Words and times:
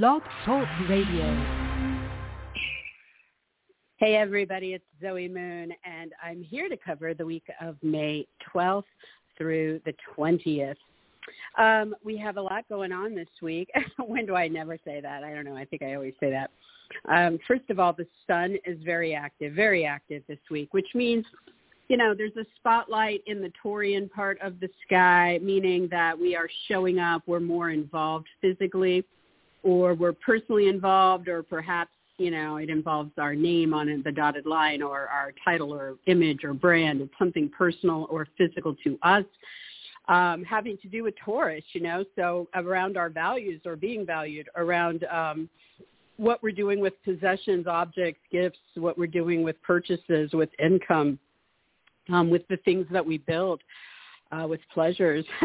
Blog 0.00 0.22
Talk 0.46 0.66
Radio. 0.88 1.36
Hey 3.98 4.16
everybody, 4.16 4.72
it's 4.72 4.84
Zoe 5.02 5.28
Moon 5.28 5.70
and 5.84 6.12
I'm 6.24 6.42
here 6.42 6.70
to 6.70 6.78
cover 6.78 7.12
the 7.12 7.26
week 7.26 7.44
of 7.60 7.76
May 7.82 8.26
12th 8.54 8.84
through 9.36 9.82
the 9.84 9.92
20th. 10.16 10.76
Um, 11.58 11.94
we 12.02 12.16
have 12.16 12.38
a 12.38 12.40
lot 12.40 12.66
going 12.70 12.90
on 12.90 13.14
this 13.14 13.28
week. 13.42 13.70
when 13.98 14.24
do 14.24 14.34
I 14.34 14.48
never 14.48 14.78
say 14.82 15.02
that? 15.02 15.24
I 15.24 15.34
don't 15.34 15.44
know. 15.44 15.56
I 15.56 15.66
think 15.66 15.82
I 15.82 15.92
always 15.92 16.14
say 16.20 16.30
that. 16.30 16.50
Um, 17.14 17.38
first 17.46 17.68
of 17.68 17.78
all, 17.78 17.92
the 17.92 18.06
sun 18.26 18.56
is 18.64 18.78
very 18.82 19.14
active, 19.14 19.52
very 19.52 19.84
active 19.84 20.22
this 20.26 20.40
week, 20.50 20.72
which 20.72 20.88
means, 20.94 21.26
you 21.88 21.98
know, 21.98 22.14
there's 22.16 22.36
a 22.36 22.46
spotlight 22.56 23.22
in 23.26 23.42
the 23.42 23.52
Taurian 23.62 24.10
part 24.10 24.40
of 24.40 24.58
the 24.58 24.70
sky, 24.86 25.38
meaning 25.42 25.86
that 25.90 26.18
we 26.18 26.34
are 26.34 26.48
showing 26.66 26.98
up, 26.98 27.24
we're 27.26 27.40
more 27.40 27.68
involved 27.68 28.28
physically, 28.40 29.04
or 29.62 29.94
we're 29.94 30.12
personally 30.12 30.68
involved, 30.68 31.28
or 31.28 31.42
perhaps 31.42 31.90
you 32.18 32.30
know, 32.30 32.56
it 32.56 32.70
involves 32.70 33.10
our 33.18 33.34
name 33.34 33.74
on 33.74 34.02
the 34.04 34.12
dotted 34.12 34.46
line 34.46 34.82
or 34.82 35.08
our 35.08 35.32
title 35.44 35.72
or 35.72 35.96
image 36.06 36.44
or 36.44 36.54
brand. 36.54 37.00
It's 37.00 37.12
something 37.18 37.50
personal 37.56 38.06
or 38.10 38.28
physical 38.38 38.76
to 38.84 38.98
us. 39.02 39.24
Um, 40.08 40.44
having 40.44 40.76
to 40.78 40.88
do 40.88 41.04
with 41.04 41.14
Taurus, 41.24 41.64
you 41.72 41.80
know, 41.80 42.04
so 42.16 42.48
around 42.54 42.96
our 42.96 43.08
values 43.08 43.60
or 43.64 43.76
being 43.76 44.04
valued, 44.04 44.48
around 44.56 45.04
um, 45.04 45.48
what 46.16 46.42
we're 46.42 46.50
doing 46.52 46.80
with 46.80 46.94
possessions, 47.04 47.66
objects, 47.66 48.20
gifts, 48.30 48.58
what 48.74 48.98
we're 48.98 49.06
doing 49.06 49.42
with 49.42 49.60
purchases, 49.62 50.30
with 50.32 50.50
income, 50.58 51.18
um, 52.08 52.30
with 52.30 52.46
the 52.48 52.56
things 52.58 52.86
that 52.90 53.04
we 53.04 53.18
build, 53.18 53.60
uh, 54.32 54.46
with 54.46 54.60
pleasures. 54.72 55.24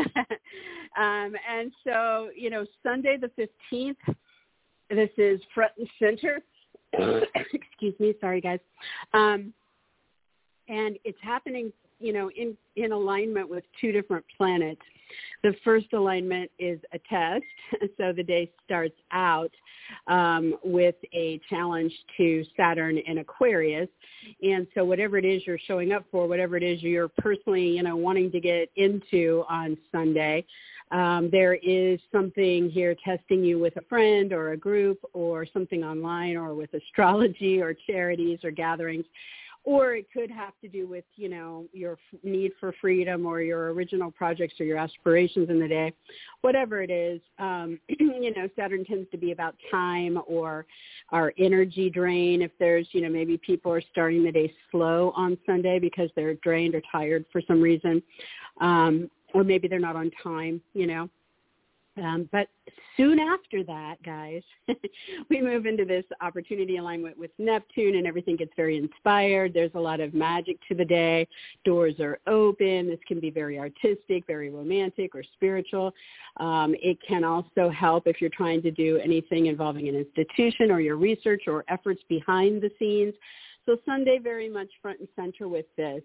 um, 0.98 1.34
and 1.50 1.72
so, 1.84 2.30
you 2.36 2.50
know, 2.50 2.66
Sunday 2.82 3.18
the 3.18 3.32
15th, 3.72 4.16
this 4.90 5.10
is 5.18 5.40
front 5.54 5.72
and 5.78 5.88
center 6.00 6.42
excuse 7.54 7.94
me, 8.00 8.14
sorry 8.20 8.42
guys. 8.42 8.60
Um, 9.14 9.54
and 10.68 10.98
it's 11.04 11.18
happening, 11.22 11.72
you 12.00 12.14
know, 12.14 12.30
in, 12.32 12.56
in 12.76 12.92
alignment 12.92 13.50
with 13.50 13.64
two 13.80 13.92
different 13.92 14.26
planets. 14.36 14.82
The 15.44 15.54
first 15.64 15.88
alignment 15.94 16.52
is 16.60 16.80
a 16.94 17.00
test. 17.10 17.44
So 17.98 18.14
the 18.14 18.24
day 18.24 18.52
starts 18.64 18.96
out 19.12 19.52
um, 20.08 20.56
with 20.64 20.96
a 21.14 21.40
challenge 21.50 21.92
to 22.18 22.44
Saturn 22.56 22.98
in 22.98 23.20
Aquarius. 23.20 23.90
And 24.44 24.68
so 24.76 24.86
whatever 24.86 25.18
it 25.18 25.26
is 25.26 25.42
you're 25.48 25.60
showing 25.66 25.92
up 25.92 26.06
for, 26.12 26.28
whatever 26.28 26.58
it 26.58 26.64
is 26.64 26.84
you're 26.84 27.08
personally, 27.08 27.68
you 27.70 27.84
know, 27.84 27.96
wanting 27.96 28.32
to 28.32 28.40
get 28.40 28.70
into 28.76 29.44
on 29.50 29.78
Sunday, 29.92 30.46
um, 30.92 31.30
there 31.32 31.56
is 31.56 32.00
something 32.12 32.70
here 32.70 32.96
testing 33.04 33.44
you 33.44 33.60
with 33.60 33.76
a 33.78 33.82
friend 33.82 34.32
or 34.32 34.52
a 34.52 34.58
group 34.58 35.00
or 35.14 35.46
something 35.46 35.84
online 35.84 36.38
or 36.38 36.54
with 36.54 36.74
astrology 36.74 37.62
or 37.62 37.74
charities 37.74 38.40
or 38.44 38.52
gatherings 38.52 39.06
or 39.68 39.96
it 39.96 40.08
could 40.14 40.32
have 40.32 40.54
to 40.62 40.70
do 40.70 40.88
with 40.88 41.04
you 41.18 41.28
know 41.28 41.66
your 41.74 41.98
need 42.24 42.54
for 42.60 42.74
freedom 42.80 43.26
or 43.26 43.42
your 43.42 43.74
original 43.74 44.10
projects 44.10 44.56
or 44.62 44.64
your 44.64 44.78
aspirations 44.78 45.50
in 45.50 45.60
the 45.60 45.68
day 45.68 45.92
whatever 46.42 46.82
it 46.82 46.90
is 46.90 47.20
um 47.38 47.78
you 48.00 48.34
know 48.34 48.48
saturn 48.56 48.86
tends 48.86 49.10
to 49.12 49.18
be 49.18 49.34
about 49.34 49.56
time 49.70 50.18
or 50.26 50.66
our 51.12 51.34
energy 51.38 51.90
drain 51.90 52.42
if 52.42 52.52
there's 52.60 52.88
you 52.94 53.02
know 53.02 53.10
maybe 53.10 53.38
people 53.38 53.72
are 53.72 53.84
starting 53.92 54.24
the 54.24 54.32
day 54.32 54.52
slow 54.72 55.12
on 55.18 55.38
sunday 55.46 55.80
because 55.80 56.10
they're 56.16 56.36
drained 56.36 56.74
or 56.74 56.82
tired 56.92 57.26
for 57.32 57.42
some 57.48 57.62
reason 57.62 58.02
um 58.62 59.10
or 59.34 59.44
maybe 59.44 59.68
they're 59.68 59.80
not 59.80 59.96
on 59.96 60.12
time, 60.24 60.62
you 60.74 60.88
know. 60.88 61.10
Um, 61.98 62.30
but 62.32 62.48
soon 62.96 63.20
after 63.20 63.64
that, 63.64 63.96
guys, 64.04 64.42
we 65.30 65.42
move 65.42 65.66
into 65.66 65.86
this 65.86 66.06
opportunity 66.22 66.78
alignment 66.78 67.18
with 67.18 67.32
Neptune 67.38 67.96
and 67.96 68.06
everything 68.06 68.36
gets 68.36 68.52
very 68.56 68.78
inspired. 68.78 69.54
There's 69.54 69.72
a 69.76 69.80
lot 69.80 70.00
of 70.00 70.14
magic 70.14 70.58
to 70.68 70.76
the 70.76 70.86
day. 70.86 71.28
Doors 71.66 71.96
are 72.00 72.20
open. 72.28 72.88
This 72.88 73.00
can 73.08 73.20
be 73.20 73.30
very 73.30 73.60
artistic, 73.60 74.26
very 74.28 74.50
romantic 74.50 75.16
or 75.16 75.24
spiritual. 75.34 75.94
Um, 76.38 76.76
it 76.82 76.98
can 77.08 77.24
also 77.24 77.70
help 77.70 78.08
if 78.08 78.22
you're 78.22 78.30
trying 78.30 78.62
to 78.64 78.72
do 78.72 78.98
anything 78.98 79.48
involving 79.48 79.88
an 79.88 79.96
institution 79.96 80.72
or 80.72 80.80
your 80.80 80.98
research 80.98 81.44
or 81.48 81.64
efforts 81.68 82.02
behind 82.10 82.62
the 82.62 82.72
scenes. 82.78 83.14
So 83.66 83.78
Sunday 83.86 84.20
very 84.20 84.50
much 84.50 84.70
front 84.82 85.00
and 85.00 85.10
center 85.16 85.48
with 85.48 85.66
this. 85.76 86.02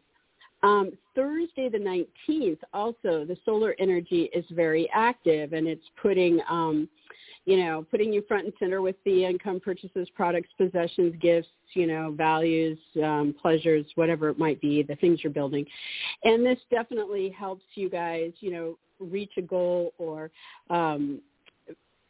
Um, 0.62 0.92
Thursday 1.14 1.68
the 1.68 1.78
19th, 1.78 2.58
also 2.72 3.24
the 3.24 3.36
solar 3.44 3.74
energy 3.78 4.30
is 4.34 4.44
very 4.50 4.88
active 4.94 5.52
and 5.52 5.66
it's 5.66 5.84
putting, 6.00 6.40
um, 6.48 6.88
you 7.44 7.56
know, 7.56 7.84
putting 7.90 8.12
you 8.12 8.22
front 8.28 8.44
and 8.44 8.52
center 8.58 8.80
with 8.80 8.94
the 9.04 9.24
income 9.24 9.58
purchases, 9.58 10.08
products, 10.14 10.48
possessions, 10.56 11.14
gifts, 11.20 11.48
you 11.74 11.86
know, 11.86 12.12
values, 12.16 12.78
um, 13.02 13.34
pleasures, 13.40 13.84
whatever 13.96 14.28
it 14.28 14.38
might 14.38 14.60
be, 14.60 14.82
the 14.82 14.94
things 14.96 15.20
you're 15.24 15.32
building. 15.32 15.66
And 16.22 16.46
this 16.46 16.58
definitely 16.70 17.30
helps 17.30 17.64
you 17.74 17.90
guys, 17.90 18.30
you 18.38 18.52
know, 18.52 18.78
reach 19.00 19.32
a 19.38 19.42
goal 19.42 19.92
or 19.98 20.30
um, 20.70 21.20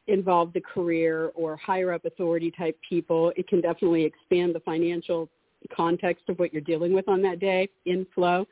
involve 0.09 0.53
the 0.53 0.61
career 0.61 1.31
or 1.35 1.57
higher 1.57 1.93
up 1.93 2.05
authority 2.05 2.51
type 2.51 2.79
people. 2.87 3.33
It 3.37 3.49
can 3.49 3.61
definitely 3.61 4.05
expand 4.05 4.55
the 4.55 4.61
financial 4.61 5.31
context 5.75 6.29
of 6.29 6.39
what 6.39 6.53
you're 6.53 6.63
dealing 6.63 6.93
with 6.93 7.09
on 7.09 7.23
that 7.23 7.39
day 7.39 7.69
in 7.87 8.07
flow. 8.15 8.47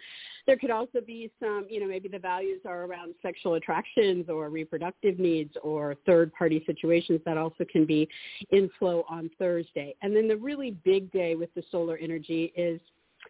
There 0.46 0.56
could 0.56 0.70
also 0.70 1.00
be 1.06 1.30
some, 1.38 1.66
you 1.68 1.80
know, 1.80 1.86
maybe 1.86 2.08
the 2.08 2.18
values 2.18 2.60
are 2.66 2.84
around 2.84 3.14
sexual 3.22 3.54
attractions 3.54 4.28
or 4.28 4.48
reproductive 4.48 5.18
needs 5.18 5.54
or 5.62 5.96
third 6.06 6.32
party 6.32 6.62
situations 6.66 7.20
that 7.24 7.36
also 7.36 7.64
can 7.70 7.84
be 7.84 8.08
in 8.50 8.70
flow 8.78 9.04
on 9.08 9.30
Thursday. 9.38 9.94
And 10.02 10.14
then 10.14 10.28
the 10.28 10.36
really 10.36 10.72
big 10.84 11.10
day 11.12 11.34
with 11.34 11.52
the 11.54 11.62
solar 11.70 11.96
energy 11.98 12.52
is 12.56 12.80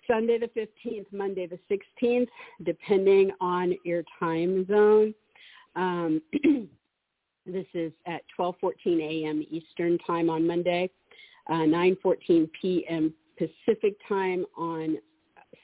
Sunday 0.07 0.39
the 0.39 0.49
15th, 0.49 1.07
Monday 1.13 1.47
the 1.47 1.59
16th, 2.03 2.29
depending 2.65 3.31
on 3.41 3.75
your 3.85 4.03
time 4.19 4.67
zone. 4.67 5.15
Um, 5.77 6.23
this 7.47 7.67
is 7.75 7.93
at 8.07 8.23
12:14 8.39 9.01
a.m. 9.01 9.45
Eastern 9.51 9.99
time 9.99 10.31
on 10.31 10.47
Monday, 10.47 10.91
uh, 11.49 11.65
9:14 11.65 12.49
p.m. 12.61 13.15
Pacific 13.41 13.97
time 14.07 14.45
on 14.57 14.99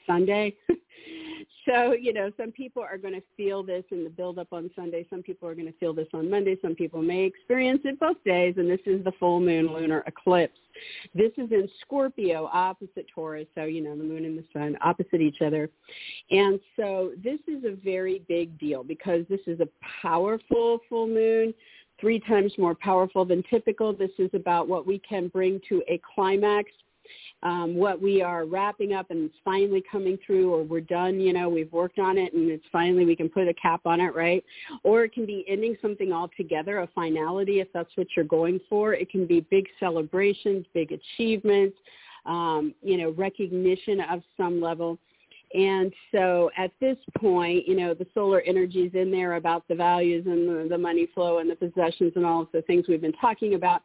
Sunday. 0.07 0.55
so, 1.65 1.91
you 1.91 2.11
know, 2.11 2.31
some 2.37 2.51
people 2.51 2.81
are 2.81 2.97
going 2.97 3.13
to 3.13 3.21
feel 3.35 3.61
this 3.61 3.83
in 3.91 4.03
the 4.03 4.09
build 4.09 4.39
up 4.39 4.47
on 4.51 4.71
Sunday. 4.75 5.05
Some 5.09 5.21
people 5.21 5.47
are 5.47 5.53
going 5.53 5.67
to 5.67 5.77
feel 5.77 5.93
this 5.93 6.07
on 6.13 6.29
Monday. 6.29 6.57
Some 6.61 6.73
people 6.73 7.01
may 7.01 7.23
experience 7.23 7.81
it 7.83 7.99
both 7.99 8.17
days. 8.25 8.55
And 8.57 8.69
this 8.69 8.79
is 8.85 9.03
the 9.03 9.11
full 9.19 9.39
moon 9.39 9.71
lunar 9.71 10.03
eclipse. 10.07 10.57
This 11.13 11.31
is 11.37 11.51
in 11.51 11.69
Scorpio, 11.81 12.49
opposite 12.51 13.05
Taurus. 13.13 13.47
So, 13.53 13.65
you 13.65 13.81
know, 13.81 13.95
the 13.95 14.03
moon 14.03 14.25
and 14.25 14.37
the 14.37 14.45
sun 14.53 14.77
opposite 14.81 15.21
each 15.21 15.41
other. 15.41 15.69
And 16.31 16.59
so 16.75 17.11
this 17.23 17.39
is 17.47 17.63
a 17.63 17.75
very 17.75 18.23
big 18.27 18.57
deal 18.57 18.83
because 18.83 19.25
this 19.29 19.41
is 19.45 19.59
a 19.59 19.67
powerful 20.01 20.79
full 20.89 21.07
moon 21.07 21.53
three 21.99 22.19
times 22.19 22.53
more 22.57 22.75
powerful 22.75 23.25
than 23.25 23.43
typical. 23.49 23.93
This 23.93 24.11
is 24.19 24.29
about 24.33 24.67
what 24.67 24.85
we 24.85 24.99
can 24.99 25.27
bring 25.29 25.59
to 25.69 25.81
a 25.87 25.99
climax 26.15 26.71
um, 27.43 27.75
what 27.75 28.01
we 28.01 28.21
are 28.21 28.45
wrapping 28.45 28.93
up 28.93 29.11
and 29.11 29.25
it's 29.25 29.35
finally 29.43 29.83
coming 29.91 30.17
through 30.25 30.53
or 30.53 30.63
we're 30.63 30.81
done, 30.81 31.19
you 31.19 31.33
know, 31.33 31.49
we've 31.49 31.71
worked 31.71 31.99
on 31.99 32.17
it 32.17 32.33
and 32.33 32.49
it's 32.49 32.65
finally 32.71 33.05
we 33.05 33.15
can 33.15 33.29
put 33.29 33.47
a 33.47 33.53
cap 33.53 33.81
on 33.85 33.99
it, 33.99 34.15
right? 34.15 34.43
Or 34.83 35.03
it 35.03 35.13
can 35.13 35.25
be 35.25 35.45
ending 35.47 35.77
something 35.81 36.11
altogether, 36.11 36.79
a 36.79 36.87
finality 36.87 37.59
if 37.59 37.67
that's 37.73 37.95
what 37.95 38.07
you're 38.15 38.25
going 38.25 38.59
for. 38.69 38.93
It 38.93 39.09
can 39.09 39.25
be 39.25 39.41
big 39.41 39.67
celebrations, 39.79 40.65
big 40.73 40.91
achievements, 40.91 41.77
um, 42.25 42.73
you 42.81 42.97
know, 42.97 43.11
recognition 43.11 44.01
of 44.01 44.21
some 44.35 44.61
level. 44.61 44.97
And 45.53 45.93
so 46.11 46.51
at 46.57 46.71
this 46.81 46.97
point, 47.17 47.67
you 47.67 47.75
know, 47.75 47.93
the 47.93 48.05
solar 48.13 48.41
energy 48.41 48.81
is 48.81 48.93
in 48.93 49.11
there 49.11 49.35
about 49.35 49.65
the 49.67 49.75
values 49.75 50.25
and 50.25 50.47
the, 50.47 50.67
the 50.69 50.77
money 50.77 51.07
flow 51.13 51.37
and 51.37 51.49
the 51.49 51.55
possessions 51.55 52.13
and 52.15 52.25
all 52.25 52.41
of 52.41 52.49
the 52.51 52.61
things 52.63 52.85
we've 52.87 53.01
been 53.01 53.13
talking 53.13 53.53
about 53.53 53.81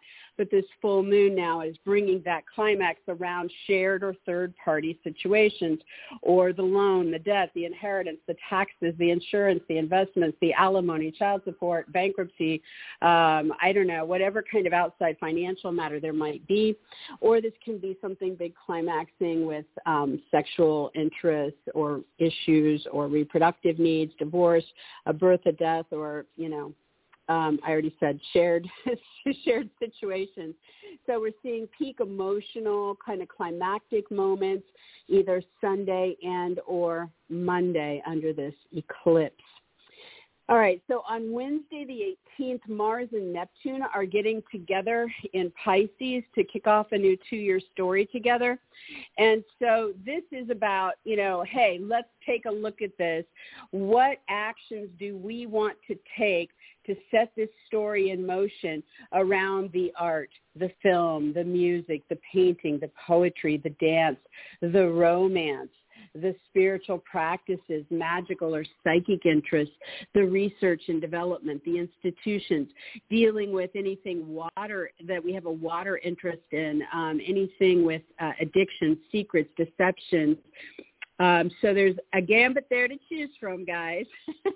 this 0.50 0.64
full 0.80 1.02
moon 1.02 1.34
now 1.34 1.60
is 1.60 1.76
bringing 1.84 2.22
that 2.24 2.44
climax 2.52 3.00
around 3.08 3.50
shared 3.66 4.02
or 4.02 4.14
third 4.26 4.54
party 4.62 4.98
situations 5.04 5.80
or 6.22 6.52
the 6.52 6.62
loan, 6.62 7.10
the 7.10 7.18
debt, 7.18 7.50
the 7.54 7.64
inheritance, 7.64 8.18
the 8.26 8.36
taxes, 8.48 8.94
the 8.98 9.10
insurance, 9.10 9.60
the 9.68 9.78
investments, 9.78 10.36
the 10.40 10.52
alimony, 10.52 11.10
child 11.10 11.42
support, 11.44 11.90
bankruptcy, 11.92 12.62
um, 13.02 13.52
I 13.60 13.72
don't 13.74 13.86
know, 13.86 14.04
whatever 14.04 14.42
kind 14.42 14.66
of 14.66 14.72
outside 14.72 15.16
financial 15.20 15.72
matter 15.72 16.00
there 16.00 16.12
might 16.12 16.46
be. 16.46 16.76
Or 17.20 17.40
this 17.40 17.52
can 17.64 17.78
be 17.78 17.96
something 18.00 18.34
big 18.34 18.54
climaxing 18.54 19.46
with 19.46 19.66
um, 19.86 20.20
sexual 20.30 20.90
interests 20.94 21.60
or 21.74 22.00
issues 22.18 22.86
or 22.90 23.08
reproductive 23.08 23.78
needs, 23.78 24.12
divorce, 24.18 24.64
a 25.06 25.12
birth, 25.12 25.40
a 25.46 25.52
death, 25.52 25.86
or, 25.90 26.26
you 26.36 26.48
know, 26.48 26.72
um, 27.28 27.58
I 27.64 27.70
already 27.70 27.94
said 28.00 28.20
shared 28.32 28.66
shared 29.44 29.70
situations. 29.78 30.54
So 31.06 31.20
we're 31.20 31.32
seeing 31.42 31.68
peak 31.78 31.98
emotional 32.00 32.96
kind 33.04 33.22
of 33.22 33.28
climactic 33.28 34.10
moments 34.10 34.66
either 35.08 35.42
Sunday 35.60 36.16
and 36.22 36.60
or 36.66 37.08
Monday 37.28 38.02
under 38.06 38.32
this 38.32 38.54
eclipse. 38.72 39.42
All 40.48 40.58
right, 40.58 40.82
so 40.86 41.02
on 41.08 41.32
Wednesday 41.32 41.86
the 41.86 42.42
18th, 42.42 42.68
Mars 42.68 43.08
and 43.12 43.32
Neptune 43.32 43.82
are 43.94 44.04
getting 44.04 44.42
together 44.50 45.10
in 45.32 45.52
Pisces 45.64 46.24
to 46.34 46.44
kick 46.44 46.66
off 46.66 46.88
a 46.90 46.98
new 46.98 47.16
two-year 47.30 47.60
story 47.72 48.06
together. 48.06 48.58
And 49.18 49.44
so 49.60 49.92
this 50.04 50.22
is 50.32 50.50
about, 50.50 50.94
you 51.04 51.16
know, 51.16 51.44
hey, 51.48 51.78
let's 51.80 52.08
take 52.26 52.44
a 52.46 52.50
look 52.50 52.82
at 52.82 52.90
this. 52.98 53.24
What 53.70 54.18
actions 54.28 54.90
do 54.98 55.16
we 55.16 55.46
want 55.46 55.78
to 55.86 55.96
take 56.18 56.50
to 56.86 56.94
set 57.10 57.32
this 57.36 57.48
story 57.66 58.10
in 58.10 58.26
motion 58.26 58.82
around 59.12 59.70
the 59.72 59.92
art, 59.98 60.30
the 60.56 60.70
film, 60.82 61.32
the 61.32 61.44
music, 61.44 62.02
the 62.08 62.18
painting, 62.32 62.78
the 62.80 62.90
poetry, 63.06 63.60
the 63.62 63.70
dance, 63.70 64.18
the 64.60 64.88
romance, 64.88 65.70
the 66.14 66.34
spiritual 66.48 66.98
practices, 66.98 67.84
magical 67.90 68.54
or 68.54 68.64
psychic 68.84 69.24
interests, 69.24 69.74
the 70.14 70.24
research 70.24 70.82
and 70.88 71.00
development, 71.00 71.62
the 71.64 71.78
institutions, 71.78 72.68
dealing 73.08 73.52
with 73.52 73.70
anything 73.74 74.24
water 74.28 74.90
that 75.06 75.22
we 75.22 75.32
have 75.32 75.46
a 75.46 75.50
water 75.50 75.98
interest 76.04 76.42
in, 76.50 76.82
um, 76.92 77.20
anything 77.26 77.84
with 77.84 78.02
uh, 78.20 78.32
addiction, 78.40 78.98
secrets, 79.10 79.50
deceptions, 79.56 80.36
um, 81.18 81.50
so 81.60 81.74
there's 81.74 81.96
a 82.14 82.20
gambit 82.20 82.66
there 82.70 82.88
to 82.88 82.96
choose 83.08 83.30
from, 83.38 83.64
guys. 83.64 84.06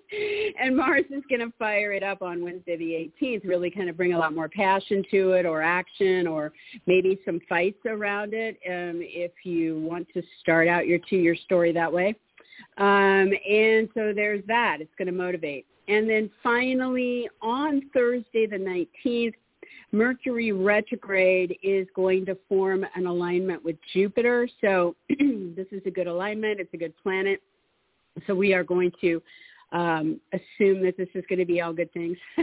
and 0.60 0.76
Mars 0.76 1.04
is 1.10 1.22
going 1.28 1.40
to 1.40 1.52
fire 1.58 1.92
it 1.92 2.02
up 2.02 2.22
on 2.22 2.42
Wednesday 2.42 2.76
the 2.76 3.24
18th, 3.24 3.46
really 3.46 3.70
kind 3.70 3.88
of 3.88 3.96
bring 3.96 4.14
a 4.14 4.18
lot 4.18 4.34
more 4.34 4.48
passion 4.48 5.04
to 5.10 5.32
it 5.32 5.46
or 5.46 5.62
action 5.62 6.26
or 6.26 6.52
maybe 6.86 7.18
some 7.24 7.40
fights 7.48 7.84
around 7.86 8.32
it 8.32 8.58
um, 8.68 9.00
if 9.02 9.32
you 9.44 9.78
want 9.80 10.08
to 10.14 10.22
start 10.40 10.66
out 10.66 10.86
your 10.86 10.98
two-year 11.08 11.36
story 11.36 11.72
that 11.72 11.92
way. 11.92 12.14
Um, 12.78 13.30
and 13.48 13.88
so 13.94 14.12
there's 14.14 14.42
that. 14.46 14.78
It's 14.80 14.94
going 14.98 15.06
to 15.06 15.12
motivate. 15.12 15.66
And 15.88 16.08
then 16.08 16.30
finally, 16.42 17.28
on 17.42 17.82
Thursday 17.94 18.46
the 18.46 18.56
19th, 18.56 19.34
Mercury 19.92 20.52
retrograde 20.52 21.56
is 21.62 21.86
going 21.94 22.26
to 22.26 22.36
form 22.48 22.84
an 22.94 23.06
alignment 23.06 23.64
with 23.64 23.76
Jupiter. 23.92 24.48
So 24.60 24.96
this 25.08 25.66
is 25.70 25.82
a 25.86 25.90
good 25.90 26.06
alignment. 26.06 26.60
It's 26.60 26.74
a 26.74 26.78
good 26.78 26.94
planet. 27.02 27.40
So 28.26 28.34
we 28.34 28.54
are 28.54 28.64
going 28.64 28.92
to 29.00 29.22
um, 29.72 30.20
assume 30.32 30.82
that 30.84 30.96
this 30.96 31.08
is 31.14 31.24
going 31.28 31.38
to 31.38 31.44
be 31.44 31.60
all 31.60 31.72
good 31.72 31.92
things. 31.92 32.16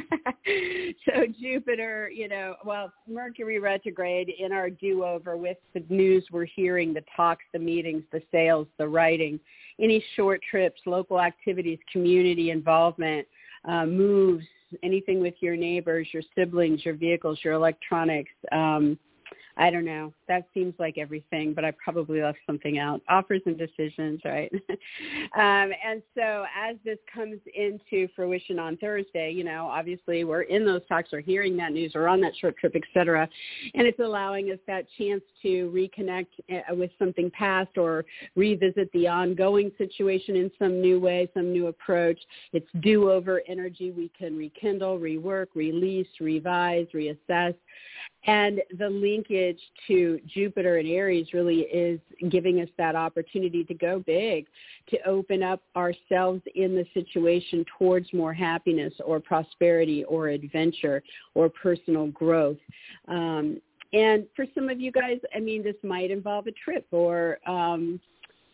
so 1.05 1.25
Jupiter, 1.41 2.09
you 2.13 2.27
know, 2.27 2.55
well, 2.65 2.91
Mercury 3.07 3.59
retrograde 3.59 4.31
in 4.37 4.51
our 4.51 4.69
do-over 4.69 5.37
with 5.37 5.57
the 5.73 5.83
news 5.89 6.25
we're 6.31 6.45
hearing, 6.45 6.93
the 6.93 7.03
talks, 7.15 7.43
the 7.53 7.59
meetings, 7.59 8.03
the 8.11 8.21
sales, 8.31 8.67
the 8.77 8.87
writing, 8.87 9.39
any 9.79 10.03
short 10.15 10.41
trips, 10.49 10.81
local 10.85 11.19
activities, 11.19 11.79
community 11.91 12.51
involvement, 12.51 13.25
uh, 13.67 13.85
moves, 13.85 14.45
anything 14.81 15.19
with 15.19 15.35
your 15.39 15.55
neighbors, 15.55 16.07
your 16.11 16.23
siblings, 16.35 16.85
your 16.85 16.95
vehicles, 16.95 17.39
your 17.43 17.53
electronics. 17.53 18.31
Um, 18.51 18.97
I 19.57 19.69
don't 19.69 19.85
know. 19.85 20.13
That 20.27 20.47
seems 20.53 20.73
like 20.79 20.97
everything, 20.97 21.53
but 21.53 21.65
I 21.65 21.71
probably 21.83 22.21
left 22.21 22.39
something 22.45 22.77
out. 22.77 23.01
Offers 23.09 23.41
and 23.45 23.57
decisions, 23.57 24.21
right? 24.23 24.51
um, 24.69 25.71
and 25.85 26.01
so 26.15 26.45
as 26.57 26.75
this 26.85 26.97
comes 27.13 27.39
into 27.55 28.07
fruition 28.15 28.59
on 28.59 28.77
Thursday, 28.77 29.31
you 29.31 29.43
know, 29.43 29.67
obviously 29.67 30.23
we're 30.23 30.43
in 30.43 30.65
those 30.65 30.81
talks, 30.87 31.09
we're 31.11 31.21
hearing 31.21 31.57
that 31.57 31.71
news, 31.71 31.93
we're 31.95 32.07
on 32.07 32.21
that 32.21 32.33
short 32.39 32.57
trip, 32.57 32.73
et 32.75 32.83
cetera, 32.93 33.27
and 33.73 33.87
it's 33.87 33.99
allowing 33.99 34.51
us 34.51 34.59
that 34.67 34.85
chance 34.97 35.21
to 35.41 35.71
reconnect 35.73 36.27
uh, 36.51 36.75
with 36.75 36.91
something 36.97 37.29
past 37.31 37.77
or 37.77 38.05
revisit 38.35 38.91
the 38.93 39.07
ongoing 39.07 39.71
situation 39.77 40.35
in 40.35 40.51
some 40.59 40.81
new 40.81 40.99
way, 40.99 41.29
some 41.33 41.51
new 41.51 41.67
approach. 41.67 42.19
It's 42.51 42.67
do-over 42.81 43.41
energy. 43.47 43.91
We 43.91 44.11
can 44.17 44.37
rekindle, 44.37 44.99
rework, 44.99 45.47
release, 45.55 46.07
revise, 46.19 46.87
reassess. 46.93 47.55
And 48.25 48.61
the 48.77 48.89
linkage 48.89 49.59
to 49.87 50.12
Jupiter 50.27 50.77
and 50.77 50.87
Aries 50.87 51.27
really 51.33 51.61
is 51.61 51.99
giving 52.29 52.61
us 52.61 52.69
that 52.77 52.95
opportunity 52.95 53.63
to 53.63 53.73
go 53.73 53.99
big, 54.05 54.47
to 54.89 54.97
open 55.07 55.43
up 55.43 55.61
ourselves 55.75 56.41
in 56.55 56.75
the 56.75 56.85
situation 56.93 57.65
towards 57.77 58.11
more 58.13 58.33
happiness 58.33 58.93
or 59.05 59.19
prosperity 59.19 60.03
or 60.05 60.29
adventure 60.29 61.03
or 61.35 61.49
personal 61.49 62.07
growth. 62.07 62.57
Um, 63.07 63.61
and 63.93 64.25
for 64.35 64.45
some 64.55 64.69
of 64.69 64.79
you 64.79 64.91
guys, 64.91 65.19
I 65.35 65.39
mean, 65.39 65.63
this 65.63 65.75
might 65.83 66.09
involve 66.09 66.47
a 66.47 66.51
trip 66.51 66.87
or 66.91 67.37
um, 67.47 67.99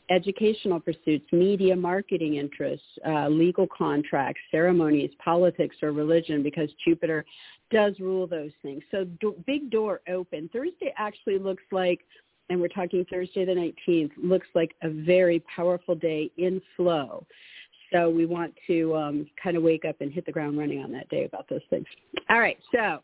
educational 0.09 0.79
pursuits, 0.79 1.25
media 1.31 1.75
marketing 1.75 2.35
interests, 2.35 2.85
uh, 3.07 3.27
legal 3.27 3.67
contracts, 3.75 4.41
ceremonies, 4.51 5.11
politics, 5.23 5.75
or 5.81 5.91
religion, 5.91 6.43
because 6.43 6.69
Jupiter 6.85 7.25
does 7.71 7.93
rule 7.99 8.27
those 8.27 8.51
things. 8.61 8.83
So 8.91 9.05
do, 9.21 9.35
big 9.45 9.69
door 9.69 10.01
open. 10.09 10.49
Thursday 10.51 10.93
actually 10.97 11.37
looks 11.37 11.63
like, 11.71 12.01
and 12.49 12.59
we're 12.59 12.67
talking 12.67 13.05
Thursday 13.09 13.45
the 13.45 13.73
19th, 13.87 14.11
looks 14.21 14.47
like 14.55 14.75
a 14.81 14.89
very 14.89 15.43
powerful 15.55 15.95
day 15.95 16.31
in 16.37 16.61
flow. 16.75 17.25
So 17.93 18.09
we 18.09 18.25
want 18.25 18.53
to 18.67 18.95
um, 18.95 19.27
kind 19.41 19.57
of 19.57 19.63
wake 19.63 19.85
up 19.85 19.97
and 20.01 20.11
hit 20.11 20.25
the 20.25 20.31
ground 20.31 20.57
running 20.57 20.83
on 20.83 20.91
that 20.91 21.09
day 21.09 21.25
about 21.25 21.47
those 21.49 21.61
things. 21.69 21.85
All 22.29 22.39
right, 22.39 22.57
so 22.73 23.01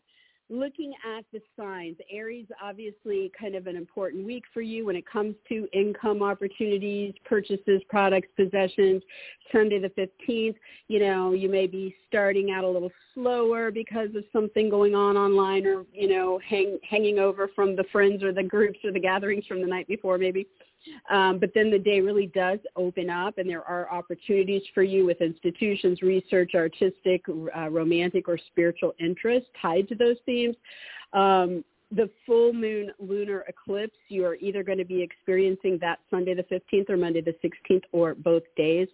looking 0.48 0.92
at 1.16 1.24
the 1.32 1.40
signs, 1.58 1.96
Aries 2.10 2.46
obviously 2.62 3.32
kind 3.38 3.54
of 3.54 3.66
an 3.66 3.76
important 3.76 4.24
week 4.24 4.44
for 4.54 4.60
you 4.60 4.86
when 4.86 4.96
it 4.96 5.04
comes 5.06 5.34
to 5.48 5.68
income 5.72 6.22
opportunities, 6.22 7.14
purchases, 7.24 7.82
products, 7.88 8.28
possessions. 8.36 9.02
Sunday 9.52 9.78
the 9.78 9.90
15th, 9.90 10.54
you 10.88 11.00
know, 11.00 11.32
you 11.32 11.48
may 11.48 11.66
be 11.66 11.94
starting 12.08 12.50
out 12.50 12.64
a 12.64 12.68
little 12.68 12.92
slower 13.14 13.70
because 13.70 14.08
of 14.16 14.24
something 14.32 14.70
going 14.70 14.94
on 14.94 15.16
online 15.16 15.66
or, 15.66 15.84
you 15.92 16.08
know, 16.08 16.38
hang, 16.48 16.78
hanging 16.88 17.18
over 17.18 17.48
from 17.54 17.74
the 17.74 17.84
friends 17.90 18.22
or 18.22 18.32
the 18.32 18.42
groups 18.42 18.78
or 18.84 18.92
the 18.92 19.00
gatherings 19.00 19.44
from 19.46 19.60
the 19.60 19.66
night 19.66 19.88
before 19.88 20.18
maybe. 20.18 20.46
Um, 21.10 21.38
but 21.38 21.50
then 21.54 21.70
the 21.70 21.78
day 21.78 22.00
really 22.00 22.26
does 22.26 22.58
open 22.76 23.10
up 23.10 23.38
and 23.38 23.48
there 23.48 23.64
are 23.64 23.90
opportunities 23.90 24.62
for 24.74 24.82
you 24.82 25.04
with 25.06 25.20
institutions, 25.20 26.02
research, 26.02 26.52
artistic, 26.54 27.22
uh, 27.28 27.68
romantic, 27.70 28.28
or 28.28 28.38
spiritual 28.38 28.94
interests 28.98 29.48
tied 29.60 29.88
to 29.88 29.94
those 29.94 30.16
themes. 30.26 30.56
Um, 31.12 31.64
the 31.92 32.10
full 32.26 32.52
moon 32.52 32.90
lunar 32.98 33.44
eclipse, 33.48 33.96
you 34.08 34.24
are 34.24 34.36
either 34.36 34.62
going 34.62 34.78
to 34.78 34.84
be 34.84 35.00
experiencing 35.02 35.78
that 35.80 36.00
Sunday 36.10 36.34
the 36.34 36.42
15th 36.44 36.90
or 36.90 36.96
Monday 36.96 37.20
the 37.20 37.36
16th 37.44 37.84
or 37.92 38.14
both 38.14 38.42
days. 38.56 38.88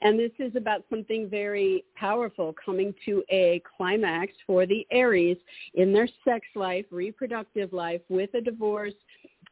And 0.00 0.18
this 0.18 0.30
is 0.38 0.54
about 0.54 0.84
something 0.90 1.28
very 1.28 1.84
powerful 1.96 2.54
coming 2.64 2.94
to 3.04 3.24
a 3.30 3.60
climax 3.76 4.32
for 4.46 4.64
the 4.64 4.86
Aries 4.92 5.38
in 5.74 5.92
their 5.92 6.08
sex 6.24 6.46
life, 6.54 6.84
reproductive 6.90 7.72
life, 7.72 8.00
with 8.08 8.32
a 8.34 8.40
divorce, 8.40 8.94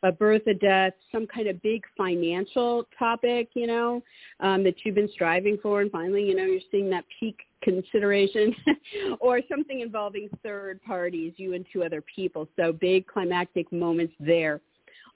a 0.02 0.12
birth, 0.12 0.46
a 0.46 0.54
death, 0.54 0.92
some 1.12 1.26
kind 1.26 1.48
of 1.48 1.60
big 1.62 1.82
financial 1.96 2.86
topic, 2.98 3.48
you 3.54 3.66
know, 3.66 4.02
um, 4.40 4.62
that 4.64 4.74
you've 4.84 4.94
been 4.94 5.10
striving 5.12 5.58
for, 5.62 5.80
and 5.80 5.90
finally, 5.90 6.24
you 6.24 6.34
know, 6.34 6.44
you're 6.44 6.60
seeing 6.70 6.90
that 6.90 7.04
peak 7.18 7.38
consideration, 7.62 8.54
or 9.20 9.40
something 9.48 9.80
involving 9.80 10.28
third 10.42 10.82
parties, 10.82 11.32
you 11.36 11.54
and 11.54 11.64
two 11.72 11.82
other 11.82 12.02
people. 12.02 12.48
So 12.56 12.72
big 12.72 13.06
climactic 13.06 13.70
moments 13.72 14.14
there. 14.20 14.60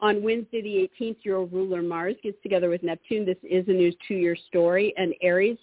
On 0.01 0.23
Wednesday 0.23 0.63
the 0.63 1.05
18th, 1.05 1.19
your 1.23 1.45
ruler 1.45 1.83
Mars 1.83 2.17
gets 2.23 2.41
together 2.43 2.71
with 2.71 2.83
Neptune. 2.83 3.27
This 3.27 3.37
is 3.43 3.69
a 3.69 3.73
new 3.73 3.93
two-year 4.09 4.37
story, 4.49 4.95
and 4.97 5.15
Aries 5.21 5.59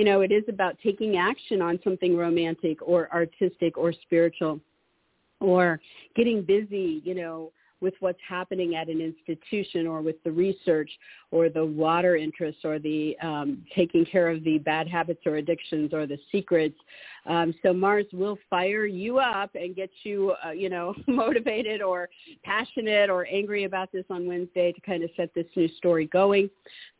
you 0.00 0.06
know, 0.06 0.22
it 0.22 0.32
is 0.32 0.44
about 0.48 0.78
taking 0.82 1.18
action 1.18 1.60
on 1.60 1.78
something 1.84 2.16
romantic 2.16 2.78
or 2.80 3.12
artistic 3.12 3.76
or 3.76 3.92
spiritual 3.92 4.58
or 5.40 5.78
getting 6.16 6.42
busy, 6.42 7.02
you 7.04 7.14
know, 7.14 7.52
with 7.80 7.94
what's 8.00 8.18
happening 8.26 8.74
at 8.74 8.88
an 8.88 9.00
institution 9.00 9.86
or 9.86 10.02
with 10.02 10.22
the 10.24 10.30
research 10.30 10.90
or 11.30 11.48
the 11.48 11.64
water 11.64 12.16
interests 12.16 12.62
or 12.64 12.78
the 12.78 13.16
um, 13.22 13.64
taking 13.74 14.04
care 14.04 14.28
of 14.28 14.42
the 14.44 14.58
bad 14.58 14.88
habits 14.88 15.20
or 15.26 15.36
addictions 15.36 15.92
or 15.92 16.06
the 16.06 16.18
secrets. 16.30 16.78
Um, 17.26 17.54
so 17.62 17.72
Mars 17.72 18.06
will 18.12 18.38
fire 18.48 18.86
you 18.86 19.18
up 19.18 19.54
and 19.54 19.76
get 19.76 19.90
you, 20.02 20.34
uh, 20.44 20.50
you 20.50 20.68
know, 20.68 20.94
motivated 21.06 21.82
or 21.82 22.08
passionate 22.44 23.10
or 23.10 23.26
angry 23.26 23.64
about 23.64 23.92
this 23.92 24.04
on 24.10 24.26
Wednesday 24.26 24.72
to 24.72 24.80
kind 24.80 25.04
of 25.04 25.10
set 25.16 25.32
this 25.34 25.46
new 25.56 25.68
story 25.76 26.06
going. 26.06 26.50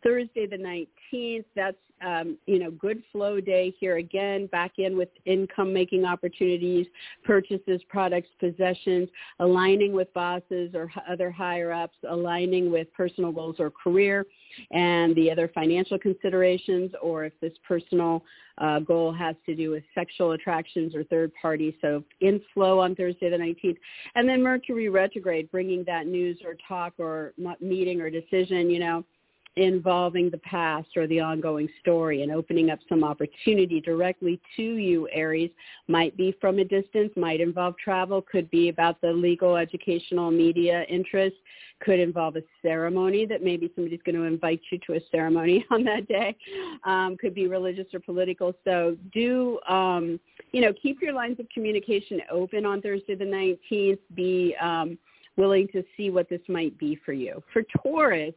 Thursday 0.03 0.47
the 0.47 0.57
19th, 0.57 1.45
that's 1.55 1.77
um, 2.05 2.39
you 2.47 2.59
know, 2.59 2.71
good 2.71 3.03
flow 3.13 3.41
day 3.41 3.75
here 3.79 3.97
again, 3.97 4.47
back 4.47 4.73
in 4.79 4.97
with 4.97 5.09
income 5.27 5.73
making 5.73 6.05
opportunities, 6.05 6.87
purchases, 7.25 7.81
products, 7.89 8.29
possessions, 8.39 9.09
aligning 9.39 9.93
with 9.93 10.13
bosses 10.15 10.75
or 10.75 10.91
other 11.09 11.31
higher 11.31 11.73
ups, 11.73 11.97
aligning 12.09 12.71
with 12.71 12.93
personal 12.93 13.33
goals 13.33 13.57
or 13.59 13.71
career 13.71 14.27
and 14.71 15.15
the 15.17 15.31
other 15.31 15.49
financial 15.55 15.99
considerations, 15.99 16.91
or 17.03 17.25
if 17.25 17.33
this 17.41 17.53
personal 17.67 18.23
uh, 18.59 18.79
goal 18.81 19.13
has 19.13 19.37
to 19.47 19.55
do 19.55 19.71
with 19.71 19.83
sexual 19.95 20.33
attractions 20.33 20.95
or 20.95 21.05
third 21.05 21.33
parties. 21.41 21.75
So 21.81 22.05
inflow 22.21 22.79
on 22.79 22.95
Thursday 22.95 23.31
the 23.31 23.37
19th. 23.37 23.79
And 24.15 24.29
then 24.29 24.43
Mercury 24.43 24.89
retrograde, 24.89 25.51
bringing 25.51 25.85
that 25.85 26.07
news 26.07 26.39
or 26.45 26.57
talk 26.67 26.95
or 26.99 27.33
meeting 27.61 28.01
or 28.01 28.11
decision, 28.11 28.71
you 28.71 28.79
know, 28.79 29.05
involving 29.57 30.31
the 30.31 30.39
past 30.39 30.89
or 30.97 31.07
the 31.09 31.21
ongoing 31.21 31.69
story 31.81 32.23
and 32.23 32.31
opening 32.31 32.71
up 32.71 32.79
some 32.89 33.03
opportunity 33.03 33.81
directly 33.81 34.41
to 34.57 34.63
you, 34.63 35.09
Aries. 35.13 35.51
Might 35.89 36.17
be 36.17 36.35
from 36.41 36.59
a 36.61 36.65
distance, 36.65 37.13
might 37.17 37.41
involve 37.41 37.77
travel, 37.77 38.23
could 38.23 38.51
be 38.51 38.69
about 38.69 39.01
the 39.01 39.13
legal, 39.13 39.57
educational, 39.57 40.31
media 40.31 40.85
interest, 40.89 41.37
could 41.81 41.99
involve 41.99 42.37
a 42.37 42.43
ceremony 42.63 43.27
that 43.27 43.43
maybe 43.43 43.71
somebody's 43.75 44.01
going 44.05 44.15
to 44.15 44.23
invite 44.23 44.61
you 44.71 44.79
to 44.87 44.95
a 44.95 45.01
ceremony 45.11 45.65
on 45.71 45.83
that 45.85 46.07
day, 46.07 46.37
um, 46.85 47.17
could 47.17 47.35
be 47.35 47.49
religious 47.49 47.87
or 47.93 48.01
political. 48.01 48.55
So 48.65 48.97
do, 49.13 49.59
um, 49.69 50.21
you 50.53 50.61
know, 50.61 50.73
keep 50.81 51.03
your 51.03 51.13
lines 51.13 51.41
of 51.41 51.49
communication 51.53 52.21
open 52.31 52.65
on 52.65 52.81
Thursday 52.83 53.15
the 53.15 53.25
19th. 53.25 53.99
Be 54.15 54.55
um, 54.61 54.97
willing 55.37 55.69
to 55.69 55.83
see 55.97 56.11
what 56.11 56.29
this 56.29 56.41
might 56.49 56.79
be 56.79 56.99
for 57.05 57.13
you. 57.13 57.43
For 57.53 57.63
Taurus, 57.83 58.35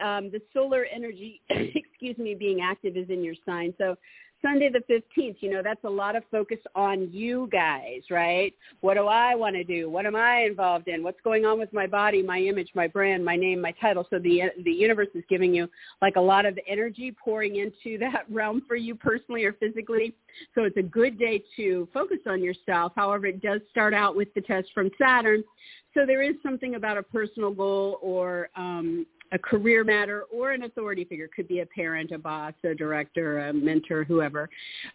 um, 0.00 0.30
the 0.30 0.40
solar 0.52 0.84
energy, 0.84 1.40
excuse 1.50 2.18
me, 2.18 2.34
being 2.34 2.60
active 2.62 2.96
is 2.96 3.08
in 3.10 3.22
your 3.22 3.34
sign. 3.46 3.74
So 3.78 3.96
Sunday 4.42 4.70
the 4.70 4.80
15th, 4.92 5.36
you 5.40 5.50
know, 5.50 5.62
that's 5.62 5.84
a 5.84 5.90
lot 5.90 6.16
of 6.16 6.22
focus 6.30 6.58
on 6.74 7.10
you 7.12 7.48
guys, 7.52 8.02
right? 8.10 8.54
What 8.80 8.94
do 8.94 9.06
I 9.06 9.34
want 9.34 9.54
to 9.56 9.64
do? 9.64 9.90
What 9.90 10.06
am 10.06 10.16
I 10.16 10.44
involved 10.44 10.88
in? 10.88 11.02
What's 11.02 11.20
going 11.22 11.44
on 11.44 11.58
with 11.58 11.72
my 11.72 11.86
body, 11.86 12.22
my 12.22 12.40
image, 12.40 12.70
my 12.74 12.86
brand, 12.86 13.24
my 13.24 13.36
name, 13.36 13.60
my 13.60 13.72
title? 13.72 14.06
So 14.08 14.18
the 14.18 14.44
the 14.64 14.70
universe 14.70 15.08
is 15.14 15.24
giving 15.28 15.54
you 15.54 15.68
like 16.00 16.16
a 16.16 16.20
lot 16.20 16.46
of 16.46 16.58
energy 16.66 17.14
pouring 17.22 17.56
into 17.56 17.98
that 18.00 18.24
realm 18.30 18.62
for 18.66 18.76
you 18.76 18.94
personally 18.94 19.44
or 19.44 19.52
physically. 19.54 20.14
So 20.54 20.64
it's 20.64 20.76
a 20.76 20.82
good 20.82 21.18
day 21.18 21.42
to 21.56 21.88
focus 21.92 22.18
on 22.26 22.42
yourself. 22.42 22.92
However, 22.96 23.26
it 23.26 23.42
does 23.42 23.60
start 23.70 23.94
out 23.94 24.16
with 24.16 24.32
the 24.34 24.40
test 24.40 24.68
from 24.72 24.90
Saturn. 24.98 25.44
So 25.92 26.06
there 26.06 26.22
is 26.22 26.36
something 26.42 26.76
about 26.76 26.96
a 26.96 27.02
personal 27.02 27.50
goal 27.50 27.98
or 28.00 28.48
um, 28.54 29.06
a 29.32 29.38
career 29.38 29.84
matter 29.84 30.24
or 30.32 30.52
an 30.52 30.64
authority 30.64 31.04
figure. 31.04 31.28
Could 31.34 31.48
be 31.48 31.60
a 31.60 31.66
parent 31.66 32.10
a 32.12 32.18
boss 32.18 32.52
a 32.64 32.74
director 32.74 33.48
a 33.48 33.52
mentor 33.52 34.04
whoever. 34.04 34.48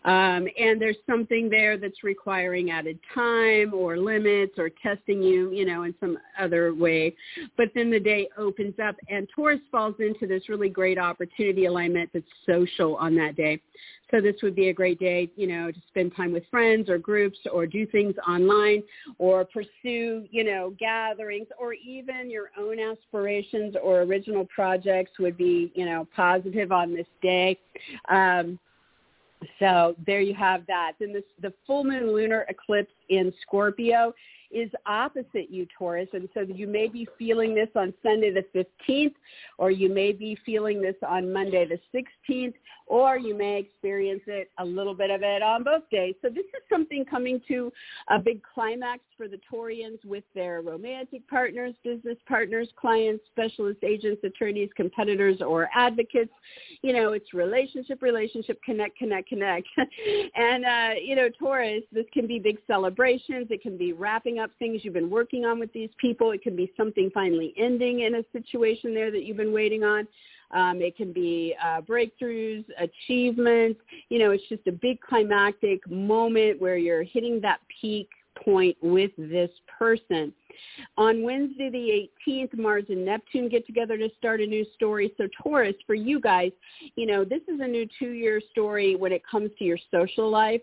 Um, 0.04 0.48
and 0.60 0.82
there's 0.82 0.98
something 1.10 1.50
there 1.50 1.78
that's 1.78 2.04
requiring 2.04 2.72
added 2.72 3.00
time 3.14 3.74
or 3.74 3.98
limits 3.98 4.54
or 4.58 4.70
testing 4.70 5.22
you 5.22 5.52
you 5.52 5.66
know 5.66 5.84
in 5.84 5.94
some 6.00 6.18
other 6.40 6.74
way. 6.74 7.16
But 7.58 7.70
then 7.76 7.90
the 7.92 8.00
day 8.00 8.30
opens 8.38 8.76
up 8.84 8.96
and 9.10 9.28
taurus 9.36 9.62
falls 9.72 9.96
into 10.00 10.28
this 10.28 10.50
really 10.50 10.70
great 10.70 10.98
opportunity 10.98 11.66
alignment 11.66 12.10
that's 12.14 12.26
social 12.46 12.96
on 12.98 13.16
that 13.16 13.36
day 13.36 13.62
so 14.12 14.22
this 14.22 14.36
would 14.44 14.56
be 14.56 14.70
a 14.70 14.74
great 14.74 15.00
day, 15.00 15.30
you 15.36 15.48
know, 15.48 15.72
to 15.72 15.80
spend 15.88 16.16
time 16.16 16.32
with 16.32 16.44
friends 16.52 16.90
or 16.90 16.98
groups 16.98 17.40
or 17.52 17.66
do 17.66 17.86
things 17.88 18.14
online 18.28 18.84
or 19.18 19.46
pursue, 19.46 20.26
you 20.30 20.44
know, 20.44 20.76
gatherings 20.80 21.48
or 21.60 21.74
even 21.74 22.30
your 22.30 22.52
own 22.58 22.78
aspirations 22.80 23.76
or 23.82 24.02
original 24.02 24.46
projects 24.54 25.12
would 25.20 25.38
be, 25.38 25.72
you 25.76 25.86
know, 25.86 26.08
positive 26.16 26.72
on 26.72 26.94
this 26.94 27.08
day. 27.22 27.58
Um, 28.10 28.60
so 29.60 29.96
there 30.06 30.22
you 30.22 30.34
have 30.36 30.66
that. 30.68 30.94
Then 31.00 31.14
this, 31.14 31.24
the 31.42 31.54
full 31.66 31.84
moon 31.84 32.14
lunar 32.14 32.46
eclipse 32.50 32.94
in 33.10 33.34
Scorpio 33.42 34.14
is 34.56 34.72
opposite 34.86 35.50
you, 35.50 35.68
Taurus. 35.78 36.08
And 36.14 36.30
so 36.34 36.42
you 36.42 36.66
may 36.66 36.88
be 36.88 37.06
feeling 37.20 37.54
this 37.54 37.68
on 37.76 37.94
Sunday 38.02 38.32
the 38.32 38.46
15th, 38.88 39.14
or 39.58 39.70
you 39.70 39.94
may 39.94 40.14
be 40.14 40.38
feeling 40.46 40.82
this 40.82 40.96
on 41.06 41.32
Monday 41.32 41.68
the 41.68 41.80
16th, 41.94 42.54
or 42.88 43.18
you 43.18 43.36
may 43.36 43.60
experience 43.60 44.22
it, 44.28 44.50
a 44.60 44.66
little 44.66 44.94
bit 44.94 45.10
of 45.10 45.24
it 45.24 45.42
on 45.42 45.64
both 45.64 45.90
days. 45.90 46.16
So 46.22 46.30
this 46.30 46.46
is 46.46 46.62
something 46.70 47.04
coming 47.04 47.42
to 47.50 47.72
a 48.10 48.18
big 48.18 48.42
climax 48.44 49.02
for 49.18 49.28
the 49.28 49.40
Taurians 49.52 50.04
with 50.06 50.24
their 50.34 50.62
romantic 50.62 51.28
partners, 51.28 51.74
business 51.84 52.18
partners, 52.28 52.70
clients, 52.80 53.24
specialist 53.32 53.80
agents, 53.84 54.22
attorneys, 54.24 54.70
competitors, 54.78 55.42
or 55.42 55.70
advocates. 55.76 56.32
You 56.82 56.94
know, 56.94 57.14
it's 57.14 57.34
relationship, 57.34 58.02
relationship, 58.02 58.62
connect, 58.64 58.98
connect, 58.98 59.28
connect. 59.28 59.68
and, 60.36 60.66
uh, 60.66 60.90
you 61.04 61.16
know, 61.16 61.28
Taurus, 61.40 61.84
this 61.92 62.06
can 62.14 62.28
be 62.28 62.40
big 62.40 62.60
celebrations. 62.68 63.48
It 63.50 63.62
can 63.62 63.78
be 63.78 63.94
wrapping 63.94 64.40
up 64.40 64.45
things 64.60 64.82
you've 64.84 64.94
been 64.94 65.10
working 65.10 65.46
on 65.46 65.60
with 65.60 65.72
these 65.74 65.90
people. 65.98 66.32
It 66.32 66.42
can 66.42 66.56
be 66.56 66.72
something 66.78 67.10
finally 67.14 67.54
ending 67.58 68.02
in 68.02 68.16
a 68.16 68.24
situation 68.32 68.94
there 68.94 69.12
that 69.12 69.24
you've 69.24 69.38
been 69.38 69.54
waiting 69.54 69.84
on. 69.84 70.08
Um, 70.52 70.82
it 70.82 70.96
can 70.96 71.12
be 71.12 71.56
uh, 71.64 71.82
breakthroughs, 71.82 72.66
achievements. 72.80 73.80
You 74.10 74.20
know, 74.20 74.32
it's 74.32 74.48
just 74.48 74.68
a 74.68 74.72
big 74.72 75.00
climactic 75.02 75.90
moment 75.90 76.62
where 76.62 76.78
you're 76.78 77.04
hitting 77.04 77.42
that 77.42 77.60
peak 77.82 78.10
point 78.44 78.78
with 78.82 79.12
this 79.18 79.50
person. 79.80 80.34
On 80.98 81.24
Wednesday 81.24 81.70
the 81.70 82.10
18th, 82.32 82.58
Mars 82.58 82.84
and 82.90 83.06
Neptune 83.06 83.50
get 83.50 83.66
together 83.66 83.98
to 83.98 84.10
start 84.18 84.42
a 84.42 84.46
new 84.46 84.66
story. 84.76 85.14
So 85.18 85.28
Taurus, 85.42 85.76
for 85.88 85.96
you 85.96 86.20
guys, 86.20 86.52
you 86.96 87.06
know, 87.06 87.24
this 87.24 87.42
is 87.48 87.60
a 87.62 87.68
new 87.68 87.88
two-year 87.98 88.42
story 88.52 88.96
when 88.96 89.12
it 89.12 89.24
comes 89.30 89.52
to 89.58 89.66
your 89.66 89.80
social 89.92 90.30
life 90.30 90.62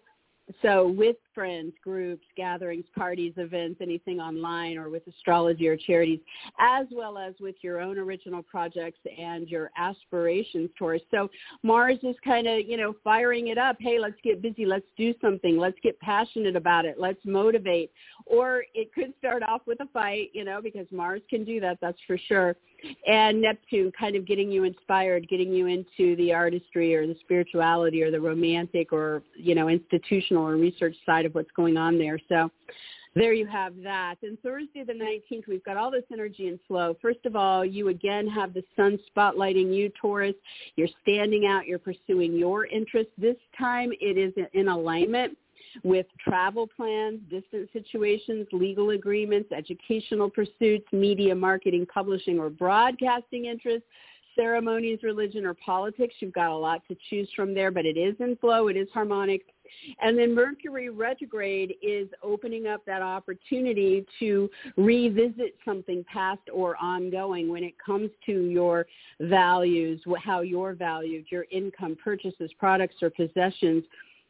so 0.61 0.89
with 0.89 1.17
friends, 1.35 1.73
groups, 1.83 2.25
gatherings, 2.37 2.85
parties, 2.97 3.33
events, 3.37 3.81
anything 3.81 4.21
online 4.21 4.77
or 4.77 4.89
with 4.91 5.07
astrology 5.07 5.69
or 5.69 5.77
charities, 5.77 6.21
as 6.59 6.87
well 6.93 7.19
as 7.19 7.35
with 7.41 7.57
your 7.62 7.81
own 7.81 7.99
original 7.99 8.43
projects 8.43 9.01
and 9.19 9.49
your 9.49 9.71
aspirations 9.77 10.71
towards. 10.79 11.03
So 11.11 11.31
Mars 11.62 11.99
is 12.03 12.17
kind 12.25 12.47
of, 12.47 12.61
you 12.67 12.77
know, 12.77 12.95
firing 13.05 13.49
it 13.49 13.59
up. 13.59 13.77
Hey, 13.81 13.99
let's 13.99 14.21
get 14.23 14.43
busy. 14.43 14.67
Let's 14.67 14.87
do 14.97 15.15
something. 15.21 15.59
Let's 15.59 15.79
get 15.83 15.99
passionate 16.01 16.57
about 16.57 16.85
it. 16.85 16.97
Let's 16.99 17.21
motivate. 17.25 17.91
Or 18.27 18.65
it 18.75 18.93
could 18.95 19.12
start 19.19 19.43
off 19.43 19.62
with 19.67 19.81
a 19.81 19.87
fight, 19.93 20.31
you 20.33 20.45
know, 20.45 20.61
because 20.62 20.87
Mars 20.91 21.23
can 21.29 21.45
do 21.45 21.61
that. 21.61 21.79
That's 21.81 21.99
for 22.07 22.19
sure 22.19 22.57
and 23.07 23.41
Neptune 23.41 23.93
kind 23.99 24.17
of 24.17 24.27
getting 24.27 24.51
you 24.51 24.65
inspired, 24.65 25.29
getting 25.29 25.53
you 25.53 25.67
into 25.67 26.17
the 26.17 26.33
artistry 26.33 26.95
or 26.95 27.07
the 27.07 27.17
spirituality 27.21 28.03
or 28.03 28.11
the 28.11 28.21
romantic 28.21 28.93
or, 28.93 29.23
you 29.35 29.55
know, 29.55 29.69
institutional 29.69 30.47
or 30.47 30.57
research 30.57 30.97
side 31.07 31.22
of 31.26 31.35
what's 31.35 31.50
going 31.52 31.76
on 31.76 31.99
there. 31.99 32.19
So 32.29 32.50
there 33.14 33.35
you 33.35 33.47
have 33.47 33.75
that. 33.83 34.17
And 34.23 34.41
Thursday 34.41 34.85
the 34.85 34.93
19th, 34.95 35.47
we've 35.47 35.64
got 35.64 35.76
all 35.76 35.91
this 35.91 36.05
energy 36.12 36.49
and 36.49 36.59
flow. 36.67 36.97
First 37.02 37.26
of 37.26 37.37
all, 37.37 37.64
you 37.64 37.88
again 37.88 38.26
have 38.26 38.55
the 38.55 38.64
sun 38.75 38.99
spotlighting 39.14 39.75
you, 39.75 39.91
Taurus. 40.00 40.35
You're 40.76 40.88
standing 41.02 41.47
out. 41.47 41.67
You're 41.67 41.79
pursuing 41.79 42.35
your 42.35 42.67
interests. 42.67 43.12
This 43.19 43.37
time 43.59 43.91
it 44.00 44.17
is 44.17 44.33
in 44.55 44.69
alignment 44.69 45.37
with 45.85 46.07
travel 46.21 46.67
plans, 46.67 47.21
distant 47.31 47.69
situations, 47.73 48.47
legal 48.52 48.91
agreements, 48.91 49.52
educational 49.52 50.31
pursuits, 50.31 50.87
media 50.93 51.35
marketing, 51.35 51.87
publishing, 51.93 52.38
or 52.38 52.50
broadcasting 52.50 53.47
interests, 53.47 53.87
ceremonies, 54.35 54.99
religion, 55.02 55.45
or 55.45 55.55
politics. 55.55 56.14
You've 56.21 56.33
got 56.33 56.50
a 56.50 56.57
lot 56.57 56.83
to 56.88 56.97
choose 57.11 57.29
from 57.37 57.55
there, 57.55 57.71
but 57.71 57.87
it 57.87 57.97
is 57.97 58.14
in 58.21 58.37
flow. 58.37 58.69
It 58.69 58.76
is 58.76 58.88
harmonic. 58.93 59.43
And 60.00 60.19
then 60.19 60.35
Mercury 60.35 60.88
retrograde 60.88 61.75
is 61.83 62.09
opening 62.23 62.67
up 62.67 62.85
that 62.87 63.02
opportunity 63.02 64.07
to 64.19 64.50
revisit 64.76 65.57
something 65.64 66.05
past 66.12 66.43
or 66.52 66.76
ongoing 66.76 67.49
when 67.49 67.64
it 67.64 67.75
comes 67.85 68.11
to 68.26 68.45
your 68.45 68.87
values, 69.21 70.00
how 70.23 70.41
you're 70.41 70.75
valued, 70.75 71.26
your 71.31 71.47
income, 71.50 71.97
purchases, 72.02 72.50
products, 72.59 72.97
or 73.02 73.11
possessions 73.11 73.85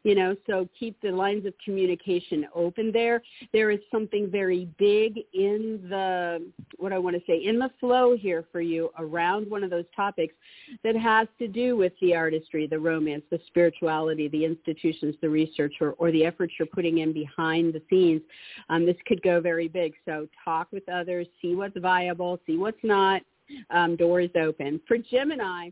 you 0.05 0.15
know 0.15 0.35
so 0.47 0.69
keep 0.79 1.01
the 1.01 1.11
lines 1.11 1.47
of 1.47 1.55
communication 1.65 2.47
open 2.55 2.91
there. 2.93 3.23
There 3.53 3.71
is 3.71 3.81
something 3.91 4.31
very 4.31 4.69
big 4.79 5.21
in 5.33 5.87
the 5.89 6.45
what 6.79 6.93
i 6.93 6.99
want 6.99 7.17
to 7.17 7.23
say 7.27 7.45
in 7.45 7.59
the 7.59 7.71
flow 7.81 8.17
here 8.17 8.45
for 8.51 8.61
you 8.61 8.91
around 8.99 9.49
one 9.49 9.63
of 9.63 9.71
those 9.71 9.85
topics 9.95 10.35
that 10.83 10.97
has 10.97 11.29
to 11.39 11.47
do 11.49 11.77
with 11.77 11.93
the 12.01 12.15
artistry 12.15 12.67
the 12.67 12.79
romance 12.79 13.23
the 13.31 13.41
spirituality 13.47 14.29
the 14.29 14.45
institutions 14.45 15.15
the 15.21 15.29
research 15.29 15.75
or, 15.81 15.93
or 15.93 16.11
the 16.11 16.25
efforts 16.25 16.53
you're 16.59 16.67
putting 16.67 16.99
in 16.99 17.13
behind 17.13 17.73
the 17.73 17.83
scenes. 17.89 18.23
Um, 18.69 18.87
this 18.87 18.97
could 19.07 19.23
go 19.23 19.41
very 19.41 19.69
big. 19.69 19.95
So 20.05 20.29
talk 20.45 20.69
with 20.73 20.89
others 20.89 21.27
see 21.41 21.55
what's 21.55 21.79
viable 21.79 22.41
see 22.47 22.57
what's 22.57 22.83
not. 22.83 23.23
Um, 23.71 23.97
doors 23.97 24.31
open. 24.35 24.81
For 24.89 24.97
gemini 24.97 25.71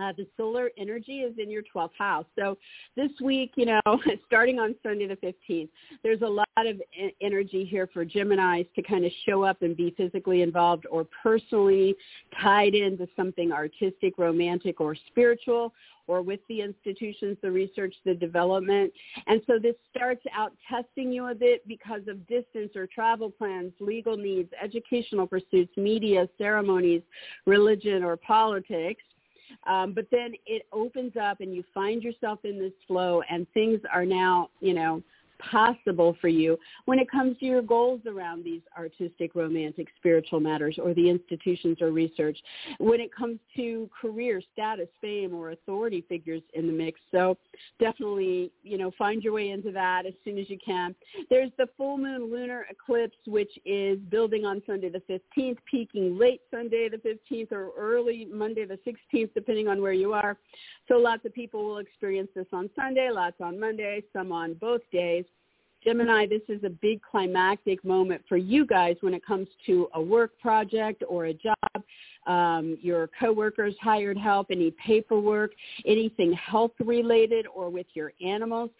uh, 0.00 0.12
the 0.16 0.26
solar 0.36 0.70
energy 0.78 1.20
is 1.20 1.34
in 1.38 1.50
your 1.50 1.62
12th 1.74 1.90
house. 1.98 2.26
So 2.38 2.56
this 2.96 3.10
week, 3.22 3.52
you 3.56 3.66
know, 3.66 3.80
starting 4.26 4.58
on 4.58 4.74
Sunday 4.82 5.06
the 5.06 5.16
15th, 5.16 5.68
there's 6.02 6.22
a 6.22 6.26
lot 6.26 6.46
of 6.56 6.80
energy 7.20 7.64
here 7.64 7.88
for 7.92 8.04
Geminis 8.04 8.72
to 8.74 8.82
kind 8.82 9.04
of 9.04 9.12
show 9.26 9.42
up 9.42 9.62
and 9.62 9.76
be 9.76 9.94
physically 9.96 10.42
involved 10.42 10.86
or 10.90 11.06
personally 11.22 11.94
tied 12.40 12.74
into 12.74 13.08
something 13.16 13.52
artistic, 13.52 14.18
romantic, 14.18 14.80
or 14.80 14.96
spiritual 15.08 15.72
or 16.06 16.22
with 16.22 16.40
the 16.48 16.60
institutions, 16.60 17.36
the 17.42 17.50
research, 17.50 17.94
the 18.04 18.14
development. 18.14 18.92
And 19.26 19.40
so 19.46 19.58
this 19.60 19.74
starts 19.94 20.22
out 20.32 20.52
testing 20.68 21.12
you 21.12 21.26
a 21.28 21.34
bit 21.34 21.66
because 21.66 22.02
of 22.08 22.26
distance 22.26 22.76
or 22.76 22.86
travel 22.86 23.30
plans, 23.30 23.72
legal 23.80 24.16
needs, 24.16 24.50
educational 24.62 25.26
pursuits, 25.26 25.76
media, 25.76 26.28
ceremonies, 26.38 27.02
religion, 27.44 28.04
or 28.04 28.16
politics. 28.16 29.02
Um, 29.66 29.92
but 29.92 30.06
then 30.10 30.34
it 30.46 30.66
opens 30.72 31.12
up 31.20 31.40
and 31.40 31.54
you 31.54 31.64
find 31.74 32.02
yourself 32.02 32.40
in 32.44 32.58
this 32.58 32.72
flow 32.86 33.22
and 33.30 33.46
things 33.52 33.80
are 33.92 34.04
now, 34.04 34.50
you 34.60 34.74
know, 34.74 35.02
possible 35.38 36.16
for 36.20 36.28
you 36.28 36.58
when 36.84 36.98
it 36.98 37.10
comes 37.10 37.38
to 37.38 37.44
your 37.44 37.62
goals 37.62 38.00
around 38.06 38.44
these 38.44 38.62
artistic, 38.76 39.34
romantic, 39.34 39.88
spiritual 39.98 40.40
matters 40.40 40.78
or 40.82 40.94
the 40.94 41.08
institutions 41.08 41.80
or 41.80 41.90
research, 41.90 42.38
when 42.78 43.00
it 43.00 43.14
comes 43.14 43.38
to 43.56 43.88
career, 44.00 44.40
status, 44.52 44.88
fame, 45.00 45.34
or 45.34 45.50
authority 45.50 46.04
figures 46.08 46.42
in 46.54 46.66
the 46.66 46.72
mix. 46.72 47.00
So 47.10 47.36
definitely, 47.78 48.50
you 48.62 48.78
know, 48.78 48.90
find 48.98 49.22
your 49.22 49.32
way 49.32 49.50
into 49.50 49.72
that 49.72 50.06
as 50.06 50.14
soon 50.24 50.38
as 50.38 50.48
you 50.48 50.58
can. 50.64 50.94
There's 51.30 51.50
the 51.58 51.68
full 51.76 51.98
moon 51.98 52.30
lunar 52.30 52.66
eclipse, 52.70 53.16
which 53.26 53.52
is 53.64 53.98
building 54.10 54.44
on 54.44 54.62
Sunday 54.66 54.88
the 54.88 55.02
15th, 55.36 55.58
peaking 55.70 56.18
late 56.18 56.40
Sunday 56.50 56.88
the 56.88 56.96
15th 56.98 57.52
or 57.52 57.70
early 57.76 58.26
Monday 58.32 58.64
the 58.64 58.78
16th, 58.86 59.30
depending 59.34 59.68
on 59.68 59.82
where 59.82 59.92
you 59.92 60.12
are. 60.12 60.36
So 60.88 60.96
lots 60.96 61.24
of 61.24 61.34
people 61.34 61.64
will 61.64 61.78
experience 61.78 62.28
this 62.34 62.46
on 62.52 62.70
Sunday, 62.76 63.10
lots 63.10 63.40
on 63.40 63.58
Monday, 63.58 64.02
some 64.12 64.32
on 64.32 64.54
both 64.54 64.82
days. 64.92 65.24
Gemini, 65.86 66.26
this 66.26 66.42
is 66.48 66.64
a 66.64 66.68
big 66.68 67.00
climactic 67.00 67.84
moment 67.84 68.20
for 68.28 68.36
you 68.36 68.66
guys 68.66 68.96
when 69.02 69.14
it 69.14 69.24
comes 69.24 69.46
to 69.66 69.88
a 69.94 70.02
work 70.02 70.36
project 70.40 71.04
or 71.08 71.26
a 71.26 71.32
job. 71.32 71.54
Um, 72.26 72.76
your 72.82 73.08
coworkers 73.20 73.72
hired 73.80 74.18
help, 74.18 74.48
any 74.50 74.72
paperwork, 74.84 75.52
anything 75.86 76.32
health 76.32 76.72
related 76.80 77.46
or 77.54 77.70
with 77.70 77.86
your 77.94 78.12
animals. 78.20 78.70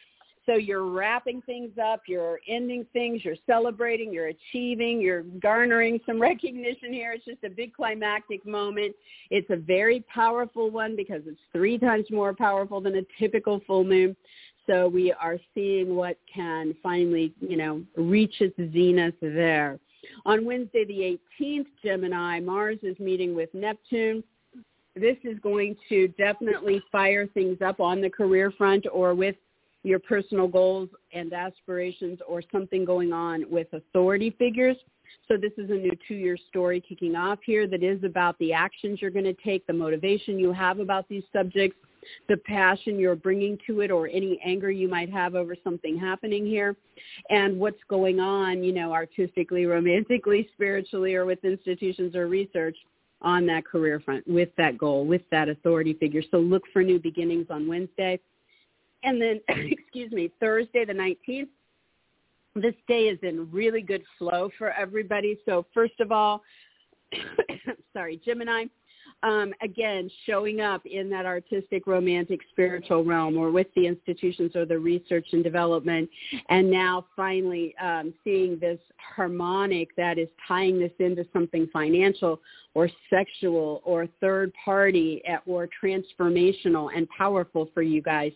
So 0.47 0.55
you're 0.55 0.85
wrapping 0.85 1.43
things 1.43 1.73
up, 1.85 2.03
you're 2.07 2.39
ending 2.49 2.87
things, 2.93 3.25
you're 3.25 3.37
celebrating, 3.47 4.13
you're 4.13 4.29
achieving, 4.29 5.01
you're 5.01 5.23
garnering 5.23 6.01
some 6.07 6.21
recognition 6.23 6.93
here. 6.93 7.13
It's 7.13 7.25
just 7.25 7.43
a 7.45 7.51
big 7.51 7.73
climactic 7.73 8.47
moment. 8.47 8.95
It's 9.31 9.51
a 9.51 9.57
very 9.57 10.05
powerful 10.13 10.71
one 10.71 10.97
because 10.97 11.23
it's 11.27 11.41
three 11.53 11.79
times 11.79 12.07
more 12.11 12.33
powerful 12.33 12.81
than 12.81 12.97
a 12.97 13.03
typical 13.19 13.61
full 13.67 13.85
moon. 13.85 14.17
So 14.67 14.89
we 14.89 15.13
are 15.13 15.39
seeing 15.55 15.95
what 15.95 16.19
can 16.33 16.75
finally, 16.83 17.33
you 17.41 17.57
know, 17.57 17.83
reach 17.97 18.41
its 18.41 18.57
zenith 18.73 19.15
there. 19.21 19.79
On 20.25 20.45
Wednesday 20.45 20.85
the 20.85 21.19
18th, 21.41 21.67
Gemini, 21.85 22.41
Mars 22.41 22.79
is 22.83 22.99
meeting 22.99 23.35
with 23.35 23.53
Neptune. 23.55 24.25
This 24.95 25.17
is 25.25 25.39
going 25.41 25.77
to 25.89 26.09
definitely 26.19 26.83
fire 26.91 27.27
things 27.27 27.59
up 27.65 27.81
on 27.81 28.01
the 28.01 28.11
career 28.11 28.51
front 28.51 28.87
or 28.93 29.15
with 29.15 29.37
your 29.83 29.99
personal 30.01 30.49
goals 30.49 30.89
and 31.13 31.33
aspirations 31.33 32.19
or 32.27 32.43
something 32.51 32.85
going 32.85 33.13
on 33.13 33.45
with 33.49 33.69
authority 33.73 34.35
figures. 34.39 34.77
So 35.29 35.37
this 35.37 35.53
is 35.57 35.71
a 35.71 35.75
new 35.75 35.97
two-year 36.09 36.37
story 36.49 36.81
kicking 36.81 37.15
off 37.15 37.39
here 37.45 37.69
that 37.69 37.83
is 37.83 38.03
about 38.03 38.37
the 38.39 38.53
actions 38.53 39.01
you're 39.01 39.11
going 39.11 39.25
to 39.25 39.35
take, 39.35 39.67
the 39.67 39.73
motivation 39.73 40.39
you 40.39 40.53
have 40.53 40.81
about 40.81 41.09
these 41.09 41.23
subjects, 41.33 41.79
the 42.29 42.37
passion 42.39 42.99
you're 42.99 43.17
bringing 43.17 43.59
to 43.67 43.81
it 43.81 43.91
or 43.91 44.09
any 44.09 44.41
anger 44.45 44.71
you 44.71 44.89
might 44.89 45.11
have 45.11 45.35
over 45.35 45.57
something 45.63 45.99
happening 45.99 46.47
here 46.47 46.77
and 47.31 47.59
what's 47.59 47.83
going 47.89 48.21
on, 48.21 48.63
you 48.63 48.73
know, 48.73 48.93
artistically, 48.93 49.67
romantically, 49.67 50.49
spiritually, 50.55 51.15
or 51.15 51.25
with 51.25 51.45
institutions 51.45 52.15
or 52.15 52.29
research 52.29 52.77
on 53.23 53.47
that 53.47 53.65
career 53.65 54.01
front 54.01 54.27
with 54.27 54.51
that 54.57 54.77
goal, 54.77 55.07
with 55.07 55.23
that 55.31 55.49
authority 55.49 55.95
figure. 55.95 56.23
So 56.31 56.39
look 56.39 56.63
for 56.73 56.83
new 56.83 56.99
beginnings 56.99 57.47
on 57.51 57.67
Wednesday. 57.67 58.21
And 59.03 59.21
then, 59.21 59.41
excuse 59.49 60.13
me, 60.13 60.31
Thursday 60.41 60.85
the 60.85 60.93
19th, 60.93 61.49
this 62.55 62.75
day 62.89 63.09
is 63.09 63.19
in 63.23 63.51
really 63.51 63.83
good 63.83 64.03
flow 64.19 64.51
for 64.59 64.71
everybody. 64.73 65.39
So 65.45 65.67
first 65.75 66.01
of 66.01 66.11
all, 66.11 66.43
sorry, 67.93 68.21
Gemini, 68.25 68.65
um, 69.27 69.53
again, 69.61 70.09
showing 70.25 70.61
up 70.61 70.87
in 70.87 71.11
that 71.11 71.27
artistic, 71.27 71.89
romantic, 71.89 72.41
spiritual 72.51 73.05
realm 73.05 73.37
or 73.37 73.51
with 73.51 73.67
the 73.75 73.85
institutions 73.85 74.55
or 74.55 74.65
the 74.65 74.79
research 74.79 75.27
and 75.33 75.43
development. 75.43 76.09
And 76.49 76.71
now 76.71 77.07
finally 77.17 77.75
um, 77.83 78.15
seeing 78.23 78.57
this 78.61 78.79
harmonic 78.99 79.95
that 79.97 80.17
is 80.17 80.29
tying 80.47 80.79
this 80.79 80.93
into 81.01 81.27
something 81.33 81.69
financial 81.73 82.41
or 82.75 82.89
sexual 83.11 83.83
or 83.85 84.07
third 84.21 84.53
party 84.65 85.23
or 85.45 85.69
transformational 85.83 86.91
and 86.97 87.09
powerful 87.09 87.69
for 87.75 87.83
you 87.83 88.01
guys. 88.01 88.31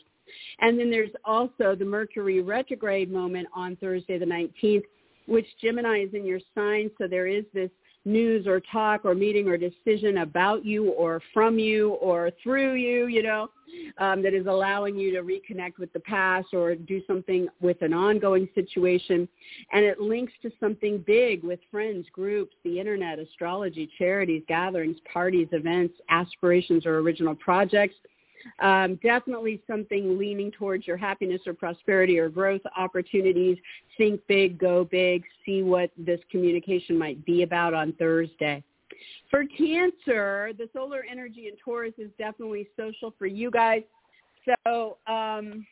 And 0.59 0.79
then 0.79 0.91
there's 0.91 1.11
also 1.25 1.77
the 1.77 1.85
Mercury 1.85 2.43
retrograde 2.43 3.13
moment 3.13 3.47
on 3.55 3.77
Thursday 3.77 4.19
the 4.19 4.27
19th, 4.27 4.85
which 5.27 5.47
Gemini 5.63 6.03
is 6.03 6.15
in 6.15 6.25
your 6.25 6.41
sign. 6.53 6.91
So 6.99 7.07
there 7.07 7.29
is 7.29 7.45
this 7.55 7.71
news 8.05 8.47
or 8.47 8.61
talk 8.73 9.05
or 9.05 9.15
meeting 9.15 9.49
or 9.49 9.57
decision 9.57 10.19
about 10.19 10.65
you 10.65 10.91
or 10.93 11.21
from 11.35 11.59
you 11.59 11.91
or 11.95 12.31
through 12.43 12.75
you, 12.75 13.07
you 13.07 13.23
know, 13.23 13.49
um, 13.99 14.23
that 14.23 14.35
is 14.35 14.47
allowing 14.47 14.97
you 14.97 15.13
to 15.13 15.23
reconnect 15.23 15.79
with 15.79 15.93
the 15.93 16.01
past 16.01 16.49
or 16.53 16.75
do 16.75 17.03
something 17.07 17.49
with 17.61 17.81
an 17.83 17.93
ongoing 17.93 18.49
situation. 18.55 19.29
And 19.73 19.85
it 19.85 20.01
links 20.01 20.33
to 20.43 20.51
something 20.59 21.05
big 21.07 21.45
with 21.45 21.61
friends, 21.71 22.07
groups, 22.13 22.57
the 22.65 22.81
internet, 22.81 23.19
astrology, 23.19 23.89
charities, 23.99 24.43
gatherings, 24.49 24.97
parties, 25.13 25.49
events, 25.53 25.95
aspirations, 26.09 26.87
or 26.87 26.99
original 26.99 27.35
projects 27.35 27.97
um, 28.61 28.99
definitely 29.03 29.63
something 29.67 30.19
leaning 30.19 30.51
towards 30.51 30.87
your 30.87 30.97
happiness 30.97 31.41
or 31.47 31.55
prosperity 31.55 32.19
or 32.19 32.29
growth 32.29 32.63
opportunities. 32.77 33.59
Think 33.97 34.21
big, 34.27 34.59
go 34.59 34.85
big, 34.85 35.25
see 35.45 35.63
what 35.63 35.91
this 35.97 36.21
communication 36.31 36.99
might 36.99 37.25
be 37.25 37.43
about 37.43 37.75
on 37.75 37.93
Thursday. 37.95 38.63
For 39.31 39.45
Cancer, 39.47 40.53
the 40.59 40.69
solar 40.73 41.05
energy 41.11 41.47
in 41.49 41.55
Taurus 41.65 41.95
is 41.99 42.11
definitely 42.19 42.69
social 42.77 43.15
for 43.19 43.27
you 43.27 43.51
guys. 43.51 43.83
So 44.45 44.99
um, 45.07 45.67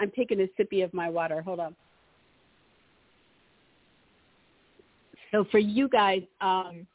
I'm 0.00 0.10
taking 0.14 0.40
a 0.40 0.48
sippy 0.60 0.82
of 0.82 0.92
my 0.92 1.08
water. 1.08 1.40
Hold 1.42 1.60
on. 1.60 1.76
So 5.32 5.44
for 5.50 5.58
you 5.58 5.88
guys, 5.88 6.22
um, 6.40 6.86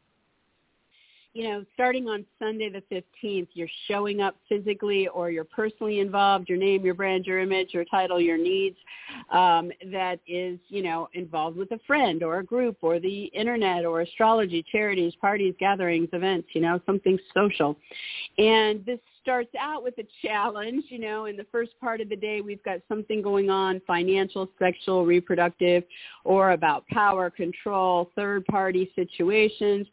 you 1.34 1.46
know, 1.46 1.66
starting 1.74 2.10
on 2.10 2.26
Sunday 2.40 2.70
the 2.70 2.84
15th, 3.24 3.48
you're 3.54 3.70
showing 3.88 4.20
up 4.20 4.36
physically 4.50 5.08
or 5.08 5.32
you're 5.32 5.46
personally 5.46 6.00
involved, 6.00 6.50
your 6.50 6.58
name, 6.58 6.84
your 6.84 6.94
brand, 6.94 7.26
your 7.26 7.40
image, 7.40 7.70
your 7.74 7.86
title, 7.86 8.20
your 8.20 8.38
needs, 8.38 8.76
um, 9.32 9.72
that 9.92 10.20
is, 10.28 10.60
you 10.68 10.84
know, 10.84 11.08
involved 11.14 11.56
with 11.56 11.72
a 11.72 11.80
friend 11.88 12.22
or 12.22 12.40
a 12.40 12.44
group 12.44 12.78
or 12.82 13.00
the 13.00 13.26
internet 13.34 13.86
or 13.86 14.02
astrology, 14.02 14.66
charities, 14.72 15.14
parties, 15.22 15.56
gatherings, 15.58 16.10
events, 16.12 16.50
you 16.54 16.60
know, 16.60 16.82
something 16.86 17.18
social. 17.34 17.78
And 18.38 18.86
this 18.86 19.00
starts 19.22 19.52
out 19.58 19.84
with 19.84 19.98
a 20.00 20.08
challenge, 20.26 20.84
you 20.90 21.00
know, 21.00 21.26
in 21.26 21.38
the 21.38 21.46
first 21.52 21.72
part 21.80 22.02
of 22.02 22.10
the 22.10 22.16
day 22.16 22.42
we've 22.42 22.64
got 22.64 22.80
something 22.90 23.22
going 23.22 23.50
on, 23.50 23.82
financial, 23.88 24.50
sexual, 24.60 25.06
reproductive, 25.06 25.84
or 26.26 26.52
about 26.52 26.86
power, 26.88 27.30
control, 27.30 28.10
third 28.16 28.46
party 28.48 28.92
situations 28.96 29.88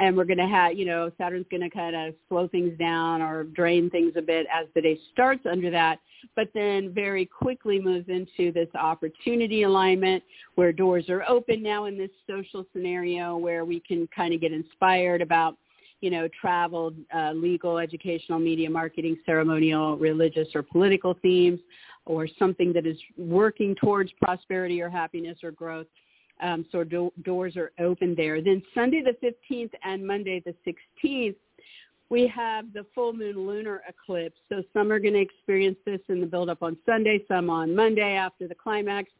and 0.00 0.16
we're 0.16 0.24
going 0.24 0.38
to 0.38 0.46
have, 0.46 0.74
you 0.74 0.84
know, 0.84 1.10
Saturn's 1.16 1.46
going 1.50 1.62
to 1.62 1.70
kind 1.70 1.94
of 1.94 2.14
slow 2.28 2.48
things 2.48 2.76
down 2.78 3.22
or 3.22 3.44
drain 3.44 3.88
things 3.90 4.14
a 4.16 4.22
bit 4.22 4.46
as 4.52 4.66
the 4.74 4.80
day 4.80 4.98
starts 5.12 5.46
under 5.48 5.70
that, 5.70 6.00
but 6.34 6.48
then 6.52 6.92
very 6.92 7.24
quickly 7.24 7.80
moves 7.80 8.08
into 8.08 8.50
this 8.50 8.68
opportunity 8.74 9.62
alignment 9.62 10.22
where 10.56 10.72
doors 10.72 11.08
are 11.08 11.22
open 11.28 11.62
now 11.62 11.84
in 11.84 11.96
this 11.96 12.10
social 12.28 12.66
scenario 12.72 13.36
where 13.36 13.64
we 13.64 13.78
can 13.80 14.08
kind 14.14 14.34
of 14.34 14.40
get 14.40 14.52
inspired 14.52 15.22
about, 15.22 15.56
you 16.00 16.10
know, 16.10 16.28
travel, 16.40 16.92
uh, 17.14 17.32
legal, 17.32 17.78
educational, 17.78 18.40
media, 18.40 18.68
marketing, 18.68 19.16
ceremonial, 19.24 19.96
religious, 19.96 20.48
or 20.56 20.62
political 20.62 21.16
themes 21.22 21.60
or 22.04 22.26
something 22.38 22.72
that 22.72 22.84
is 22.84 22.98
working 23.16 23.74
towards 23.76 24.10
prosperity 24.20 24.82
or 24.82 24.90
happiness 24.90 25.38
or 25.42 25.52
growth 25.52 25.86
um, 26.42 26.66
so 26.72 26.84
do- 26.84 27.12
doors 27.22 27.56
are 27.56 27.72
open 27.78 28.14
there. 28.14 28.42
Then 28.42 28.62
Sunday 28.74 29.02
the 29.02 29.16
15th 29.26 29.70
and 29.84 30.06
Monday 30.06 30.42
the 30.44 30.54
16th, 30.66 31.36
we 32.10 32.26
have 32.28 32.72
the 32.72 32.84
full 32.94 33.12
moon 33.12 33.46
lunar 33.46 33.82
eclipse. 33.88 34.38
So 34.48 34.62
some 34.72 34.92
are 34.92 34.98
going 34.98 35.14
to 35.14 35.20
experience 35.20 35.78
this 35.86 36.00
in 36.08 36.20
the 36.20 36.26
build 36.26 36.50
up 36.50 36.62
on 36.62 36.76
Sunday, 36.84 37.24
some 37.26 37.50
on 37.50 37.74
Monday 37.74 38.14
after 38.14 38.46
the 38.46 38.54
climax, 38.54 39.10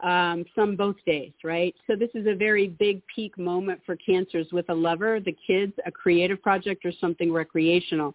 um, 0.00 0.44
some 0.54 0.76
both 0.76 0.96
days, 1.06 1.32
right? 1.44 1.74
So 1.86 1.94
this 1.96 2.10
is 2.14 2.26
a 2.26 2.34
very 2.34 2.68
big 2.68 3.02
peak 3.06 3.38
moment 3.38 3.80
for 3.86 3.96
cancers 3.96 4.48
with 4.52 4.68
a 4.68 4.74
lover, 4.74 5.20
the 5.20 5.36
kids, 5.46 5.72
a 5.86 5.92
creative 5.92 6.42
project, 6.42 6.84
or 6.84 6.92
something 7.00 7.32
recreational. 7.32 8.14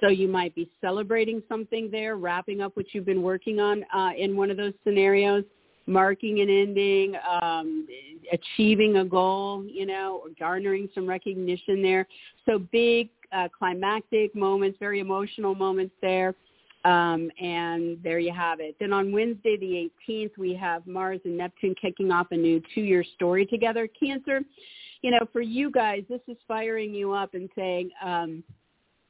So 0.00 0.08
you 0.08 0.28
might 0.28 0.54
be 0.54 0.70
celebrating 0.80 1.42
something 1.48 1.90
there, 1.90 2.16
wrapping 2.16 2.60
up 2.60 2.76
what 2.76 2.86
you've 2.94 3.06
been 3.06 3.22
working 3.22 3.60
on 3.60 3.84
uh, 3.94 4.10
in 4.16 4.36
one 4.36 4.50
of 4.50 4.56
those 4.56 4.72
scenarios 4.84 5.44
marking 5.88 6.40
an 6.40 6.50
ending, 6.50 7.14
um, 7.42 7.86
achieving 8.32 8.98
a 8.98 9.04
goal, 9.04 9.64
you 9.64 9.86
know, 9.86 10.20
or 10.22 10.30
garnering 10.38 10.88
some 10.94 11.06
recognition 11.06 11.82
there. 11.82 12.06
So 12.46 12.58
big 12.58 13.08
uh, 13.32 13.48
climactic 13.56 14.34
moments, 14.36 14.76
very 14.78 15.00
emotional 15.00 15.54
moments 15.54 15.94
there. 16.02 16.34
Um, 16.84 17.30
and 17.40 17.98
there 18.04 18.20
you 18.20 18.32
have 18.32 18.60
it. 18.60 18.76
Then 18.78 18.92
on 18.92 19.10
Wednesday 19.10 19.56
the 19.56 19.90
18th, 20.08 20.38
we 20.38 20.54
have 20.54 20.86
Mars 20.86 21.20
and 21.24 21.36
Neptune 21.36 21.74
kicking 21.80 22.12
off 22.12 22.28
a 22.30 22.36
new 22.36 22.62
two-year 22.72 23.04
story 23.16 23.44
together. 23.46 23.88
Cancer, 23.88 24.42
you 25.02 25.10
know, 25.10 25.26
for 25.32 25.40
you 25.40 25.70
guys, 25.70 26.04
this 26.08 26.20
is 26.28 26.36
firing 26.46 26.94
you 26.94 27.12
up 27.12 27.34
and 27.34 27.48
saying, 27.56 27.90
um, 28.02 28.44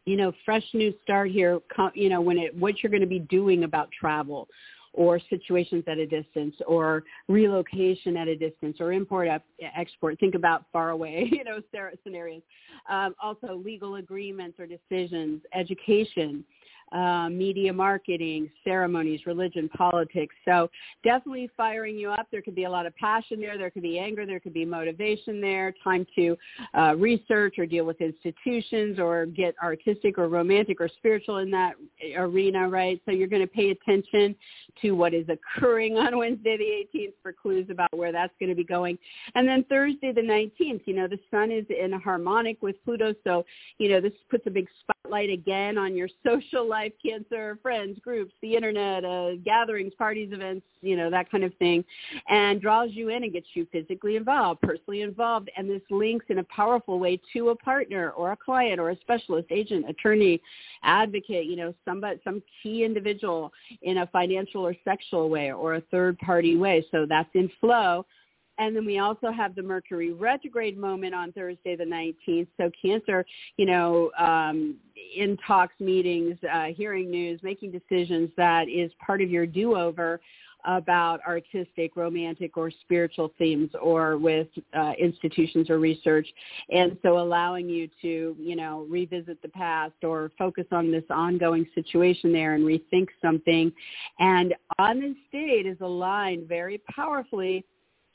you 0.07 0.17
know, 0.17 0.33
fresh 0.47 0.65
new 0.73 0.95
start 1.03 1.31
here, 1.31 1.61
you 1.93 2.09
know, 2.09 2.23
when 2.23 2.39
it, 2.39 2.57
what 2.57 2.83
you're 2.83 2.91
going 2.91 3.03
to 3.03 3.07
be 3.07 3.19
doing 3.19 3.65
about 3.65 3.91
travel 3.93 4.49
or 4.93 5.21
situations 5.31 5.85
at 5.87 5.99
a 5.99 6.07
distance 6.07 6.55
or 6.67 7.05
relocation 7.29 8.17
at 8.17 8.29
a 8.29 8.37
distance 8.37 8.79
or 8.81 8.93
import 8.93 9.29
export. 9.77 10.19
Think 10.19 10.35
about 10.35 10.65
far 10.73 10.91
away, 10.91 11.29
you 11.33 11.45
know, 11.45 11.61
scenarios. 12.05 12.43
Um, 12.89 13.15
also 13.23 13.55
legal 13.55 13.97
agreements 13.97 14.59
or 14.59 14.67
decisions, 14.67 15.43
education, 15.55 16.45
uh, 16.93 17.29
media 17.29 17.73
marketing, 17.73 18.51
ceremonies, 18.65 19.21
religion, 19.27 19.69
politics. 19.71 20.35
So 20.45 20.71
definitely 21.05 21.51
firing 21.57 21.97
you 21.97 22.11
up. 22.11 22.27
There 22.31 22.43
could 22.43 22.55
be 22.55 22.65
a 22.65 22.71
lot 22.71 22.87
of 22.87 22.95
passion 22.97 23.41
there. 23.41 23.59
There 23.59 23.71
could 23.71 23.83
be 23.83 23.99
anger. 23.99 24.27
There 24.27 24.41
could 24.41 24.55
be 24.55 24.65
motivation 24.65 25.41
there. 25.41 25.75
Time 25.85 26.07
to 26.17 26.37
uh, 26.77 26.95
research 26.97 27.59
or 27.59 27.67
deal 27.67 27.85
with 27.85 28.01
institutions 28.01 28.99
or 28.99 29.27
get 29.27 29.55
artistic 29.63 30.19
or 30.19 30.29
romantic 30.29 30.81
or 30.81 30.89
spiritual 30.89 31.39
in 31.39 31.51
that 31.51 31.75
arena, 32.17 32.69
right? 32.69 33.01
So 33.05 33.13
you're 33.13 33.29
going 33.29 33.43
to 33.43 33.49
pay 33.49 33.71
attention 33.71 34.35
to 34.83 34.93
what 34.93 35.13
is 35.15 35.27
occurring 35.29 35.97
on 35.97 36.17
Wednesday 36.17 36.57
the 36.57 36.99
18th 36.99 37.13
for 37.23 37.33
clues 37.33 37.67
about 37.71 37.97
where 37.97 38.13
that's 38.13 38.33
going 38.41 38.51
to 38.51 38.55
be 38.55 38.65
going. 38.65 38.99
And 39.35 39.47
then 39.47 39.65
Thursday 39.69 40.13
the 40.13 40.21
19th, 40.21 40.83
you 40.87 40.95
know, 40.95 41.09
the 41.09 41.19
sun 41.31 41.51
is 41.51 41.65
in 41.69 41.93
harmonic 41.93 42.63
with 42.63 42.83
Pluto. 42.85 43.15
So, 43.25 43.45
you 43.79 43.89
know, 43.89 44.01
this 44.01 44.13
puts 44.31 44.47
a 44.47 44.51
big 44.51 44.69
spotlight 44.81 45.31
again 45.31 45.79
on 45.79 45.95
your 45.95 46.09
social 46.25 46.69
life 46.69 46.78
life, 46.79 46.93
cancer, 47.05 47.59
friends, 47.61 47.99
groups, 48.01 48.33
the 48.41 48.55
internet, 48.55 49.05
uh, 49.05 49.35
gatherings, 49.45 49.93
parties, 49.99 50.31
events, 50.33 50.65
you 50.81 50.97
know, 50.97 51.11
that 51.11 51.29
kind 51.29 51.43
of 51.43 51.53
thing, 51.55 51.85
and 52.29 52.61
draws 52.61 52.91
you 52.93 53.09
in 53.09 53.25
and 53.25 53.33
gets 53.33 53.49
you 53.55 53.67
physically 53.73 54.15
involved, 54.15 54.61
personally 54.61 55.03
involved, 55.03 55.51
and 55.57 55.69
this 55.69 55.83
links 55.91 56.27
in 56.29 56.39
a 56.39 56.45
powerful 56.45 57.01
way 57.01 57.21
to 57.33 57.49
a 57.49 57.57
partner 57.57 58.11
or 58.11 58.31
a 58.31 58.37
client 58.37 58.79
or 58.79 58.91
a 58.91 58.97
specialist, 59.01 59.49
agent, 59.51 59.89
attorney, 59.89 60.41
advocate, 60.85 61.47
you 61.47 61.57
know, 61.57 61.75
somebody, 61.85 62.21
some 62.23 62.41
key 62.63 62.85
individual 62.85 63.53
in 63.83 63.99
a 63.99 64.07
financial 64.07 64.65
or 64.65 64.75
sexual 64.85 65.29
way 65.29 65.51
or 65.51 65.75
a 65.75 65.81
third 65.91 66.17
party 66.19 66.57
way. 66.57 66.87
So 66.93 67.07
that's 67.09 67.31
in 67.35 67.51
flow 67.61 68.07
and 68.59 68.75
then 68.75 68.85
we 68.85 68.99
also 68.99 69.31
have 69.31 69.55
the 69.55 69.63
Mercury 69.63 70.13
retrograde 70.13 70.77
moment 70.77 71.15
on 71.15 71.33
Thursday 71.33 71.77
the 71.77 71.85
19th. 71.85 72.49
So 72.57 72.71
Cancer, 72.81 73.25
you 73.57 73.67
know, 73.67 74.11
um, 74.19 74.77
in 75.17 75.37
talks, 75.47 75.75
meetings, 75.81 76.37
uh, 76.53 76.67
hearing 76.67 77.11
news, 77.11 77.41
making 77.43 77.71
decisions, 77.71 78.31
that 78.37 78.69
is 78.69 78.91
part 79.05 79.23
of 79.23 79.31
your 79.31 79.47
do-over 79.47 80.21
about 80.65 81.21
artistic, 81.27 81.97
romantic, 81.97 82.57
or 82.57 82.71
spiritual 82.83 83.33
themes 83.39 83.71
or 83.81 84.19
with 84.19 84.49
uh, 84.77 84.93
institutions 84.99 85.71
or 85.71 85.79
research. 85.79 86.27
And 86.71 86.99
so 87.03 87.19
allowing 87.21 87.69
you 87.69 87.89
to, 88.03 88.37
you 88.39 88.57
know, 88.57 88.87
revisit 88.89 89.41
the 89.41 89.49
past 89.49 89.95
or 90.03 90.33
focus 90.37 90.67
on 90.73 90.91
this 90.91 91.05
ongoing 91.11 91.67
situation 91.75 92.33
there 92.33 92.55
and 92.55 92.65
rethink 92.65 93.07
something. 93.23 93.73
And 94.19 94.55
on 94.79 95.01
this 95.01 95.17
date 95.33 95.67
is 95.67 95.79
aligned 95.81 96.49
very 96.49 96.83
powerfully 96.91 97.65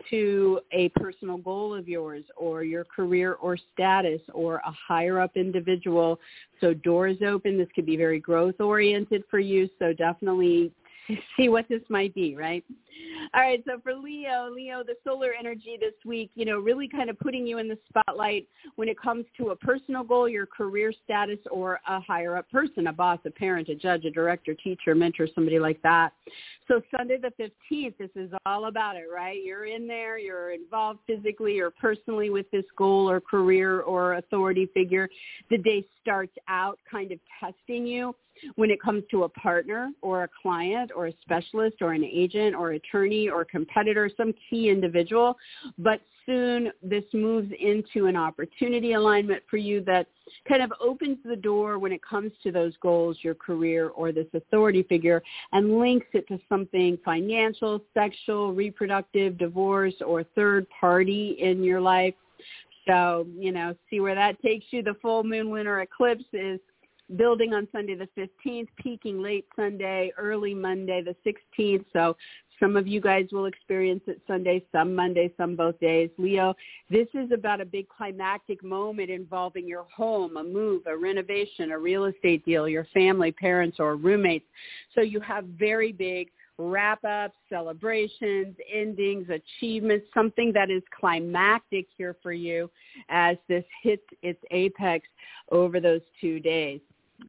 to 0.09 0.59
a 0.71 0.89
personal 0.89 1.37
goal 1.37 1.73
of 1.73 1.87
yours 1.87 2.23
or 2.35 2.63
your 2.63 2.83
career 2.83 3.33
or 3.33 3.57
status 3.73 4.21
or 4.33 4.57
a 4.65 4.71
higher 4.71 5.19
up 5.19 5.31
individual. 5.35 6.19
So 6.61 6.73
doors 6.73 7.17
open. 7.25 7.57
This 7.57 7.67
could 7.75 7.85
be 7.85 7.97
very 7.97 8.19
growth 8.19 8.59
oriented 8.59 9.23
for 9.29 9.39
you. 9.39 9.69
So 9.79 9.93
definitely 9.93 10.71
see 11.37 11.49
what 11.49 11.67
this 11.69 11.81
might 11.89 12.13
be, 12.13 12.35
right? 12.35 12.63
All 13.33 13.41
right, 13.41 13.63
so 13.65 13.79
for 13.81 13.93
Leo, 13.93 14.49
Leo, 14.53 14.83
the 14.83 14.95
solar 15.03 15.31
energy 15.37 15.77
this 15.79 15.93
week, 16.05 16.29
you 16.35 16.45
know, 16.45 16.59
really 16.59 16.87
kind 16.87 17.09
of 17.09 17.17
putting 17.19 17.47
you 17.47 17.57
in 17.57 17.67
the 17.67 17.77
spotlight 17.89 18.47
when 18.75 18.87
it 18.87 18.99
comes 18.99 19.25
to 19.37 19.49
a 19.49 19.55
personal 19.55 20.03
goal, 20.03 20.29
your 20.29 20.45
career 20.45 20.93
status, 21.03 21.39
or 21.49 21.79
a 21.87 21.99
higher 21.99 22.37
up 22.37 22.49
person, 22.51 22.87
a 22.87 22.93
boss, 22.93 23.19
a 23.25 23.31
parent, 23.31 23.69
a 23.69 23.75
judge, 23.75 24.05
a 24.05 24.11
director, 24.11 24.53
teacher, 24.53 24.93
mentor, 24.93 25.27
somebody 25.33 25.59
like 25.59 25.81
that. 25.81 26.13
So 26.67 26.81
Sunday 26.95 27.17
the 27.17 27.31
15th, 27.71 27.97
this 27.97 28.09
is 28.15 28.31
all 28.45 28.65
about 28.65 28.95
it, 28.95 29.05
right? 29.13 29.41
You're 29.43 29.65
in 29.65 29.87
there, 29.87 30.17
you're 30.17 30.51
involved 30.51 30.99
physically 31.07 31.59
or 31.59 31.71
personally 31.71 32.29
with 32.29 32.49
this 32.51 32.65
goal 32.77 33.09
or 33.09 33.19
career 33.19 33.81
or 33.81 34.15
authority 34.15 34.69
figure. 34.73 35.09
The 35.49 35.57
day 35.57 35.85
starts 36.01 36.33
out 36.47 36.79
kind 36.89 37.11
of 37.11 37.19
testing 37.39 37.87
you 37.87 38.15
when 38.55 38.71
it 38.71 38.81
comes 38.81 39.03
to 39.11 39.23
a 39.23 39.29
partner 39.29 39.91
or 40.01 40.23
a 40.23 40.29
client 40.41 40.91
or 40.95 41.07
a 41.07 41.13
specialist 41.21 41.77
or 41.81 41.93
an 41.93 42.03
agent 42.03 42.55
or 42.55 42.71
attorney 42.71 43.29
or 43.29 43.45
competitor, 43.45 44.09
some 44.15 44.33
key 44.49 44.69
individual. 44.69 45.37
But 45.77 46.01
soon 46.25 46.71
this 46.81 47.03
moves 47.13 47.51
into 47.59 48.05
an 48.07 48.15
opportunity 48.15 48.93
alignment 48.93 49.43
for 49.49 49.57
you 49.57 49.81
that 49.81 50.07
kind 50.47 50.61
of 50.61 50.71
opens 50.79 51.17
the 51.25 51.35
door 51.35 51.79
when 51.79 51.91
it 51.91 52.01
comes 52.01 52.31
to 52.43 52.51
those 52.51 52.73
goals, 52.81 53.17
your 53.21 53.35
career 53.35 53.89
or 53.89 54.11
this 54.11 54.27
authority 54.33 54.83
figure 54.83 55.21
and 55.51 55.79
links 55.79 56.07
it 56.13 56.27
to 56.27 56.39
something 56.47 56.97
financial, 57.03 57.81
sexual, 57.93 58.53
reproductive, 58.53 59.37
divorce 59.37 59.95
or 60.05 60.23
third 60.35 60.65
party 60.79 61.37
in 61.39 61.63
your 61.63 61.81
life. 61.81 62.13
So, 62.87 63.25
you 63.37 63.51
know, 63.51 63.75
see 63.89 63.99
where 64.01 64.15
that 64.15 64.41
takes 64.41 64.65
you. 64.71 64.83
The 64.83 64.95
full 65.01 65.23
moon 65.23 65.51
lunar 65.51 65.81
eclipse 65.81 66.25
is 66.33 66.59
building 67.17 67.53
on 67.53 67.67
Sunday 67.71 67.95
the 67.95 68.09
15th, 68.17 68.67
peaking 68.77 69.21
late 69.21 69.45
Sunday, 69.55 70.11
early 70.17 70.53
Monday 70.53 71.01
the 71.01 71.15
16th. 71.25 71.85
So 71.93 72.15
some 72.59 72.77
of 72.77 72.87
you 72.87 73.01
guys 73.01 73.27
will 73.31 73.45
experience 73.45 74.01
it 74.07 74.21
Sunday, 74.27 74.63
some 74.71 74.95
Monday, 74.95 75.31
some 75.37 75.55
both 75.55 75.79
days. 75.79 76.09
Leo, 76.17 76.55
this 76.89 77.07
is 77.13 77.31
about 77.31 77.59
a 77.59 77.65
big 77.65 77.87
climactic 77.89 78.63
moment 78.63 79.09
involving 79.09 79.67
your 79.67 79.85
home, 79.93 80.37
a 80.37 80.43
move, 80.43 80.83
a 80.85 80.95
renovation, 80.95 81.71
a 81.71 81.77
real 81.77 82.05
estate 82.05 82.45
deal, 82.45 82.69
your 82.69 82.85
family, 82.93 83.31
parents, 83.31 83.79
or 83.79 83.95
roommates. 83.95 84.45
So 84.95 85.01
you 85.01 85.19
have 85.21 85.45
very 85.45 85.91
big 85.91 86.29
wrap-ups, 86.57 87.35
celebrations, 87.49 88.55
endings, 88.71 89.27
achievements, 89.29 90.05
something 90.13 90.53
that 90.53 90.69
is 90.69 90.83
climactic 90.97 91.87
here 91.97 92.15
for 92.21 92.31
you 92.31 92.69
as 93.09 93.37
this 93.49 93.65
hits 93.81 94.05
its 94.21 94.39
apex 94.51 95.07
over 95.51 95.79
those 95.79 96.01
two 96.21 96.39
days. 96.39 96.79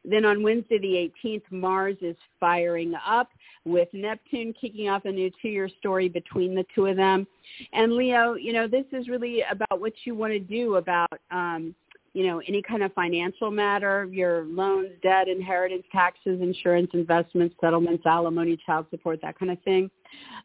Then 0.04 0.24
on 0.24 0.42
Wednesday 0.42 0.78
the 0.78 1.28
18th, 1.28 1.42
Mars 1.50 1.96
is 2.00 2.16
firing 2.40 2.94
up 3.06 3.30
with 3.64 3.88
Neptune 3.92 4.54
kicking 4.60 4.88
off 4.88 5.04
a 5.04 5.12
new 5.12 5.30
two-year 5.40 5.68
story 5.78 6.08
between 6.08 6.54
the 6.54 6.64
two 6.74 6.86
of 6.86 6.96
them. 6.96 7.26
And 7.72 7.94
Leo, 7.94 8.34
you 8.34 8.52
know, 8.52 8.68
this 8.68 8.84
is 8.92 9.08
really 9.08 9.42
about 9.50 9.80
what 9.80 9.92
you 10.04 10.14
want 10.14 10.32
to 10.32 10.40
do 10.40 10.76
about 10.76 11.12
um, 11.30 11.74
you 12.14 12.24
know, 12.24 12.40
any 12.46 12.62
kind 12.62 12.84
of 12.84 12.92
financial 12.92 13.50
matter, 13.50 14.08
your 14.10 14.44
loans, 14.44 14.90
debt, 15.02 15.26
inheritance, 15.26 15.82
taxes, 15.90 16.40
insurance, 16.40 16.88
investments, 16.94 17.56
settlements, 17.60 18.04
alimony, 18.06 18.56
child 18.64 18.86
support, 18.90 19.20
that 19.20 19.36
kind 19.36 19.50
of 19.50 19.60
thing 19.62 19.90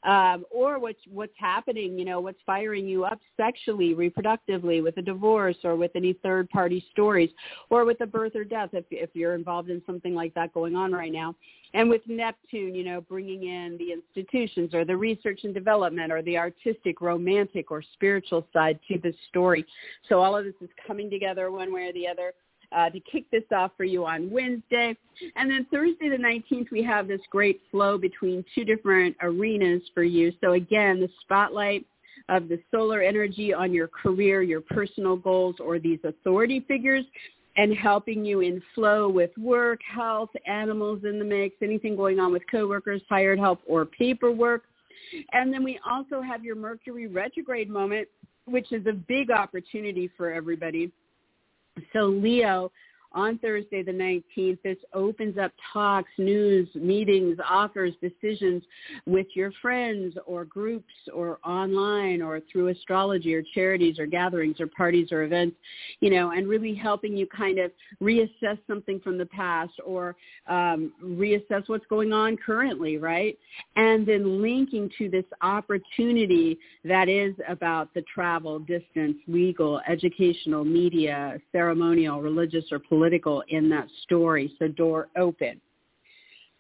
um, 0.04 0.46
or 0.50 0.80
what's 0.80 1.00
what's 1.12 1.34
happening, 1.38 1.98
you 1.98 2.06
know, 2.06 2.20
what's 2.20 2.40
firing 2.46 2.88
you 2.88 3.04
up 3.04 3.20
sexually, 3.36 3.94
reproductively, 3.94 4.82
with 4.82 4.98
a 4.98 5.02
divorce 5.02 5.58
or 5.64 5.76
with 5.76 5.92
any 5.96 6.14
third 6.24 6.50
party 6.50 6.86
stories, 6.92 7.30
or 7.70 7.86
with 7.86 8.00
a 8.02 8.06
birth 8.06 8.36
or 8.36 8.44
death, 8.44 8.70
if 8.74 8.86
if 8.92 9.10
you're 9.14 9.36
involved 9.36 9.70
in 9.70 9.82
something 9.86 10.16
like 10.16 10.34
that 10.34 10.54
going 10.54 10.76
on 10.76 10.92
right 10.92 11.12
now. 11.12 11.36
And 11.74 11.90
with 11.90 12.02
Neptune, 12.08 12.74
you 12.74 12.84
know, 12.84 13.02
bringing 13.02 13.44
in 13.44 13.78
the 13.78 13.92
institutions 13.92 14.74
or 14.74 14.86
the 14.86 14.98
research 14.98 15.42
and 15.44 15.54
development 15.54 16.12
or 16.12 16.24
the 16.24 16.38
artistic, 16.38 17.00
romantic, 17.00 17.70
or 17.70 17.84
spiritual 17.94 18.48
side 18.52 18.80
to 18.88 18.98
the 18.98 19.14
story. 19.30 19.66
So 20.08 20.20
all 20.20 20.36
of 20.36 20.46
this 20.46 20.56
is 20.62 20.70
coming 20.88 21.12
together 21.12 21.52
one 21.52 21.72
way 21.72 21.84
or 21.84 21.94
the 21.94 22.08
other 22.08 22.34
uh, 22.72 22.90
to 22.90 23.00
kick 23.00 23.30
this 23.32 23.44
off 23.56 23.72
for 23.78 23.84
you 23.84 24.06
on 24.06 24.30
Wednesday. 24.30 24.96
And 25.36 25.50
then 25.50 25.66
Thursday 25.72 26.10
the 26.10 26.18
19th, 26.18 26.72
we 26.72 26.84
have 26.84 27.08
this 27.08 27.22
great 27.30 27.62
flow 27.72 27.98
between 27.98 28.46
two 28.54 28.64
different 28.64 29.16
arenas 29.22 29.82
for 29.94 30.04
you. 30.04 30.32
So 30.42 30.54
again, 30.54 31.00
the 31.00 31.10
spotlight 31.22 31.86
of 32.30 32.48
the 32.48 32.60
solar 32.72 33.02
energy 33.02 33.54
on 33.54 33.74
your 33.74 33.88
career, 33.88 34.42
your 34.42 34.62
personal 34.62 35.16
goals, 35.16 35.56
or 35.60 35.80
these 35.80 36.00
authority 36.04 36.64
figures 36.68 37.06
and 37.58 37.76
helping 37.76 38.24
you 38.24 38.42
in 38.42 38.62
flow 38.76 39.10
with 39.10 39.32
work, 39.38 39.80
health, 39.84 40.30
animals 40.46 41.02
in 41.04 41.20
the 41.20 41.26
mix, 41.26 41.56
anything 41.62 41.96
going 41.96 42.20
on 42.20 42.32
with 42.32 42.44
coworkers, 42.50 43.02
hired 43.10 43.40
help, 43.40 43.60
or 43.68 43.86
paperwork. 43.86 44.64
And 45.34 45.52
then 45.52 45.64
we 45.64 45.80
also 45.90 46.22
have 46.22 46.46
your 46.46 46.56
Mercury 46.56 47.08
retrograde 47.08 47.70
moment, 47.70 48.08
which 48.46 48.72
is 48.72 48.86
a 48.86 48.94
big 48.94 49.32
opportunity 49.32 50.10
for 50.16 50.32
everybody 50.32 50.92
so 51.94 52.06
Leo, 52.06 52.72
on 53.12 53.38
Thursday 53.40 53.82
the 53.84 53.92
19th. 53.92 54.60
This 54.64 54.78
opens 54.94 55.38
up 55.38 55.52
talks, 55.74 56.12
news, 56.18 56.68
meetings, 56.76 57.38
offers, 57.48 57.94
decisions 58.02 58.64
with 59.06 59.28
your 59.34 59.52
friends 59.62 60.16
or 60.26 60.46
groups 60.46 60.94
or 61.14 61.40
online 61.44 62.22
or 62.22 62.40
through 62.52 62.68
astrology 62.68 63.34
or 63.34 63.44
charities 63.54 64.00
or 64.00 64.06
gatherings 64.06 64.60
or 64.60 64.68
parties 64.68 65.12
or 65.12 65.24
events, 65.24 65.56
you 66.00 66.10
know, 66.10 66.32
and 66.32 66.48
really 66.48 66.76
helping 66.76 67.18
you 67.18 67.26
kind 67.28 67.60
of 67.60 67.72
reassess 68.02 68.58
something 68.68 69.00
from 69.00 69.18
the 69.18 69.26
past 69.28 69.74
or 69.86 70.16
um, 70.48 70.92
reassess 71.04 71.68
what's 71.68 71.86
going 71.88 72.14
on 72.14 72.38
currently, 72.38 72.98
right? 72.98 73.38
And 73.76 74.08
then 74.08 74.42
linking 74.42 74.90
to 74.98 75.10
this 75.10 75.26
opportunity 75.42 76.60
that 76.86 77.10
is 77.10 77.34
about 77.48 77.94
the 77.94 78.04
travel, 78.14 78.60
distance, 78.60 79.18
legal, 79.28 79.82
educational, 79.88 80.64
media, 80.64 81.40
ceremonial, 81.52 82.22
religious, 82.22 82.66
or 82.72 82.80
political 82.80 82.99
political 83.00 83.42
in 83.48 83.70
that 83.70 83.88
story, 84.04 84.54
so 84.60 84.68
door 84.68 85.08
open. 85.18 85.62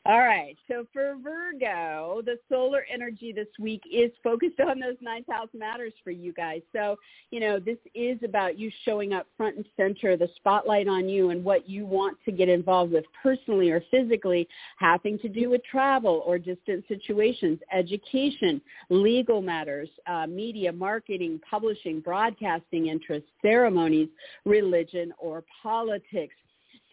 All 0.05 0.19
right. 0.19 0.57
So 0.69 0.85
for 0.93 1.17
Virgo, 1.21 2.21
the 2.25 2.39
solar 2.47 2.85
energy 2.91 3.33
this 3.33 3.49
week 3.59 3.83
is 3.91 4.12
focused 4.23 4.59
on 4.62 4.79
those 4.79 4.95
ninth 5.01 5.27
house 5.29 5.49
matters 5.53 5.91
for 6.05 6.12
you 6.12 6.31
guys. 6.31 6.62
So, 6.73 6.95
you 7.31 7.41
know, 7.41 7.59
this 7.59 7.77
is 7.93 8.17
about 8.23 8.57
you 8.57 8.71
showing 8.85 9.12
up 9.12 9.27
front 9.35 9.57
and 9.57 9.65
center, 9.75 10.15
the 10.15 10.29
spotlight 10.38 10.88
on 10.88 11.09
you 11.09 11.31
and 11.31 11.43
what 11.43 11.69
you 11.69 11.85
want 11.85 12.17
to 12.23 12.31
get 12.31 12.47
involved 12.47 12.93
with 12.93 13.03
personally 13.21 13.71
or 13.71 13.83
physically, 13.91 14.47
having 14.77 15.19
to 15.19 15.27
do 15.27 15.49
with 15.49 15.62
travel 15.65 16.23
or 16.25 16.39
distant 16.39 16.85
situations, 16.88 17.59
education, 17.73 18.62
legal 18.89 19.41
matters, 19.41 19.89
uh, 20.07 20.25
media, 20.25 20.71
marketing, 20.71 21.41
publishing, 21.47 21.99
broadcasting 21.99 22.88
interests, 22.88 23.29
ceremonies, 23.41 24.07
religion, 24.45 25.13
or 25.19 25.43
politics. 25.62 26.35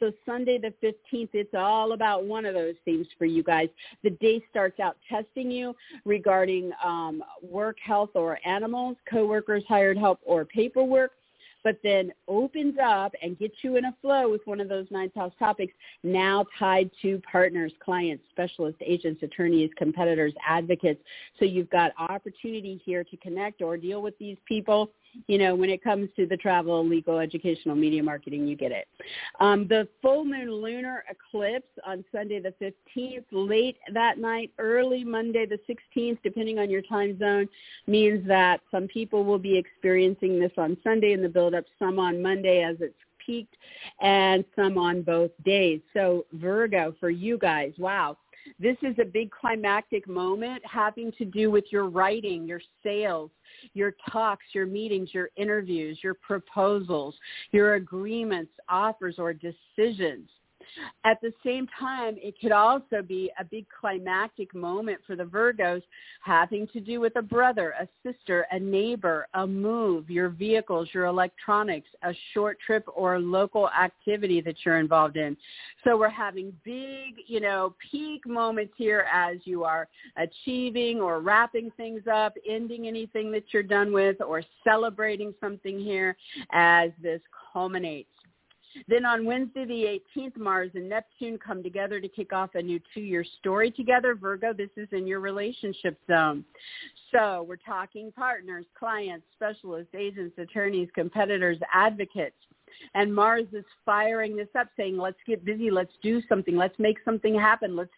So 0.01 0.13
Sunday 0.25 0.59
the 0.59 0.73
15th, 0.83 1.31
it's 1.33 1.55
all 1.55 1.93
about 1.93 2.25
one 2.25 2.45
of 2.45 2.55
those 2.55 2.75
themes 2.85 3.07
for 3.19 3.25
you 3.25 3.43
guys. 3.43 3.69
The 4.03 4.11
day 4.11 4.45
starts 4.51 4.79
out 4.81 4.97
testing 5.09 5.51
you 5.51 5.75
regarding 6.05 6.71
um, 6.85 7.23
work, 7.43 7.79
health, 7.85 8.11
or 8.15 8.39
animals, 8.45 8.97
coworkers, 9.11 9.65
hired 9.69 9.99
help, 9.99 10.21
or 10.25 10.45
paperwork 10.45 11.13
but 11.67 11.81
then 11.83 12.13
opens 12.29 12.77
up 12.81 13.13
and 13.23 13.37
gets 13.41 13.57
you 13.63 13.75
in 13.75 13.87
a 13.87 13.97
flow 14.01 14.31
with 14.31 14.41
one 14.45 14.61
of 14.61 14.69
those 14.69 14.87
ninth 14.93 15.13
house 15.17 15.33
topics 15.37 15.73
now 16.05 16.47
tied 16.57 16.89
to 17.03 17.21
partners, 17.29 17.73
clients, 17.85 18.23
specialists, 18.31 18.81
agents, 18.87 19.21
attorneys, 19.25 19.69
competitors, 19.77 20.33
advocates. 20.47 21.01
So 21.41 21.45
you've 21.45 21.69
got 21.71 21.91
opportunity 21.99 22.81
here 22.85 23.03
to 23.03 23.17
connect 23.17 23.63
or 23.63 23.77
deal 23.77 24.01
with 24.01 24.17
these 24.21 24.37
people 24.47 24.93
you 25.26 25.38
know, 25.38 25.55
when 25.55 25.70
it 25.70 25.83
comes 25.83 26.09
to 26.16 26.26
the 26.26 26.37
travel, 26.37 26.87
legal, 26.87 27.18
educational, 27.18 27.74
media 27.74 28.02
marketing, 28.02 28.46
you 28.46 28.57
get 28.57 28.72
it. 28.72 28.87
Um, 29.40 29.66
the 29.68 29.88
full 30.02 30.24
moon 30.24 30.50
lunar 30.50 31.05
eclipse 31.11 31.68
on 31.87 32.05
Sunday 32.12 32.40
the 32.40 32.55
15th, 32.61 33.24
late 33.33 33.76
that 33.92 34.18
night, 34.18 34.50
early 34.59 35.05
Monday 35.05 35.46
the 35.46 35.59
16th, 35.68 36.18
depending 36.22 36.59
on 36.59 36.70
your 36.70 36.83
time 36.83 37.18
zone, 37.18 37.48
means 37.87 38.26
that 38.26 38.61
some 38.70 38.87
people 38.88 39.24
will 39.24 39.38
be 39.38 39.57
experiencing 39.57 40.38
this 40.38 40.52
on 40.57 40.76
Sunday 40.83 41.12
in 41.12 41.22
the 41.22 41.29
build-up, 41.29 41.64
some 41.79 41.98
on 41.98 42.22
Monday 42.22 42.62
as 42.62 42.76
it's 42.81 42.94
peaked, 43.24 43.57
and 44.00 44.44
some 44.55 44.79
on 44.79 45.02
both 45.02 45.31
days. 45.44 45.81
So 45.92 46.26
Virgo, 46.33 46.94
for 47.00 47.11
you 47.11 47.38
guys, 47.38 47.72
wow 47.79 48.16
this 48.59 48.77
is 48.83 48.97
a 49.01 49.05
big 49.05 49.31
climactic 49.31 50.09
moment 50.09 50.63
having 50.65 51.13
to 51.19 51.25
do 51.25 51.51
with 51.51 51.65
your 51.71 51.89
writing, 51.89 52.47
your 52.47 52.61
sales, 52.83 53.31
your 53.75 53.95
talks, 54.11 54.45
your 54.53 54.67
meetings, 54.67 55.11
your 55.13 55.31
interviews, 55.37 55.99
your 56.03 56.15
proposals, 56.15 57.15
your 57.53 57.75
agreements, 57.75 58.53
offers, 58.69 59.17
or 59.19 59.33
decisions. 59.33 60.29
At 61.05 61.20
the 61.20 61.33
same 61.44 61.66
time, 61.79 62.16
it 62.18 62.35
could 62.40 62.52
also 62.52 63.02
be 63.07 63.31
a 63.38 63.44
big 63.44 63.66
climactic 63.81 64.55
moment 64.55 65.00
for 65.07 65.16
the 65.16 65.24
Virgos 65.24 65.83
having 66.22 66.66
to 66.68 66.81
do 66.81 67.00
with 67.00 67.16
a 67.16 67.22
brother, 67.22 67.74
a 67.81 67.88
sister, 68.02 68.46
a 68.50 68.59
neighbor, 68.59 69.26
a 69.35 69.46
move, 69.46 70.11
your 70.11 70.29
vehicles, 70.29 70.88
your 70.92 71.07
electronics, 71.07 71.88
a 72.02 72.14
short 72.35 72.59
trip 72.64 72.85
or 72.94 73.18
local 73.18 73.68
activity 73.70 74.40
that 74.40 74.57
you're 74.64 74.79
involved 74.79 75.16
in. 75.16 75.37
So 75.85 75.96
we're 75.96 76.09
having 76.09 76.52
big, 76.64 77.14
you 77.26 77.40
know, 77.40 77.74
peak 77.90 78.26
moments 78.26 78.74
here 78.76 79.07
as 79.12 79.38
you 79.44 79.64
are 79.64 79.88
achieving 80.16 81.00
or 81.00 81.20
wrapping 81.20 81.70
things 81.76 82.02
up, 82.12 82.35
ending 82.48 82.87
anything 82.88 83.31
that 83.33 83.44
you're 83.52 83.62
done 83.62 83.92
with 83.92 84.20
or 84.20 84.42
celebrating 84.64 85.35
something 85.40 85.79
here 85.79 86.16
as 86.52 86.90
this 87.02 87.20
culminates. 87.52 88.09
Then 88.89 89.05
on 89.05 89.25
Wednesday 89.25 89.65
the 89.65 90.01
18th, 90.17 90.37
Mars 90.37 90.71
and 90.75 90.89
Neptune 90.89 91.39
come 91.39 91.62
together 91.62 92.01
to 92.01 92.09
kick 92.09 92.33
off 92.33 92.55
a 92.55 92.62
new 92.62 92.81
two-year 92.95 93.25
story 93.39 93.71
together. 93.71 94.15
Virgo, 94.15 94.53
this 94.53 94.71
is 94.77 94.89
in 94.93 95.07
your 95.07 95.21
relationship 95.21 95.99
zone. 96.07 96.45
So 97.12 97.45
we're 97.49 97.57
talking 97.57 98.12
partners, 98.12 98.67
clients, 98.79 99.27
specialists, 99.35 99.95
agents, 99.97 100.39
attorneys, 100.39 100.89
competitors, 100.95 101.59
advocates. 101.73 102.37
And 102.95 103.15
Mars 103.15 103.47
is 103.53 103.65
firing 103.85 104.37
this 104.37 104.49
up 104.59 104.69
saying, 104.77 104.99
let's 104.99 105.17
get 105.27 105.45
busy. 105.45 105.71
Let's 105.71 105.93
do 106.03 106.21
something. 106.29 106.57
Let's 106.57 106.79
make 106.79 106.99
something 107.05 107.35
happen. 107.35 107.77
Let's 107.77 107.91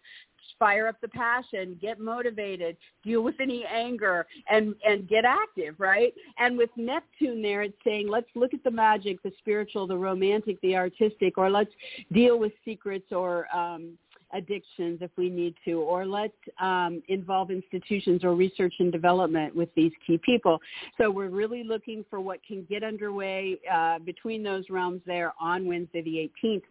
fire 0.58 0.88
up 0.88 1.00
the 1.00 1.08
passion, 1.08 1.78
get 1.80 2.00
motivated, 2.00 2.76
deal 3.04 3.22
with 3.22 3.36
any 3.40 3.64
anger, 3.64 4.26
and 4.50 4.74
and 4.86 5.08
get 5.08 5.24
active, 5.24 5.74
right? 5.78 6.12
And 6.38 6.56
with 6.56 6.70
Neptune 6.76 7.42
there, 7.42 7.62
it's 7.62 7.76
saying 7.84 8.08
let's 8.08 8.28
look 8.34 8.54
at 8.54 8.64
the 8.64 8.70
magic, 8.70 9.22
the 9.22 9.32
spiritual, 9.38 9.86
the 9.86 9.96
romantic, 9.96 10.60
the 10.60 10.76
artistic, 10.76 11.38
or 11.38 11.50
let's 11.50 11.72
deal 12.12 12.38
with 12.38 12.52
secrets 12.64 13.12
or 13.12 13.46
um, 13.54 13.98
addictions 14.32 14.98
if 15.00 15.10
we 15.16 15.30
need 15.30 15.54
to, 15.64 15.80
or 15.80 16.06
let's 16.06 16.34
um, 16.60 17.02
involve 17.08 17.50
institutions 17.50 18.24
or 18.24 18.34
research 18.34 18.74
and 18.78 18.92
development 18.92 19.54
with 19.54 19.68
these 19.74 19.92
key 20.06 20.18
people. 20.24 20.60
So 20.98 21.10
we're 21.10 21.30
really 21.30 21.64
looking 21.64 22.04
for 22.10 22.20
what 22.20 22.40
can 22.46 22.66
get 22.68 22.84
underway 22.84 23.58
uh, 23.72 23.98
between 24.00 24.42
those 24.42 24.64
realms 24.70 25.00
there 25.06 25.32
on 25.40 25.66
Wednesday 25.66 26.02
the 26.02 26.30
18th. 26.44 26.62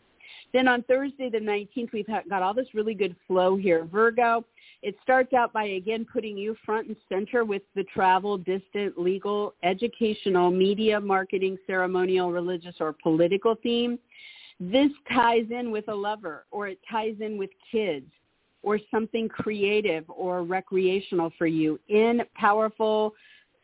Then 0.53 0.67
on 0.67 0.83
Thursday 0.83 1.29
the 1.29 1.39
19th, 1.39 1.91
we've 1.91 2.07
got 2.07 2.41
all 2.41 2.53
this 2.53 2.73
really 2.73 2.93
good 2.93 3.15
flow 3.27 3.55
here. 3.55 3.85
Virgo, 3.85 4.45
it 4.81 4.95
starts 5.01 5.33
out 5.33 5.53
by 5.53 5.65
again 5.65 6.05
putting 6.11 6.37
you 6.37 6.55
front 6.65 6.87
and 6.87 6.95
center 7.09 7.43
with 7.43 7.63
the 7.75 7.83
travel, 7.85 8.37
distant, 8.37 8.97
legal, 8.97 9.53
educational, 9.63 10.51
media, 10.51 10.99
marketing, 10.99 11.57
ceremonial, 11.65 12.31
religious, 12.31 12.75
or 12.79 12.93
political 12.93 13.55
theme. 13.61 13.97
This 14.59 14.91
ties 15.11 15.45
in 15.51 15.71
with 15.71 15.87
a 15.87 15.95
lover 15.95 16.45
or 16.51 16.67
it 16.67 16.79
ties 16.89 17.15
in 17.19 17.37
with 17.37 17.49
kids 17.71 18.07
or 18.63 18.79
something 18.91 19.29
creative 19.29 20.03
or 20.09 20.43
recreational 20.43 21.31
for 21.37 21.47
you 21.47 21.79
in 21.89 22.21
powerful, 22.35 23.13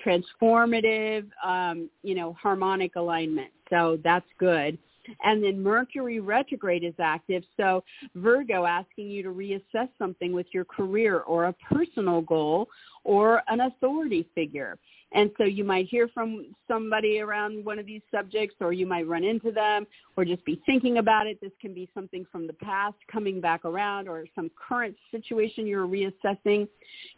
transformative, 0.06 1.26
um, 1.44 1.90
you 2.04 2.16
know, 2.16 2.34
harmonic 2.34 2.96
alignment. 2.96 3.52
So 3.70 4.00
that's 4.04 4.26
good. 4.40 4.78
And 5.24 5.44
then 5.44 5.62
Mercury 5.62 6.20
retrograde 6.20 6.84
is 6.84 6.94
active. 7.00 7.44
So 7.58 7.84
Virgo 8.16 8.66
asking 8.66 9.10
you 9.10 9.24
to 9.24 9.30
reassess 9.30 9.90
something 9.98 10.34
with 10.34 10.48
your 10.52 10.66
career 10.66 11.20
or 11.22 11.46
a 11.46 11.54
personal 11.72 12.22
goal 12.22 12.70
or 13.04 13.42
an 13.48 13.62
authority 13.62 14.28
figure. 14.34 14.78
And 15.16 15.30
so 15.38 15.44
you 15.44 15.64
might 15.64 15.88
hear 15.88 16.08
from 16.08 16.56
somebody 16.68 17.20
around 17.20 17.64
one 17.64 17.78
of 17.78 17.86
these 17.86 18.02
subjects 18.10 18.56
or 18.60 18.74
you 18.74 18.88
might 18.88 19.08
run 19.08 19.24
into 19.24 19.52
them 19.52 19.86
or 20.18 20.26
just 20.26 20.44
be 20.44 20.60
thinking 20.66 20.98
about 20.98 21.28
it. 21.28 21.40
This 21.40 21.52
can 21.62 21.72
be 21.72 21.88
something 21.94 22.26
from 22.32 22.48
the 22.48 22.54
past 22.54 22.96
coming 23.12 23.40
back 23.40 23.64
around 23.64 24.08
or 24.08 24.26
some 24.34 24.50
current 24.58 24.96
situation 25.12 25.68
you're 25.68 25.88
reassessing. 25.88 26.68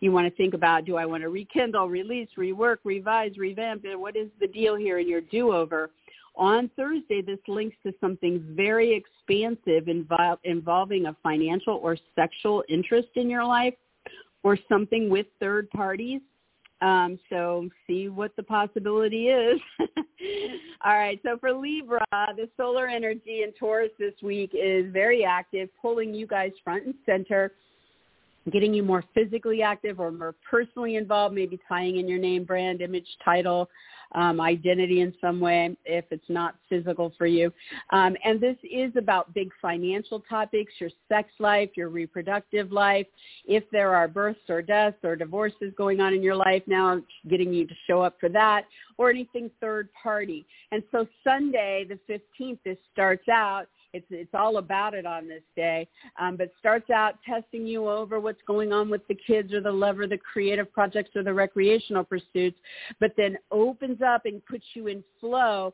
You 0.02 0.12
want 0.12 0.28
to 0.28 0.36
think 0.36 0.54
about, 0.54 0.84
do 0.84 0.98
I 0.98 1.06
want 1.06 1.24
to 1.24 1.30
rekindle, 1.30 1.88
release, 1.88 2.28
rework, 2.38 2.80
revise, 2.84 3.38
revamp? 3.38 3.86
What 3.86 4.18
is 4.18 4.28
the 4.42 4.48
deal 4.48 4.76
here 4.76 5.00
in 5.00 5.08
your 5.08 5.22
do-over? 5.22 5.90
On 6.38 6.70
Thursday, 6.76 7.22
this 7.22 7.40
links 7.48 7.78
to 7.84 7.94
something 8.02 8.44
very 8.56 8.94
expansive 8.94 9.86
invo- 9.86 10.38
involving 10.44 11.06
a 11.06 11.16
financial 11.24 11.76
or 11.76 11.98
sexual 12.16 12.64
interest 12.68 13.10
in 13.16 13.30
your 13.30 13.46
life 13.46 13.74
or 14.44 14.58
something 14.70 15.10
with 15.10 15.28
third 15.40 15.70
parties. 15.70 16.22
Um, 16.82 17.18
so 17.30 17.70
see 17.88 18.10
what 18.10 18.36
the 18.36 18.44
possibility 18.44 19.30
is. 19.30 19.60
All 20.86 20.94
right. 20.94 21.20
So 21.24 21.38
for 21.40 21.54
Libra, 21.54 22.06
the 22.12 22.50
solar 22.58 22.88
energy 22.88 23.44
in 23.44 23.54
Taurus 23.58 23.92
this 23.98 24.14
week 24.22 24.52
is 24.54 24.92
very 24.92 25.24
active, 25.24 25.70
pulling 25.82 26.14
you 26.14 26.28
guys 26.28 26.52
front 26.64 26.86
and 26.86 26.94
center, 27.06 27.54
getting 28.52 28.74
you 28.74 28.84
more 28.84 29.04
physically 29.14 29.62
active 29.62 30.00
or 30.00 30.12
more 30.12 30.36
personally 30.50 30.98
involved, 30.98 31.34
maybe 31.34 31.58
tying 31.68 31.98
in 31.98 32.08
your 32.08 32.20
name, 32.20 32.44
brand, 32.44 32.82
image, 32.82 33.08
title, 33.24 33.70
um, 34.14 34.40
identity 34.40 35.02
in 35.02 35.14
some 35.20 35.40
way 35.40 35.76
if 35.86 36.06
it's 36.12 36.30
not 36.30 36.56
physical 36.70 37.14
for 37.18 37.26
you. 37.26 37.52
Um, 37.92 38.16
and 38.24 38.40
this 38.40 38.58
is 38.64 38.92
about 38.98 39.34
big 39.34 39.50
financial 39.62 40.22
topics, 40.22 40.74
your 40.80 40.90
sex 41.10 41.30
life, 41.40 41.70
your 41.76 41.90
reproductive 41.90 42.72
life. 42.72 43.08
If 43.46 43.64
there 43.72 43.96
are 43.96 44.08
births 44.08 44.50
or 44.50 44.62
deaths 44.62 44.98
or 45.04 45.16
divorces 45.16 45.74
going 45.78 46.00
on 46.00 46.14
in 46.14 46.22
your 46.22 46.36
life 46.36 46.64
now, 46.68 47.02
getting 47.30 47.54
you 47.54 47.68
to 47.68 47.74
show 47.88 48.02
up 48.02 48.18
for 48.20 48.30
that 48.30 48.66
or 48.98 49.10
anything 49.10 49.50
third 49.60 49.90
party. 50.02 50.46
And 50.72 50.84
so 50.92 51.08
Sunday, 51.24 51.86
the 51.88 52.00
15th, 52.40 52.60
this 52.66 52.78
starts 52.94 53.28
out 53.30 53.68
it's 53.96 54.06
it's 54.10 54.34
all 54.34 54.58
about 54.58 54.94
it 54.94 55.06
on 55.06 55.28
this 55.28 55.44
day. 55.56 55.88
Um, 56.20 56.36
but 56.36 56.52
starts 56.60 56.90
out 56.90 57.16
testing 57.28 57.66
you 57.66 57.90
over 57.90 58.20
what's 58.20 58.42
going 58.46 58.74
on 58.74 58.90
with 58.90 59.08
the 59.08 59.16
kids 59.16 59.54
or 59.54 59.62
the 59.62 59.72
love 59.72 60.00
or 60.00 60.08
the 60.08 60.18
creative 60.18 60.72
projects 60.72 61.12
or 61.16 61.24
the 61.24 61.34
recreational 61.34 62.04
pursuits, 62.04 62.60
but 63.00 63.14
then 63.16 63.38
opens 63.52 64.02
up 64.02 64.26
and 64.26 64.46
puts 64.46 64.66
you 64.74 64.88
in 64.88 65.04
flow 65.20 65.74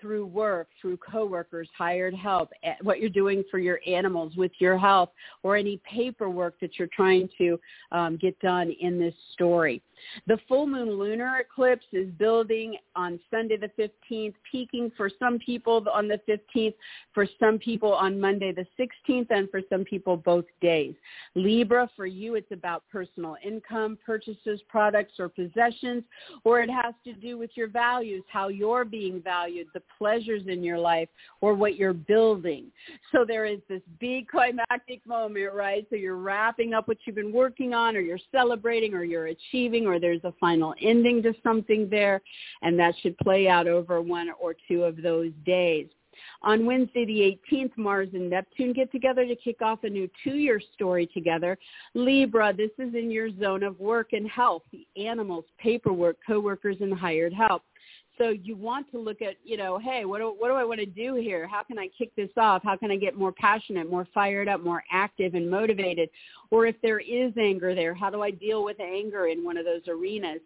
through 0.00 0.26
work, 0.26 0.68
through 0.80 0.96
coworkers, 0.96 1.68
hired 1.76 2.14
help, 2.14 2.50
eh, 2.62 2.74
what 2.82 3.00
you're 3.00 3.10
doing 3.10 3.42
for 3.50 3.58
your 3.58 3.80
animals 3.86 4.32
with 4.36 4.52
your 4.58 4.78
health, 4.78 5.10
or 5.42 5.56
any 5.56 5.80
paperwork 5.90 6.58
that 6.60 6.78
you're 6.78 6.88
trying 6.94 7.28
to 7.36 7.58
um, 7.92 8.16
get 8.16 8.38
done 8.40 8.72
in 8.80 8.98
this 8.98 9.14
story. 9.32 9.82
The 10.26 10.38
full 10.48 10.66
moon 10.66 10.98
lunar 10.98 11.38
eclipse 11.38 11.86
is 11.92 12.08
building 12.18 12.76
on 12.96 13.18
Sunday 13.30 13.56
the 13.56 13.70
15th, 13.78 14.34
peaking 14.50 14.92
for 14.96 15.10
some 15.18 15.38
people 15.38 15.84
on 15.92 16.08
the 16.08 16.20
15th, 16.28 16.74
for 17.12 17.26
some 17.40 17.58
people 17.58 17.92
on 17.92 18.20
Monday 18.20 18.52
the 18.52 18.66
16th, 18.78 19.26
and 19.30 19.50
for 19.50 19.60
some 19.70 19.84
people 19.84 20.16
both 20.16 20.44
days. 20.60 20.94
Libra, 21.34 21.88
for 21.96 22.06
you, 22.06 22.34
it's 22.34 22.52
about 22.52 22.84
personal 22.90 23.36
income, 23.44 23.98
purchases, 24.04 24.60
products, 24.68 25.14
or 25.18 25.28
possessions, 25.28 26.04
or 26.44 26.60
it 26.60 26.70
has 26.70 26.94
to 27.04 27.12
do 27.12 27.36
with 27.38 27.50
your 27.54 27.68
values, 27.68 28.22
how 28.30 28.48
you're 28.48 28.84
being 28.84 29.20
valued, 29.20 29.66
the 29.74 29.82
pleasures 29.96 30.42
in 30.46 30.62
your 30.62 30.78
life, 30.78 31.08
or 31.40 31.54
what 31.54 31.76
you're 31.76 31.92
building. 31.92 32.66
So 33.12 33.24
there 33.26 33.46
is 33.46 33.58
this 33.68 33.82
big 33.98 34.28
climactic 34.28 35.04
moment, 35.06 35.52
right? 35.54 35.86
So 35.90 35.96
you're 35.96 36.16
wrapping 36.16 36.74
up 36.74 36.88
what 36.88 36.98
you've 37.04 37.16
been 37.16 37.32
working 37.32 37.74
on, 37.74 37.96
or 37.96 38.00
you're 38.00 38.18
celebrating, 38.32 38.94
or 38.94 39.04
you're 39.04 39.26
achieving, 39.26 39.86
or 39.88 39.98
there's 39.98 40.24
a 40.24 40.34
final 40.40 40.74
ending 40.82 41.22
to 41.22 41.34
something 41.42 41.88
there, 41.90 42.20
and 42.62 42.78
that 42.78 42.94
should 43.00 43.16
play 43.18 43.48
out 43.48 43.66
over 43.66 44.00
one 44.00 44.30
or 44.40 44.54
two 44.68 44.84
of 44.84 45.02
those 45.02 45.32
days. 45.44 45.88
On 46.42 46.66
Wednesday, 46.66 47.04
the 47.04 47.38
18th, 47.52 47.76
Mars 47.76 48.08
and 48.12 48.30
Neptune 48.30 48.72
get 48.72 48.90
together 48.90 49.26
to 49.26 49.36
kick 49.36 49.62
off 49.62 49.84
a 49.84 49.88
new 49.88 50.08
two-year 50.24 50.60
story 50.74 51.06
together. 51.06 51.56
Libra, 51.94 52.52
this 52.52 52.70
is 52.78 52.94
in 52.94 53.10
your 53.10 53.30
zone 53.38 53.62
of 53.62 53.78
work 53.78 54.12
and 54.12 54.28
health, 54.28 54.62
the 54.72 54.86
animals, 55.00 55.44
paperwork, 55.58 56.16
coworkers, 56.26 56.76
and 56.80 56.92
hired 56.92 57.32
help. 57.32 57.62
So 58.18 58.30
you 58.30 58.56
want 58.56 58.90
to 58.90 58.98
look 58.98 59.22
at, 59.22 59.36
you 59.44 59.56
know, 59.56 59.78
hey, 59.78 60.04
what 60.04 60.18
do, 60.18 60.34
what 60.36 60.48
do 60.48 60.54
I 60.54 60.64
want 60.64 60.80
to 60.80 60.86
do 60.86 61.14
here? 61.14 61.46
How 61.46 61.62
can 61.62 61.78
I 61.78 61.88
kick 61.96 62.14
this 62.16 62.30
off? 62.36 62.62
How 62.64 62.76
can 62.76 62.90
I 62.90 62.96
get 62.96 63.16
more 63.16 63.32
passionate, 63.32 63.88
more 63.88 64.06
fired 64.12 64.48
up, 64.48 64.62
more 64.62 64.82
active 64.90 65.34
and 65.34 65.48
motivated? 65.48 66.10
Or 66.50 66.66
if 66.66 66.74
there 66.82 66.98
is 66.98 67.32
anger 67.38 67.74
there, 67.74 67.94
how 67.94 68.10
do 68.10 68.22
I 68.22 68.32
deal 68.32 68.64
with 68.64 68.80
anger 68.80 69.28
in 69.28 69.44
one 69.44 69.56
of 69.56 69.64
those 69.64 69.82
arenas? 69.88 70.40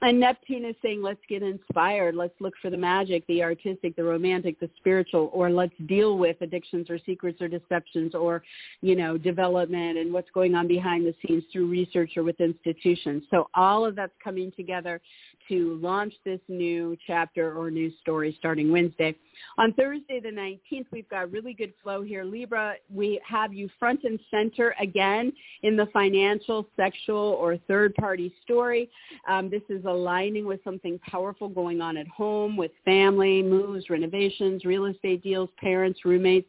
And 0.00 0.20
Neptune 0.20 0.64
is 0.64 0.76
saying, 0.80 1.02
let's 1.02 1.20
get 1.28 1.42
inspired. 1.42 2.14
Let's 2.14 2.34
look 2.38 2.54
for 2.62 2.70
the 2.70 2.76
magic, 2.76 3.26
the 3.26 3.42
artistic, 3.42 3.96
the 3.96 4.04
romantic, 4.04 4.60
the 4.60 4.70
spiritual, 4.76 5.28
or 5.32 5.50
let's 5.50 5.74
deal 5.88 6.16
with 6.16 6.40
addictions 6.40 6.88
or 6.88 7.00
secrets 7.04 7.42
or 7.42 7.48
deceptions 7.48 8.14
or, 8.14 8.44
you 8.80 8.94
know, 8.94 9.18
development 9.18 9.98
and 9.98 10.12
what's 10.12 10.30
going 10.30 10.54
on 10.54 10.68
behind 10.68 11.04
the 11.04 11.14
scenes 11.26 11.42
through 11.52 11.66
research 11.66 12.12
or 12.16 12.22
with 12.22 12.40
institutions. 12.40 13.24
So 13.28 13.50
all 13.54 13.84
of 13.84 13.96
that's 13.96 14.12
coming 14.22 14.52
together 14.56 15.00
to 15.48 15.78
launch 15.82 16.12
this 16.24 16.40
new 16.48 16.96
chapter 17.06 17.56
or 17.56 17.70
new 17.70 17.90
story 18.00 18.34
starting 18.38 18.70
Wednesday. 18.70 19.14
On 19.56 19.72
Thursday 19.72 20.20
the 20.20 20.28
19th, 20.28 20.86
we've 20.90 21.08
got 21.08 21.30
really 21.30 21.54
good 21.54 21.72
flow 21.82 22.02
here. 22.02 22.24
Libra, 22.24 22.74
we 22.92 23.20
have 23.26 23.52
you 23.52 23.68
front 23.78 24.04
and 24.04 24.18
center 24.30 24.74
again 24.80 25.32
in 25.62 25.76
the 25.76 25.86
financial, 25.86 26.66
sexual, 26.76 27.36
or 27.40 27.56
third-party 27.68 28.34
story. 28.42 28.90
Um, 29.28 29.48
this 29.50 29.62
is 29.68 29.84
aligning 29.84 30.46
with 30.46 30.62
something 30.64 30.98
powerful 31.00 31.48
going 31.48 31.80
on 31.80 31.96
at 31.96 32.08
home 32.08 32.56
with 32.56 32.72
family, 32.84 33.42
moves, 33.42 33.90
renovations, 33.90 34.64
real 34.64 34.86
estate 34.86 35.22
deals, 35.22 35.50
parents, 35.58 36.00
roommates. 36.04 36.48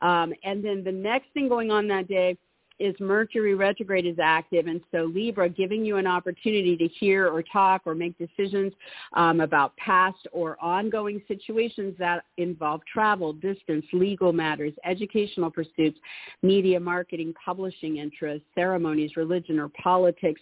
Um, 0.00 0.32
and 0.44 0.64
then 0.64 0.84
the 0.84 0.92
next 0.92 1.26
thing 1.34 1.48
going 1.48 1.70
on 1.70 1.88
that 1.88 2.08
day 2.08 2.36
is 2.78 2.94
Mercury 3.00 3.54
retrograde 3.54 4.06
is 4.06 4.18
active, 4.22 4.66
and 4.66 4.80
so 4.92 5.04
Libra 5.04 5.48
giving 5.48 5.84
you 5.84 5.96
an 5.96 6.06
opportunity 6.06 6.76
to 6.76 6.88
hear 6.88 7.28
or 7.28 7.42
talk 7.42 7.82
or 7.84 7.94
make 7.94 8.16
decisions 8.18 8.72
um, 9.14 9.40
about 9.40 9.76
past 9.76 10.26
or 10.32 10.56
ongoing 10.62 11.22
situations 11.28 11.94
that 11.98 12.24
involve 12.36 12.80
travel, 12.92 13.32
distance, 13.32 13.84
legal 13.92 14.32
matters, 14.32 14.72
educational 14.84 15.50
pursuits, 15.50 15.98
media 16.42 16.78
marketing, 16.78 17.34
publishing 17.44 17.96
interests, 17.98 18.46
ceremonies, 18.54 19.16
religion, 19.16 19.58
or 19.58 19.68
politics. 19.70 20.40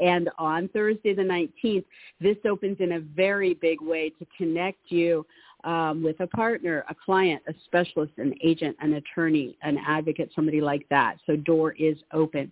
And 0.00 0.30
on 0.38 0.68
Thursday 0.68 1.14
the 1.14 1.22
19th, 1.22 1.84
this 2.20 2.36
opens 2.48 2.76
in 2.80 2.92
a 2.92 3.00
very 3.00 3.54
big 3.54 3.80
way 3.80 4.10
to 4.18 4.26
connect 4.36 4.78
you 4.88 5.26
um, 5.64 6.02
with 6.02 6.20
a 6.20 6.26
partner, 6.26 6.84
a 6.88 6.94
client, 6.94 7.42
a 7.48 7.54
specialist, 7.64 8.12
an 8.18 8.34
agent, 8.42 8.76
an 8.80 8.94
attorney, 8.94 9.56
an 9.62 9.78
advocate, 9.86 10.30
somebody 10.34 10.60
like 10.60 10.88
that. 10.90 11.16
So 11.26 11.36
door 11.36 11.72
is 11.72 11.96
open. 12.12 12.50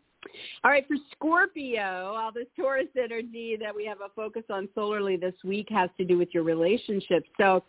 All 0.65 0.71
right, 0.71 0.87
for 0.87 0.97
Scorpio, 1.13 2.15
all 2.17 2.33
this 2.33 2.47
Taurus 2.57 2.89
energy 2.97 3.57
that 3.61 3.75
we 3.75 3.87
have 3.87 4.01
a 4.01 4.09
focus 4.15 4.43
on 4.51 4.69
solarly 4.75 5.17
this 5.17 5.35
week 5.45 5.69
has 5.71 5.91
to 5.97 6.05
do 6.05 6.19
with 6.19 6.29
your 6.33 6.43
relationships. 6.43 7.29
So 7.39 7.63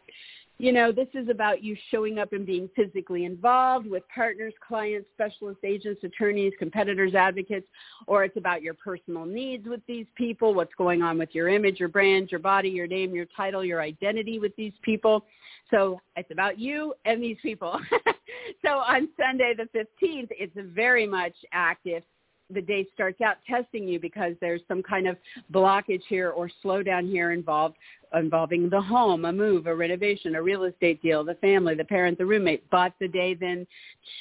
you 0.59 0.73
know, 0.73 0.91
this 0.91 1.07
is 1.13 1.29
about 1.29 1.63
you 1.63 1.75
showing 1.89 2.19
up 2.19 2.33
and 2.33 2.45
being 2.45 2.69
physically 2.75 3.23
involved 3.23 3.87
with 3.87 4.03
partners, 4.13 4.53
clients, 4.65 5.07
specialist 5.13 5.59
agents, 5.63 6.03
attorneys, 6.03 6.51
competitors, 6.59 7.15
advocates, 7.15 7.65
or 8.07 8.25
it's 8.25 8.35
about 8.35 8.61
your 8.61 8.73
personal 8.73 9.25
needs 9.25 9.65
with 9.67 9.79
these 9.87 10.05
people, 10.15 10.53
what's 10.53 10.73
going 10.77 11.01
on 11.01 11.17
with 11.17 11.29
your 11.31 11.47
image, 11.47 11.79
your 11.79 11.87
brand, 11.87 12.29
your 12.29 12.41
body, 12.41 12.67
your 12.67 12.87
name, 12.87 13.15
your 13.15 13.25
title, 13.37 13.63
your 13.63 13.81
identity 13.81 14.37
with 14.37 14.53
these 14.57 14.73
people. 14.81 15.25
So 15.71 16.01
it's 16.17 16.31
about 16.31 16.59
you 16.59 16.93
and 17.05 17.23
these 17.23 17.37
people. 17.41 17.79
so 18.61 18.79
on 18.79 19.07
Sunday 19.17 19.53
the 19.55 19.69
15th, 19.73 20.27
it's 20.31 20.53
very 20.57 21.07
much 21.07 21.35
active 21.53 22.03
the 22.51 22.61
day 22.61 22.87
starts 22.93 23.21
out 23.21 23.37
testing 23.47 23.87
you 23.87 23.99
because 23.99 24.33
there's 24.41 24.61
some 24.67 24.81
kind 24.81 25.07
of 25.07 25.17
blockage 25.53 26.01
here 26.07 26.31
or 26.31 26.49
slowdown 26.63 27.09
here 27.09 27.31
involved 27.31 27.75
involving 28.17 28.69
the 28.69 28.81
home, 28.81 29.25
a 29.25 29.31
move, 29.31 29.67
a 29.67 29.75
renovation, 29.75 30.35
a 30.35 30.41
real 30.41 30.63
estate 30.63 31.01
deal, 31.01 31.23
the 31.23 31.35
family, 31.35 31.75
the 31.75 31.83
parent, 31.83 32.17
the 32.17 32.25
roommate. 32.25 32.67
But 32.69 32.93
the 32.99 33.07
day 33.07 33.35
then 33.35 33.67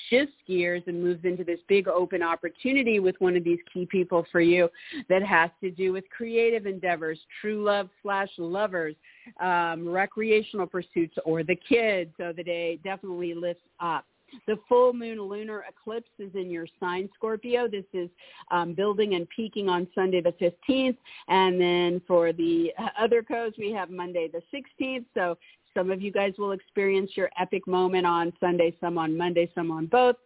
shifts 0.09 0.35
gears 0.47 0.83
and 0.87 1.03
moves 1.03 1.25
into 1.25 1.45
this 1.45 1.61
big 1.69 1.89
open 1.89 2.23
opportunity 2.23 3.01
with 3.01 3.17
one 3.19 3.37
of 3.37 3.45
these 3.45 3.59
key 3.73 3.87
people 3.87 4.27
for 4.31 4.41
you 4.41 4.69
that 5.09 5.23
has 5.23 5.51
to 5.63 5.71
do 5.71 5.93
with 5.93 6.05
creative 6.15 6.67
endeavors, 6.67 7.19
true 7.41 7.65
love 7.65 7.89
slash 8.03 8.29
lovers, 8.37 8.95
um, 9.41 9.89
recreational 9.89 10.67
pursuits, 10.67 11.17
or 11.25 11.43
the 11.43 11.57
kids. 11.57 12.11
So 12.19 12.33
the 12.37 12.45
day 12.45 12.79
definitely 12.85 13.35
lifts 13.35 13.65
up. 13.81 14.05
The 14.47 14.59
full 14.69 14.93
moon 14.93 15.21
lunar 15.21 15.65
eclipse 15.69 16.11
is 16.19 16.31
in 16.35 16.51
your 16.51 16.67
sign, 16.81 17.09
Scorpio. 17.15 17.69
This 17.69 17.85
is 17.93 18.09
um, 18.51 18.75
building 18.75 19.15
and 19.15 19.29
peaking 19.29 19.69
on 19.69 19.87
Sunday 19.95 20.21
the 20.21 20.33
15th. 20.33 20.97
And 21.29 21.61
then 21.61 22.01
for 22.07 22.33
the 22.33 22.73
other 22.99 23.23
coast, 23.23 23.57
we 23.59 23.71
have 23.73 23.91
Monday 23.91 24.29
the 24.29 24.43
16th. 24.53 25.05
So 25.15 25.37
some 25.75 25.91
of 25.91 26.03
you 26.03 26.11
guys 26.11 26.35
will 26.39 26.53
experience 26.53 27.13
your 27.15 27.31
epic 27.39 27.67
moment 27.67 28.07
on 28.07 28.33
Sunday, 28.41 28.75
some 28.81 28.99
on 28.99 29.17
Monday, 29.17 29.51
some 29.55 29.71
on 29.71 29.87
both. 29.87 30.17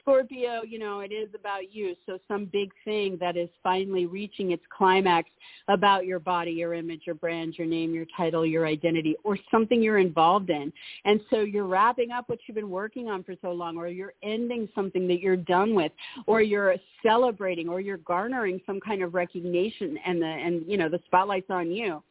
Scorpio, 0.00 0.62
you 0.62 0.78
know, 0.78 1.00
it 1.00 1.12
is 1.12 1.28
about 1.34 1.72
you. 1.72 1.94
So 2.06 2.18
some 2.26 2.46
big 2.46 2.70
thing 2.84 3.16
that 3.20 3.36
is 3.36 3.48
finally 3.62 4.06
reaching 4.06 4.50
its 4.50 4.62
climax 4.76 5.28
about 5.68 6.06
your 6.06 6.18
body, 6.18 6.50
your 6.50 6.74
image, 6.74 7.02
your 7.04 7.14
brand, 7.14 7.54
your 7.56 7.66
name, 7.66 7.94
your 7.94 8.06
title, 8.16 8.44
your 8.44 8.66
identity, 8.66 9.16
or 9.24 9.38
something 9.50 9.82
you're 9.82 9.98
involved 9.98 10.50
in. 10.50 10.72
And 11.04 11.20
so 11.30 11.40
you're 11.40 11.66
wrapping 11.66 12.10
up 12.10 12.28
what 12.28 12.38
you've 12.46 12.54
been 12.54 12.70
working 12.70 13.08
on 13.08 13.22
for 13.22 13.34
so 13.42 13.52
long, 13.52 13.76
or 13.76 13.88
you're 13.88 14.14
ending 14.22 14.68
something 14.74 15.06
that 15.08 15.20
you're 15.20 15.36
done 15.36 15.74
with, 15.74 15.92
or 16.26 16.42
you're 16.42 16.74
celebrating, 17.02 17.68
or 17.68 17.80
you're 17.80 17.98
garnering 17.98 18.60
some 18.66 18.80
kind 18.80 19.02
of 19.02 19.14
recognition 19.14 19.98
and 20.06 20.20
the, 20.20 20.26
and, 20.26 20.64
you 20.66 20.76
know, 20.76 20.88
the 20.88 21.00
spotlight's 21.06 21.50
on 21.50 21.70
you 21.70 22.02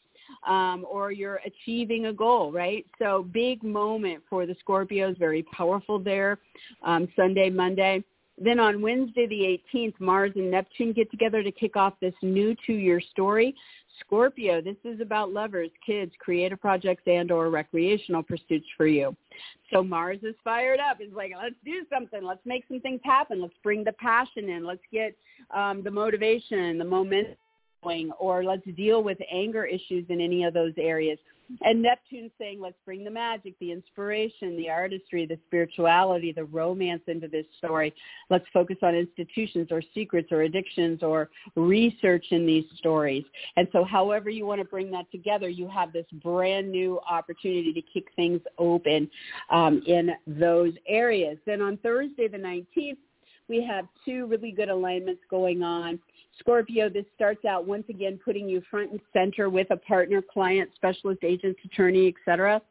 um, 0.48 0.86
or 0.90 1.12
you're 1.12 1.40
achieving 1.46 2.08
a 2.08 2.14
goal, 2.14 2.52
right? 2.52 2.86
So 2.98 3.28
big 3.34 3.64
moment 3.64 4.24
for 4.30 4.46
the 4.46 4.56
Scorpios, 4.66 5.18
very 5.18 5.44
powerful 5.44 6.00
there, 6.00 6.40
um, 6.84 7.08
Sunday, 7.16 7.50
Monday. 7.50 8.04
Then 8.42 8.60
on 8.60 8.82
Wednesday 8.82 9.28
the 9.28 9.60
18th, 9.78 10.00
Mars 10.00 10.32
and 10.36 10.50
Neptune 10.50 10.94
get 10.94 11.12
together 11.12 11.44
to 11.44 11.52
kick 11.52 11.76
off 11.76 11.94
this 12.00 12.14
new 12.22 12.56
two-year 12.66 13.02
story. 13.12 13.54
Scorpio, 14.00 14.62
this 14.62 14.78
is 14.86 15.02
about 15.02 15.34
lovers, 15.34 15.70
kids, 15.86 16.14
creative 16.20 16.62
projects, 16.62 17.04
and 17.06 17.32
or 17.32 17.50
recreational 17.50 18.24
pursuits 18.24 18.66
for 18.78 18.88
you. 18.88 19.14
So 19.74 19.84
Mars 19.84 20.20
is 20.24 20.36
fired 20.42 20.80
up. 20.80 20.98
It's 21.02 21.14
like, 21.14 21.34
let's 21.38 21.56
do 21.66 21.84
something. 21.94 22.24
Let's 22.24 22.46
make 22.46 22.64
some 22.70 22.80
things 22.80 23.02
happen. 23.04 23.42
Let's 23.42 23.54
bring 23.62 23.84
the 23.84 23.92
passion 23.94 24.48
in. 24.48 24.66
Let's 24.66 24.82
get 24.92 25.16
um, 25.54 25.84
the 25.84 25.92
motivation, 25.92 26.78
the 26.78 26.86
momentum 26.86 27.36
or 27.84 28.44
let's 28.44 28.66
deal 28.76 29.04
with 29.04 29.18
anger 29.32 29.66
issues 29.66 30.06
in 30.10 30.20
any 30.22 30.44
of 30.44 30.54
those 30.54 30.74
areas. 30.78 31.18
And 31.62 31.82
Neptune 31.82 32.30
saying, 32.38 32.62
let's 32.62 32.78
bring 32.86 33.04
the 33.04 33.10
magic, 33.10 33.56
the 33.60 33.72
inspiration, 33.72 34.56
the 34.56 34.70
artistry, 34.70 35.26
the 35.26 35.40
spirituality, 35.48 36.32
the 36.32 36.44
romance 36.44 37.02
into 37.08 37.28
this 37.28 37.46
story. 37.58 37.92
Let's 38.30 38.46
focus 38.54 38.78
on 38.84 38.94
institutions 38.94 39.70
or 39.72 39.82
secrets 39.96 40.32
or 40.32 40.44
addictions 40.44 41.02
or 41.02 41.30
research 41.56 42.26
in 42.30 42.46
these 42.46 42.66
stories. 42.78 43.24
And 43.58 43.68
so 43.72 43.84
however 43.84 44.30
you 44.30 44.46
want 44.46 44.62
to 44.62 44.66
bring 44.66 44.92
that 44.92 45.10
together, 45.12 45.50
you 45.50 45.68
have 45.68 45.92
this 45.92 46.06
brand 46.22 46.72
new 46.72 47.00
opportunity 47.10 47.74
to 47.74 47.82
kick 47.82 48.10
things 48.16 48.42
open 48.60 49.10
um, 49.50 49.82
in 49.88 50.12
those 50.28 50.74
areas. 50.88 51.40
Then 51.48 51.62
on 51.62 51.78
Thursday 51.78 52.28
the 52.28 52.38
19th, 52.38 52.98
we 53.48 53.64
have 53.64 53.88
two 54.06 54.28
really 54.28 54.52
good 54.52 54.70
alignments 54.70 55.22
going 55.32 55.64
on 55.64 56.00
Scorpio, 56.40 56.90
this 56.90 57.06
starts 57.16 57.46
out 57.46 57.68
once 57.68 57.84
again 57.90 58.20
putting 58.24 58.48
you 58.48 58.62
front 58.70 58.92
and 58.92 59.00
center 59.14 59.50
with 59.50 59.68
a 59.72 59.78
partner, 59.78 60.22
client, 60.22 60.70
specialist, 60.76 61.24
agent, 61.24 61.58
attorney, 61.66 62.08
etc., 62.08 62.62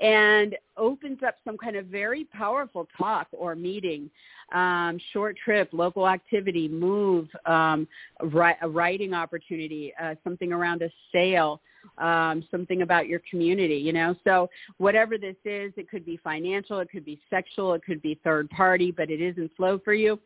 and 0.00 0.56
opens 0.76 1.18
up 1.26 1.36
some 1.44 1.56
kind 1.56 1.76
of 1.76 1.86
very 1.86 2.24
powerful 2.24 2.86
talk 2.96 3.26
or 3.32 3.54
meeting, 3.54 4.10
um, 4.52 4.98
short 5.12 5.36
trip, 5.42 5.68
local 5.72 6.08
activity, 6.08 6.68
move, 6.68 7.28
um, 7.46 7.86
ri- 8.22 8.56
a 8.62 8.68
writing 8.68 9.14
opportunity, 9.14 9.92
uh, 10.00 10.14
something 10.24 10.52
around 10.52 10.82
a 10.82 10.90
sale, 11.12 11.60
um, 11.98 12.44
something 12.50 12.82
about 12.82 13.08
your 13.08 13.20
community, 13.30 13.76
you 13.76 13.92
know. 13.92 14.14
So 14.24 14.48
whatever 14.78 15.18
this 15.18 15.36
is, 15.44 15.72
it 15.76 15.88
could 15.88 16.04
be 16.04 16.16
financial, 16.18 16.80
it 16.80 16.90
could 16.90 17.04
be 17.04 17.20
sexual, 17.30 17.74
it 17.74 17.82
could 17.84 18.02
be 18.02 18.18
third 18.24 18.48
party, 18.50 18.90
but 18.90 19.10
it 19.10 19.20
is 19.20 19.36
in 19.36 19.50
flow 19.56 19.78
for 19.84 19.94
you. 19.94 20.18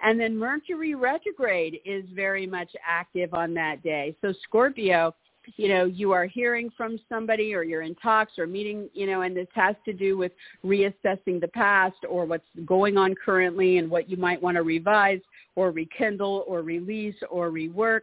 And 0.00 0.18
then 0.18 0.36
Mercury 0.36 0.94
retrograde 0.94 1.80
is 1.84 2.04
very 2.14 2.46
much 2.46 2.70
active 2.86 3.34
on 3.34 3.54
that 3.54 3.82
day. 3.82 4.16
So 4.20 4.32
Scorpio, 4.44 5.14
you 5.56 5.68
know, 5.68 5.84
you 5.84 6.12
are 6.12 6.26
hearing 6.26 6.70
from 6.76 6.98
somebody 7.08 7.54
or 7.54 7.62
you're 7.62 7.82
in 7.82 7.94
talks 7.96 8.32
or 8.38 8.46
meeting, 8.46 8.88
you 8.94 9.06
know, 9.06 9.22
and 9.22 9.36
this 9.36 9.48
has 9.54 9.74
to 9.84 9.92
do 9.92 10.16
with 10.16 10.32
reassessing 10.64 11.40
the 11.40 11.50
past 11.52 11.96
or 12.08 12.24
what's 12.24 12.44
going 12.64 12.96
on 12.96 13.14
currently 13.14 13.78
and 13.78 13.90
what 13.90 14.08
you 14.08 14.16
might 14.16 14.40
want 14.40 14.56
to 14.56 14.62
revise 14.62 15.20
or 15.56 15.70
rekindle 15.70 16.44
or 16.46 16.62
release 16.62 17.16
or 17.30 17.50
rework. 17.50 18.02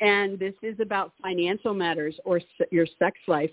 And 0.00 0.38
this 0.38 0.54
is 0.62 0.80
about 0.80 1.12
financial 1.22 1.74
matters 1.74 2.18
or 2.24 2.40
your 2.70 2.86
sex 2.98 3.18
life 3.26 3.50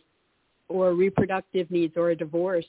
or 0.70 0.94
reproductive 0.94 1.70
needs 1.70 1.96
or 1.98 2.12
a 2.12 2.16
divorce 2.16 2.66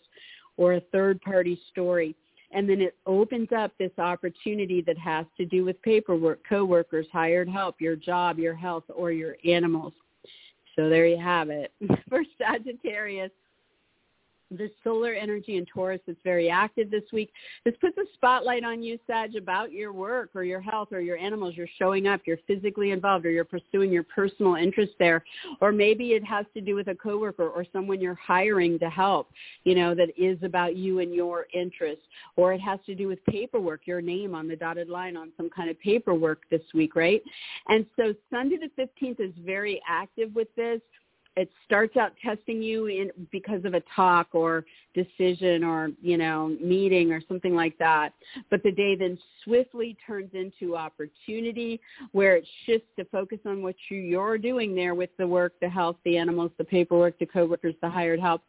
or 0.56 0.74
a 0.74 0.80
third 0.92 1.20
party 1.20 1.58
story. 1.70 2.16
And 2.50 2.68
then 2.68 2.80
it 2.80 2.96
opens 3.06 3.48
up 3.56 3.72
this 3.78 3.90
opportunity 3.98 4.80
that 4.82 4.96
has 4.98 5.26
to 5.36 5.44
do 5.44 5.64
with 5.64 5.80
paperwork, 5.82 6.40
coworkers, 6.48 7.06
hired 7.12 7.48
help, 7.48 7.80
your 7.80 7.96
job, 7.96 8.38
your 8.38 8.54
health, 8.54 8.84
or 8.94 9.12
your 9.12 9.36
animals. 9.44 9.92
So 10.74 10.88
there 10.88 11.06
you 11.06 11.18
have 11.18 11.50
it. 11.50 11.72
For 12.08 12.22
Sagittarius, 12.38 13.30
the 14.50 14.70
solar 14.82 15.12
energy 15.12 15.56
in 15.56 15.66
Taurus 15.66 16.00
is 16.06 16.16
very 16.24 16.48
active 16.48 16.90
this 16.90 17.04
week. 17.12 17.30
This 17.64 17.74
puts 17.80 17.96
a 17.98 18.04
spotlight 18.14 18.64
on 18.64 18.82
you, 18.82 18.98
Sag, 19.06 19.36
about 19.36 19.72
your 19.72 19.92
work 19.92 20.30
or 20.34 20.44
your 20.44 20.60
health 20.60 20.88
or 20.92 21.00
your 21.00 21.16
animals. 21.18 21.54
You're 21.56 21.68
showing 21.78 22.06
up, 22.06 22.22
you're 22.24 22.38
physically 22.46 22.90
involved, 22.90 23.26
or 23.26 23.30
you're 23.30 23.44
pursuing 23.44 23.92
your 23.92 24.04
personal 24.04 24.54
interest 24.54 24.92
there. 24.98 25.24
Or 25.60 25.72
maybe 25.72 26.12
it 26.12 26.24
has 26.24 26.46
to 26.54 26.60
do 26.60 26.74
with 26.74 26.88
a 26.88 26.94
coworker 26.94 27.48
or 27.48 27.64
someone 27.72 28.00
you're 28.00 28.14
hiring 28.14 28.78
to 28.78 28.88
help, 28.88 29.30
you 29.64 29.74
know, 29.74 29.94
that 29.94 30.08
is 30.16 30.38
about 30.42 30.76
you 30.76 31.00
and 31.00 31.14
your 31.14 31.46
interests. 31.52 32.04
Or 32.36 32.52
it 32.52 32.60
has 32.60 32.78
to 32.86 32.94
do 32.94 33.08
with 33.08 33.24
paperwork, 33.26 33.86
your 33.86 34.00
name 34.00 34.34
on 34.34 34.48
the 34.48 34.56
dotted 34.56 34.88
line 34.88 35.16
on 35.16 35.32
some 35.36 35.50
kind 35.50 35.68
of 35.68 35.78
paperwork 35.80 36.42
this 36.50 36.62
week, 36.74 36.96
right? 36.96 37.22
And 37.68 37.84
so 37.96 38.14
Sunday 38.30 38.56
the 38.56 38.82
15th 38.82 39.20
is 39.20 39.32
very 39.44 39.80
active 39.88 40.34
with 40.34 40.48
this 40.56 40.80
it 41.38 41.50
starts 41.64 41.96
out 41.96 42.12
testing 42.22 42.60
you 42.60 42.86
in 42.86 43.10
because 43.30 43.64
of 43.64 43.74
a 43.74 43.82
talk 43.94 44.28
or 44.32 44.64
decision 44.92 45.62
or 45.62 45.90
you 46.02 46.16
know 46.16 46.56
meeting 46.60 47.12
or 47.12 47.22
something 47.28 47.54
like 47.54 47.78
that. 47.78 48.12
But 48.50 48.64
the 48.64 48.72
day 48.72 48.96
then 48.96 49.16
swiftly 49.44 49.96
turns 50.04 50.30
into 50.34 50.76
opportunity 50.76 51.80
where 52.10 52.36
it 52.36 52.46
shifts 52.66 52.88
to 52.98 53.04
focus 53.04 53.38
on 53.46 53.62
what 53.62 53.76
you're 53.88 54.36
doing 54.36 54.74
there 54.74 54.96
with 54.96 55.10
the 55.16 55.26
work 55.26 55.52
the 55.60 55.68
health 55.68 55.96
the 56.04 56.16
animals 56.16 56.50
the 56.58 56.64
paperwork 56.64 57.16
the 57.20 57.26
coworkers 57.26 57.76
the 57.82 57.88
hired 57.88 58.18
help 58.18 58.42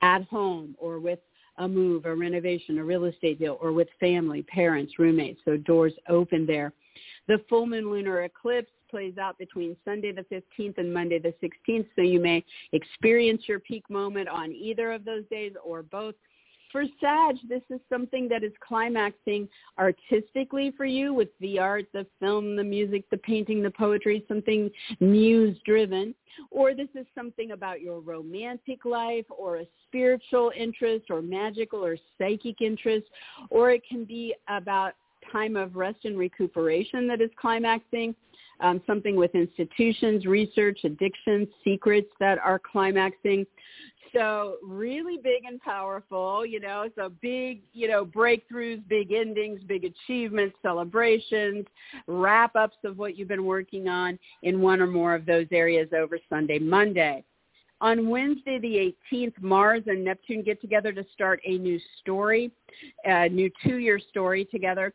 at 0.00 0.24
home 0.24 0.74
or 0.78 0.98
with 0.98 1.18
a 1.58 1.68
move 1.68 2.06
a 2.06 2.14
renovation 2.14 2.78
a 2.78 2.84
real 2.84 3.04
estate 3.04 3.38
deal 3.38 3.58
or 3.60 3.72
with 3.72 3.88
family 4.00 4.42
parents 4.44 4.98
roommates. 4.98 5.40
So 5.44 5.58
doors 5.58 5.92
open 6.08 6.46
there. 6.46 6.72
The 7.28 7.44
full 7.50 7.66
moon 7.66 7.90
lunar 7.90 8.22
eclipse 8.22 8.72
plays 8.90 9.18
out 9.18 9.38
between 9.38 9.76
Sunday 9.84 10.12
the 10.12 10.24
15th 10.24 10.78
and 10.78 10.92
Monday 10.92 11.18
the 11.18 11.34
16th. 11.42 11.86
So 11.96 12.02
you 12.02 12.20
may 12.20 12.44
experience 12.72 13.42
your 13.46 13.60
peak 13.60 13.88
moment 13.88 14.28
on 14.28 14.52
either 14.52 14.92
of 14.92 15.04
those 15.04 15.24
days 15.30 15.52
or 15.64 15.82
both. 15.82 16.14
For 16.72 16.84
Sag, 17.00 17.36
this 17.48 17.62
is 17.68 17.80
something 17.88 18.28
that 18.28 18.44
is 18.44 18.52
climaxing 18.60 19.48
artistically 19.76 20.72
for 20.76 20.84
you 20.84 21.12
with 21.12 21.28
the 21.40 21.58
art, 21.58 21.86
the 21.92 22.06
film, 22.20 22.54
the 22.54 22.62
music, 22.62 23.10
the 23.10 23.16
painting, 23.16 23.60
the 23.60 23.72
poetry, 23.72 24.24
something 24.28 24.70
muse-driven. 25.00 26.14
Or 26.52 26.74
this 26.74 26.88
is 26.94 27.06
something 27.12 27.50
about 27.50 27.80
your 27.80 27.98
romantic 27.98 28.84
life 28.84 29.26
or 29.28 29.56
a 29.56 29.66
spiritual 29.88 30.52
interest 30.56 31.06
or 31.10 31.20
magical 31.20 31.84
or 31.84 31.96
psychic 32.18 32.60
interest. 32.60 33.06
Or 33.50 33.72
it 33.72 33.82
can 33.88 34.04
be 34.04 34.34
about 34.48 34.94
time 35.32 35.56
of 35.56 35.74
rest 35.74 36.04
and 36.04 36.16
recuperation 36.16 37.08
that 37.08 37.20
is 37.20 37.30
climaxing 37.40 38.14
um, 38.60 38.80
something 38.86 39.16
with 39.16 39.34
institutions, 39.34 40.26
research, 40.26 40.80
addictions, 40.84 41.48
secrets 41.64 42.10
that 42.20 42.38
are 42.38 42.58
climaxing. 42.58 43.46
So 44.12 44.56
really 44.62 45.18
big 45.22 45.44
and 45.46 45.60
powerful, 45.60 46.44
you 46.44 46.58
know, 46.58 46.88
so 46.96 47.12
big, 47.22 47.62
you 47.72 47.86
know, 47.86 48.04
breakthroughs, 48.04 48.86
big 48.88 49.12
endings, 49.12 49.60
big 49.66 49.84
achievements, 49.84 50.56
celebrations, 50.62 51.64
wrap-ups 52.08 52.76
of 52.84 52.98
what 52.98 53.16
you've 53.16 53.28
been 53.28 53.44
working 53.44 53.88
on 53.88 54.18
in 54.42 54.60
one 54.60 54.80
or 54.80 54.88
more 54.88 55.14
of 55.14 55.26
those 55.26 55.46
areas 55.52 55.88
over 55.96 56.18
Sunday, 56.28 56.58
Monday. 56.58 57.24
On 57.82 58.10
Wednesday, 58.10 58.58
the 58.58 58.94
18th, 59.12 59.40
Mars 59.40 59.82
and 59.86 60.04
Neptune 60.04 60.42
get 60.42 60.60
together 60.60 60.92
to 60.92 61.04
start 61.14 61.40
a 61.46 61.56
new 61.56 61.78
story, 62.00 62.50
a 63.04 63.28
new 63.28 63.50
two-year 63.64 63.98
story 64.10 64.44
together. 64.44 64.92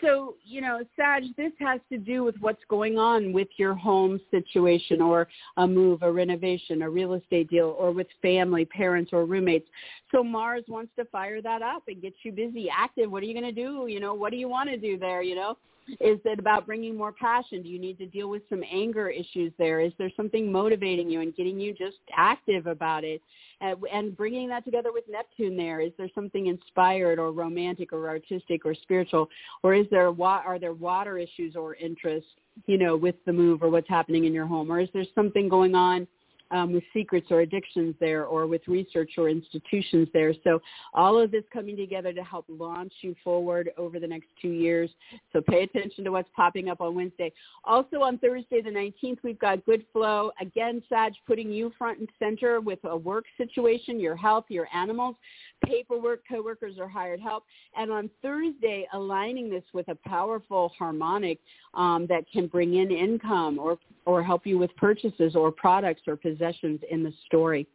So, 0.00 0.36
you 0.44 0.60
know, 0.60 0.80
Sag, 0.96 1.24
this 1.36 1.52
has 1.58 1.80
to 1.90 1.98
do 1.98 2.22
with 2.22 2.36
what's 2.40 2.62
going 2.68 2.98
on 2.98 3.32
with 3.32 3.48
your 3.56 3.74
home 3.74 4.20
situation 4.30 5.00
or 5.00 5.26
a 5.56 5.66
move, 5.66 6.02
a 6.02 6.12
renovation, 6.12 6.82
a 6.82 6.90
real 6.90 7.14
estate 7.14 7.50
deal, 7.50 7.74
or 7.78 7.90
with 7.90 8.06
family, 8.22 8.64
parents, 8.64 9.12
or 9.12 9.24
roommates. 9.24 9.66
So 10.12 10.22
Mars 10.22 10.64
wants 10.68 10.92
to 10.98 11.04
fire 11.06 11.42
that 11.42 11.62
up 11.62 11.82
and 11.88 12.00
get 12.00 12.14
you 12.22 12.30
busy, 12.30 12.68
active. 12.74 13.10
What 13.10 13.22
are 13.22 13.26
you 13.26 13.34
going 13.34 13.52
to 13.54 13.60
do? 13.60 13.86
You 13.88 13.98
know, 13.98 14.14
what 14.14 14.30
do 14.30 14.36
you 14.36 14.48
want 14.48 14.70
to 14.70 14.76
do 14.76 14.98
there? 14.98 15.22
You 15.22 15.34
know, 15.34 15.58
is 16.00 16.18
it 16.24 16.38
about 16.38 16.66
bringing 16.66 16.96
more 16.96 17.12
passion? 17.12 17.62
Do 17.62 17.68
you 17.68 17.78
need 17.78 17.98
to 17.98 18.06
deal 18.06 18.28
with 18.28 18.42
some 18.48 18.62
anger 18.70 19.08
issues 19.08 19.52
there? 19.58 19.80
Is 19.80 19.92
there 19.98 20.10
something 20.16 20.50
motivating 20.50 21.10
you 21.10 21.20
and 21.20 21.34
getting 21.34 21.58
you 21.58 21.72
just 21.72 21.96
active 22.16 22.66
about 22.66 23.04
it? 23.04 23.22
Uh, 23.60 23.74
and 23.92 24.16
bringing 24.16 24.48
that 24.48 24.64
together 24.64 24.92
with 24.92 25.04
Neptune 25.10 25.56
there, 25.56 25.80
is 25.80 25.92
there 25.98 26.08
something 26.14 26.46
inspired 26.46 27.18
or 27.18 27.32
romantic 27.32 27.92
or 27.92 28.08
artistic 28.08 28.64
or 28.64 28.74
spiritual? 28.74 29.28
Or 29.62 29.74
is 29.74 29.86
there, 29.90 30.12
are 30.22 30.58
there 30.58 30.74
water 30.74 31.18
issues 31.18 31.56
or 31.56 31.74
interests, 31.74 32.30
you 32.66 32.78
know, 32.78 32.96
with 32.96 33.16
the 33.26 33.32
move 33.32 33.62
or 33.62 33.70
what's 33.70 33.88
happening 33.88 34.26
in 34.26 34.32
your 34.32 34.46
home? 34.46 34.70
Or 34.70 34.80
is 34.80 34.88
there 34.94 35.04
something 35.14 35.48
going 35.48 35.74
on 35.74 36.06
um, 36.50 36.72
with 36.72 36.84
secrets 36.92 37.26
or 37.30 37.40
addictions 37.40 37.94
there 38.00 38.24
or 38.24 38.46
with 38.46 38.62
research 38.66 39.12
or 39.18 39.28
institutions 39.28 40.08
there. 40.12 40.32
So 40.44 40.60
all 40.94 41.20
of 41.20 41.30
this 41.30 41.44
coming 41.52 41.76
together 41.76 42.12
to 42.12 42.22
help 42.22 42.46
launch 42.48 42.92
you 43.00 43.14
forward 43.22 43.70
over 43.76 43.98
the 43.98 44.06
next 44.06 44.28
two 44.40 44.50
years. 44.50 44.90
So 45.32 45.40
pay 45.40 45.62
attention 45.62 46.04
to 46.04 46.10
what's 46.10 46.28
popping 46.34 46.68
up 46.68 46.80
on 46.80 46.94
Wednesday. 46.94 47.32
Also 47.64 48.02
on 48.02 48.18
Thursday 48.18 48.62
the 48.62 48.70
19th, 48.70 49.18
we've 49.22 49.38
got 49.38 49.64
Good 49.66 49.84
Flow. 49.92 50.32
Again, 50.40 50.82
Sag, 50.88 51.12
putting 51.26 51.50
you 51.50 51.72
front 51.78 51.98
and 51.98 52.08
center 52.18 52.60
with 52.60 52.78
a 52.84 52.96
work 52.96 53.24
situation, 53.36 54.00
your 54.00 54.16
health, 54.16 54.44
your 54.48 54.68
animals 54.74 55.16
paperwork, 55.64 56.22
coworkers, 56.28 56.74
or 56.78 56.88
hired 56.88 57.20
help. 57.20 57.44
And 57.76 57.90
on 57.90 58.10
Thursday, 58.22 58.86
aligning 58.92 59.50
this 59.50 59.64
with 59.72 59.88
a 59.88 59.94
powerful 60.06 60.72
harmonic 60.78 61.38
um, 61.74 62.06
that 62.08 62.24
can 62.32 62.46
bring 62.46 62.74
in 62.74 62.90
income 62.90 63.58
or, 63.58 63.78
or 64.04 64.22
help 64.22 64.46
you 64.46 64.58
with 64.58 64.74
purchases 64.76 65.34
or 65.34 65.50
products 65.50 66.02
or 66.06 66.16
possessions 66.38 66.80
in 66.90 67.02
the 67.02 67.12
story. 67.26 67.66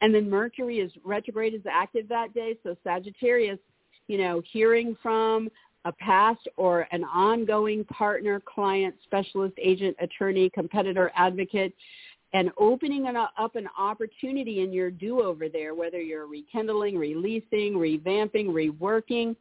And 0.00 0.14
then 0.14 0.28
Mercury 0.28 0.78
is 0.78 0.92
retrograde 1.04 1.54
is 1.54 1.62
active 1.70 2.08
that 2.08 2.34
day. 2.34 2.56
So 2.62 2.76
Sagittarius, 2.84 3.58
you 4.08 4.18
know, 4.18 4.42
hearing 4.52 4.96
from 5.02 5.48
a 5.84 5.92
past 5.92 6.40
or 6.56 6.86
an 6.90 7.04
ongoing 7.04 7.84
partner, 7.84 8.42
client, 8.44 8.94
specialist, 9.04 9.54
agent, 9.62 9.96
attorney, 10.00 10.50
competitor, 10.50 11.12
advocate, 11.14 11.74
and 12.32 12.50
opening 12.58 13.06
an, 13.06 13.16
up 13.16 13.54
an 13.54 13.68
opportunity 13.78 14.60
in 14.60 14.72
your 14.72 14.90
do-over 14.90 15.48
there, 15.48 15.74
whether 15.74 16.00
you're 16.00 16.26
rekindling, 16.26 16.98
releasing, 16.98 17.74
revamping, 17.74 18.46
reworking, 18.48 19.36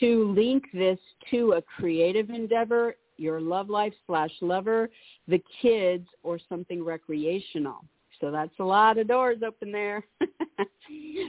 to 0.00 0.32
link 0.32 0.64
this 0.72 0.98
to 1.30 1.52
a 1.52 1.62
creative 1.62 2.30
endeavor, 2.30 2.94
your 3.16 3.40
love 3.40 3.68
life 3.68 3.94
slash 4.06 4.30
lover, 4.40 4.90
the 5.28 5.42
kids, 5.60 6.06
or 6.22 6.38
something 6.48 6.84
recreational. 6.84 7.84
So 8.20 8.30
that's 8.30 8.58
a 8.58 8.64
lot 8.64 8.98
of 8.98 9.08
doors 9.08 9.38
open 9.46 9.70
there. 9.70 10.02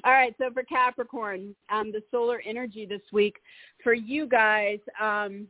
All 0.04 0.12
right, 0.12 0.34
so 0.38 0.50
for 0.54 0.64
Capricorn, 0.64 1.56
um, 1.70 1.92
the 1.92 2.02
solar 2.12 2.42
energy 2.46 2.86
this 2.86 3.02
week 3.12 3.38
for 3.84 3.94
you 3.94 4.28
guys, 4.28 4.80
um, 5.02 5.48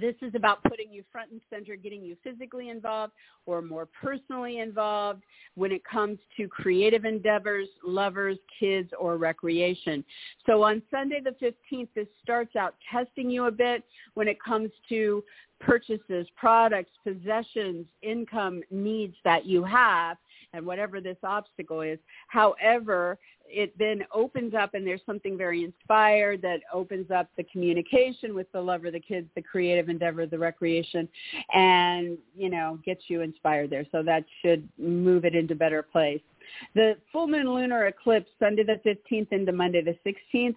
this 0.00 0.14
is 0.22 0.34
about 0.34 0.62
putting 0.64 0.90
you 0.90 1.04
front 1.12 1.30
and 1.30 1.40
center, 1.50 1.76
getting 1.76 2.02
you 2.02 2.16
physically 2.24 2.70
involved 2.70 3.12
or 3.46 3.60
more 3.60 3.86
personally 3.86 4.60
involved 4.60 5.22
when 5.54 5.70
it 5.70 5.82
comes 5.84 6.18
to 6.36 6.48
creative 6.48 7.04
endeavors, 7.04 7.68
lovers, 7.84 8.38
kids, 8.58 8.90
or 8.98 9.16
recreation. 9.18 10.04
So 10.46 10.62
on 10.62 10.82
Sunday 10.90 11.20
the 11.20 11.36
15th, 11.44 11.88
this 11.94 12.06
starts 12.22 12.56
out 12.56 12.74
testing 12.90 13.28
you 13.28 13.46
a 13.46 13.50
bit 13.50 13.84
when 14.14 14.28
it 14.28 14.42
comes 14.42 14.70
to 14.88 15.22
purchases, 15.60 16.26
products, 16.36 16.90
possessions, 17.04 17.86
income 18.02 18.62
needs 18.70 19.14
that 19.24 19.46
you 19.46 19.62
have 19.62 20.16
and 20.54 20.66
whatever 20.66 21.00
this 21.00 21.16
obstacle 21.22 21.80
is. 21.80 21.98
However, 22.28 23.18
it 23.46 23.76
then 23.78 24.04
opens 24.12 24.54
up 24.54 24.74
and 24.74 24.86
there's 24.86 25.00
something 25.06 25.36
very 25.36 25.64
inspired 25.64 26.42
that 26.42 26.60
opens 26.72 27.10
up 27.10 27.28
the 27.36 27.44
communication 27.44 28.34
with 28.34 28.50
the 28.52 28.60
lover, 28.60 28.90
the 28.90 29.00
kids, 29.00 29.28
the 29.34 29.42
creative 29.42 29.88
endeavor, 29.88 30.26
the 30.26 30.38
recreation, 30.38 31.08
and, 31.54 32.18
you 32.36 32.50
know, 32.50 32.78
gets 32.84 33.02
you 33.08 33.22
inspired 33.22 33.70
there. 33.70 33.86
So 33.92 34.02
that 34.02 34.24
should 34.42 34.68
move 34.78 35.24
it 35.24 35.34
into 35.34 35.54
better 35.54 35.82
place. 35.82 36.20
The 36.74 36.96
full 37.10 37.28
moon 37.28 37.52
lunar 37.52 37.86
eclipse, 37.86 38.30
Sunday 38.38 38.64
the 38.64 38.80
15th 38.84 39.32
into 39.32 39.52
Monday 39.52 39.82
the 39.82 39.96
16th, 40.34 40.56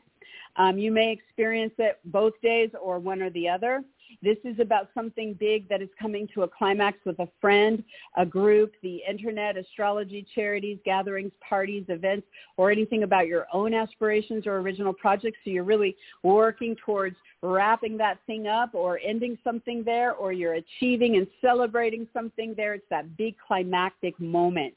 um, 0.58 0.78
you 0.78 0.92
may 0.92 1.12
experience 1.12 1.74
it 1.78 2.00
both 2.06 2.34
days 2.42 2.70
or 2.82 3.00
one 3.00 3.22
or 3.22 3.30
the 3.32 3.48
other. 3.48 3.84
This 4.22 4.38
is 4.44 4.60
about 4.60 4.90
something 4.94 5.34
big 5.40 5.68
that 5.70 5.82
is 5.82 5.90
coming 6.00 6.28
to 6.34 6.44
a 6.44 6.48
climax 6.48 6.98
with 7.06 7.20
a 7.20 7.28
friend, 7.40 7.84
a 8.18 8.26
group, 8.26 8.74
the 8.82 9.02
internet, 9.08 9.58
astrology, 9.58 10.26
charities, 10.36 10.78
gatherings, 10.86 11.32
parties, 11.48 11.86
events, 11.90 12.28
or 12.58 12.72
anything 12.72 13.04
about 13.04 13.28
your 13.28 13.48
own 13.54 13.74
aspirations 13.74 14.48
or 14.48 14.58
original 14.58 14.94
projects. 14.94 15.38
So 15.44 15.50
you're 15.50 15.64
really 15.64 15.96
working 16.24 16.76
towards 16.86 17.16
wrapping 17.42 17.98
that 17.98 18.20
thing 18.26 18.48
up 18.48 18.74
or 18.74 19.00
ending 19.04 19.38
something 19.44 19.84
there, 19.84 20.14
or 20.14 20.34
you're 20.34 20.56
achieving 20.56 21.18
and 21.18 21.28
celebrating 21.42 22.08
something 22.14 22.54
there. 22.56 22.74
It's 22.74 22.86
that 22.90 23.18
big 23.18 23.36
climactic 23.46 24.20
moment. 24.20 24.74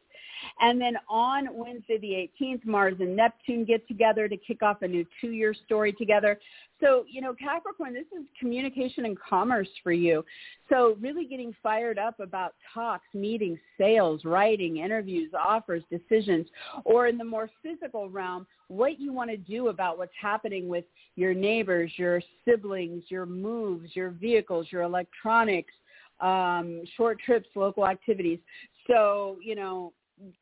And 0.61 0.81
then 0.81 0.97
on 1.09 1.49
Wednesday 1.53 1.99
the 1.99 2.45
18th, 2.45 2.65
Mars 2.65 2.95
and 3.01 3.17
Neptune 3.17 3.65
get 3.65 3.87
together 3.89 4.29
to 4.29 4.37
kick 4.37 4.63
off 4.63 4.83
a 4.83 4.89
new 4.89 5.05
two-year 5.21 5.55
story 5.67 5.93
together. 5.93 6.39
So, 6.81 7.05
you 7.09 7.21
know, 7.21 7.35
Capricorn, 7.35 7.93
this 7.93 8.07
is 8.17 8.25
communication 8.39 9.05
and 9.05 9.19
commerce 9.19 9.69
for 9.83 9.91
you. 9.91 10.25
So 10.69 10.97
really 11.01 11.25
getting 11.25 11.55
fired 11.63 11.99
up 11.99 12.21
about 12.21 12.55
talks, 12.73 13.07
meetings, 13.15 13.59
sales, 13.77 14.25
writing, 14.25 14.77
interviews, 14.77 15.33
offers, 15.35 15.83
decisions, 15.91 16.47
or 16.85 17.09
in 17.09 17.19
the 17.19 17.25
more 17.25 17.51
physical 17.63 18.09
realm, 18.09 18.47
what 18.69 19.01
you 19.01 19.13
want 19.13 19.31
to 19.31 19.37
do 19.37 19.69
about 19.69 19.99
what's 19.99 20.13
happening 20.21 20.69
with 20.69 20.85
your 21.17 21.35
neighbors, 21.35 21.91
your 21.97 22.23
siblings, 22.45 23.03
your 23.09 23.27
moves, 23.27 23.97
your 23.97 24.11
vehicles, 24.11 24.67
your 24.71 24.83
electronics, 24.83 25.73
um, 26.21 26.83
short 26.97 27.19
trips, 27.25 27.49
local 27.55 27.87
activities. 27.87 28.39
So, 28.87 29.37
you 29.43 29.55
know, 29.55 29.93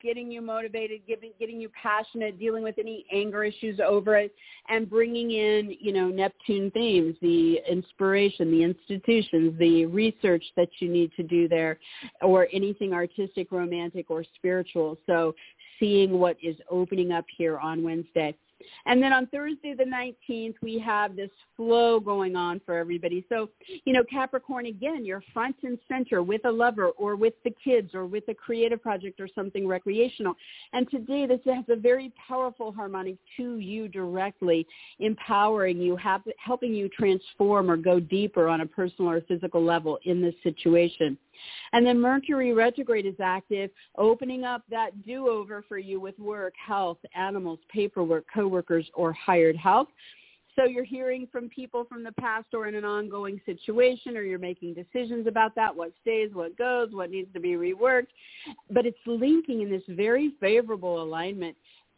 getting 0.03 0.31
you 0.31 0.41
motivated, 0.41 1.01
giving, 1.07 1.33
getting 1.39 1.61
you 1.61 1.70
passionate, 1.81 2.39
dealing 2.39 2.62
with 2.62 2.77
any 2.79 3.05
anger 3.12 3.45
issues 3.45 3.81
over 3.81 4.16
it, 4.16 4.35
and 4.68 4.89
bringing 4.89 5.33
in, 5.33 5.74
you 5.81 5.93
know, 5.93 6.09
Neptune 6.09 6.70
themes, 6.72 7.16
the 7.22 7.61
inspiration, 7.70 8.51
the 8.51 8.62
institutions, 8.62 9.59
the 9.59 9.87
research 9.87 10.45
that 10.57 10.68
you 10.79 10.89
need 10.89 11.12
to 11.16 11.22
do 11.22 11.49
there, 11.49 11.79
or 12.22 12.49
anything 12.53 12.93
artistic, 12.93 13.53
romantic, 13.53 14.11
or 14.11 14.24
spiritual. 14.37 14.99
So 15.07 15.35
seeing 15.79 16.18
what 16.18 16.37
is 16.43 16.57
opening 16.70 17.12
up 17.12 17.24
here 17.37 17.59
on 17.59 17.83
Wednesday. 17.83 18.37
And 18.87 19.03
then 19.03 19.13
on 19.13 19.27
Thursday 19.27 19.75
the 19.75 19.85
19th, 19.85 20.55
we 20.63 20.79
have 20.79 21.17
this 21.17 21.31
flow 21.57 22.01
going 22.01 22.37
on 22.37 22.61
for 22.65 22.77
everybody. 22.77 23.25
So, 23.29 23.51
you 23.85 23.93
know, 23.93 24.05
Capricorn, 24.11 24.67
again, 24.67 25.05
you're 25.05 25.23
front 25.33 25.57
and 25.63 25.79
center 25.89 26.23
with 26.23 26.45
a 26.45 26.51
lover 26.51 26.89
or 26.91 27.17
with 27.17 27.35
the 27.45 27.55
kids 27.63 27.95
or 27.95 28.07
with 28.07 28.25
a 28.29 28.35
creative 28.35 28.83
project 28.83 29.21
or 29.21 29.29
something 29.35 29.67
recreational. 29.67 30.35
And 30.73 30.91
today 30.91 31.27
this 31.27 31.41
has 31.47 31.65
a 31.69 31.77
very 31.77 32.13
powerful 32.29 32.73
harmonic 32.73 33.17
to 33.37 33.59
you 33.59 33.89
directly, 33.89 34.67
empowering 35.01 35.79
you, 35.79 35.99
helping 36.39 36.75
you 36.75 36.89
transform 36.89 37.71
or 37.71 37.77
go 37.77 38.01
deeper 38.01 38.49
on 38.49 38.61
a 38.61 38.67
personal 38.67 39.11
or 39.11 39.21
physical 39.23 39.63
level 39.63 39.99
in 40.05 40.23
this 40.23 40.35
situation. 40.43 41.19
And 41.72 41.87
then 41.87 42.01
Mercury 42.01 42.53
retrograde 42.53 43.07
is 43.07 43.14
active, 43.22 43.70
opening 43.97 44.45
up 44.45 44.62
that 44.70 45.03
do-over 45.05 45.64
for 45.68 45.78
you 45.78 46.01
with 46.01 46.18
work, 46.18 46.55
health, 46.64 46.99
animals, 47.14 47.59
paperwork, 47.68 48.24
coworkers, 48.32 48.89
or 48.95 49.12
hired 49.12 49.57
help. 49.57 49.89
So 50.57 50.64
you're 50.64 50.84
hearing 50.84 51.28
from 51.30 51.51
people 51.51 51.84
from 51.84 52.03
the 52.03 52.12
past 52.12 52.47
or 52.55 52.66
in 52.66 52.74
an 52.74 52.84
ongoing 52.84 53.41
situation 53.45 54.16
or 54.16 54.22
you're 54.22 54.39
making 54.39 54.72
decisions 54.72 55.26
about 55.26 55.55
that, 55.55 55.76
what 55.76 55.93
stays, 56.01 56.30
what 56.32 56.57
goes, 56.57 56.89
what 56.93 57.11
needs 57.11 57.30
to 57.34 57.41
be 57.41 57.51
reworked. 57.51 58.07
But 58.70 58.87
it's 58.87 58.97
linking 59.05 59.61
in 59.61 59.70
this 59.70 59.82
very 59.87 60.32
favorable 60.41 61.03
alignment 61.03 61.57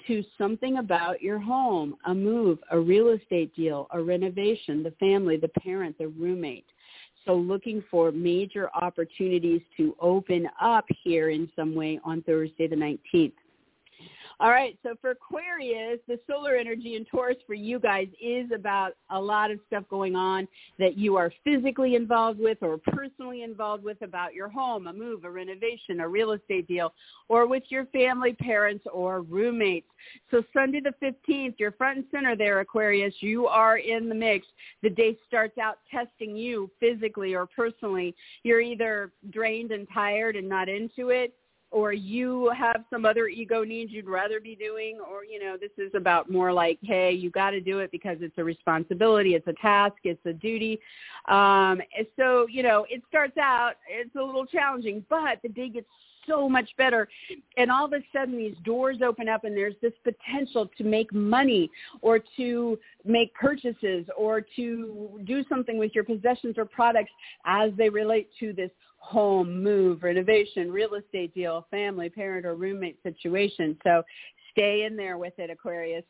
to 0.09 0.25
something 0.37 0.79
about 0.79 1.23
your 1.23 1.39
home, 1.39 1.97
a 2.07 2.15
move, 2.15 2.59
a 2.71 2.79
real 2.79 3.11
estate 3.11 3.55
deal, 3.55 3.87
a 3.93 4.03
renovation, 4.03 4.83
the 4.83 4.95
family, 4.99 5.37
the 5.37 5.49
parent, 5.49 5.97
the 5.99 6.09
roommate. 6.09 6.67
So 7.25 7.35
looking 7.35 7.83
for 7.91 8.11
major 8.11 8.71
opportunities 8.75 9.61
to 9.77 9.95
open 10.01 10.49
up 10.61 10.87
here 11.05 11.31
in 11.31 11.51
some 11.55 11.75
way 11.75 12.01
on 12.05 12.23
Thursday 12.23 12.67
the 12.67 12.77
19th. 12.77 13.33
All 14.41 14.51
right, 14.51 14.79
so 14.85 14.95
for 15.01 15.11
Aquarius, 15.11 15.99
the 16.07 16.17
solar 16.31 16.55
energy 16.55 16.95
in 16.95 17.05
Taurus 17.05 17.39
for 17.45 17.55
you 17.55 17.81
guys 17.81 18.07
is 18.23 18.47
about 18.55 18.93
a 19.11 19.21
lot 19.21 19.51
of 19.51 19.59
stuff 19.67 19.83
going 19.91 20.15
on 20.15 20.47
that 20.79 20.97
you 20.97 21.17
are 21.17 21.33
physically 21.43 21.97
involved 21.97 22.39
with 22.39 22.59
or 22.63 22.79
personally 22.79 23.43
involved 23.43 23.83
with 23.83 24.01
about 24.01 24.35
your 24.35 24.49
home, 24.49 24.87
a 24.87 24.93
move, 24.93 25.25
a 25.25 25.31
renovation, 25.31 25.99
a 25.99 26.09
real 26.09 26.33
estate 26.33 26.69
deal, 26.69 26.93
or 27.29 27.49
with 27.49 27.65
your 27.69 27.87
family, 27.87 28.33
parents, 28.33 28.85
or 28.93 29.23
roommates. 29.23 29.89
So 30.31 30.45
Sunday 30.53 30.83
the 30.83 30.95
15th, 31.05 31.55
you're 31.59 31.73
front 31.73 31.99
and 31.99 32.07
center 32.13 32.37
there, 32.37 32.61
Aquarius. 32.61 33.15
You 33.19 33.49
are 33.49 33.79
in 33.79 34.09
the 34.09 34.15
mix. 34.15 34.47
The 34.85 34.91
day 34.91 35.19
starts 35.27 35.59
out 35.59 35.79
testing 35.91 36.37
you 36.37 36.71
physically 36.79 37.35
or 37.35 37.47
personally. 37.47 38.15
You're 38.45 38.61
either 38.61 39.11
drained 39.31 39.73
and 39.73 39.89
tired 39.93 40.37
and 40.37 40.49
not 40.49 40.69
into 40.69 41.09
it, 41.09 41.35
or 41.71 41.93
you 41.93 42.51
have 42.57 42.85
some 42.91 43.05
other 43.05 43.29
ego 43.29 43.63
needs 43.63 43.93
you'd 43.93 44.09
rather 44.09 44.41
be 44.41 44.55
doing 44.55 44.99
or 45.11 45.25
you 45.25 45.39
know 45.39 45.57
this 45.59 45.71
is 45.77 45.93
about 45.95 46.31
more 46.31 46.53
like 46.53 46.79
hey 46.83 47.13
you 47.13 47.31
got 47.31 47.51
to 47.51 47.61
do 47.61 47.81
it 47.81 47.91
because 47.91 48.17
it's 48.21 48.37
a 48.39 48.45
responsibility 48.45 49.35
it's 49.35 49.47
a 49.49 49.55
task 49.61 49.97
it's 50.05 50.25
a 50.27 50.33
duty. 50.33 50.79
Um 51.29 51.81
so 52.17 52.47
you 52.49 52.63
know 52.63 52.87
it 52.89 53.03
starts 53.09 53.37
out 53.37 53.75
it's 53.89 54.15
a 54.17 54.23
little 54.23 54.47
challenging 54.47 55.05
but 55.09 55.39
the 55.43 55.49
day 55.49 55.69
gets 55.69 55.87
so 56.27 56.49
much 56.49 56.69
better 56.77 57.09
and 57.57 57.71
all 57.71 57.87
of 57.87 57.93
a 57.93 58.01
sudden 58.13 58.37
these 58.37 58.55
doors 58.63 58.99
open 59.05 59.29
up 59.29 59.45
and 59.45 59.57
there's 59.57 59.75
this 59.81 59.95
potential 60.05 60.71
to 60.77 60.85
make 60.85 61.13
money 61.13 61.71
or 62.03 62.21
to 62.37 62.79
make 63.05 63.33
purchases 63.35 64.07
or 64.17 64.41
to 64.41 65.19
do 65.25 65.43
something 65.49 65.79
with 65.79 65.95
your 65.95 66.05
possessions 66.05 66.57
or 66.59 66.65
products 66.67 67.11
as 67.47 67.71
they 67.79 67.89
relate 67.89 68.29
to 68.39 68.53
this 68.53 68.71
home, 68.99 69.63
move, 69.63 70.03
renovation, 70.03 70.71
real 70.71 70.95
estate 70.95 71.35
deal, 71.35 71.67
family, 71.71 72.09
parent, 72.09 72.45
or 72.45 72.55
roommate 72.55 73.03
situation. 73.03 73.77
So 73.85 74.03
stay 74.53 74.85
in 74.85 74.97
there 74.97 75.19
with 75.19 75.35
it, 75.39 75.51
Aquarius. 75.51 76.05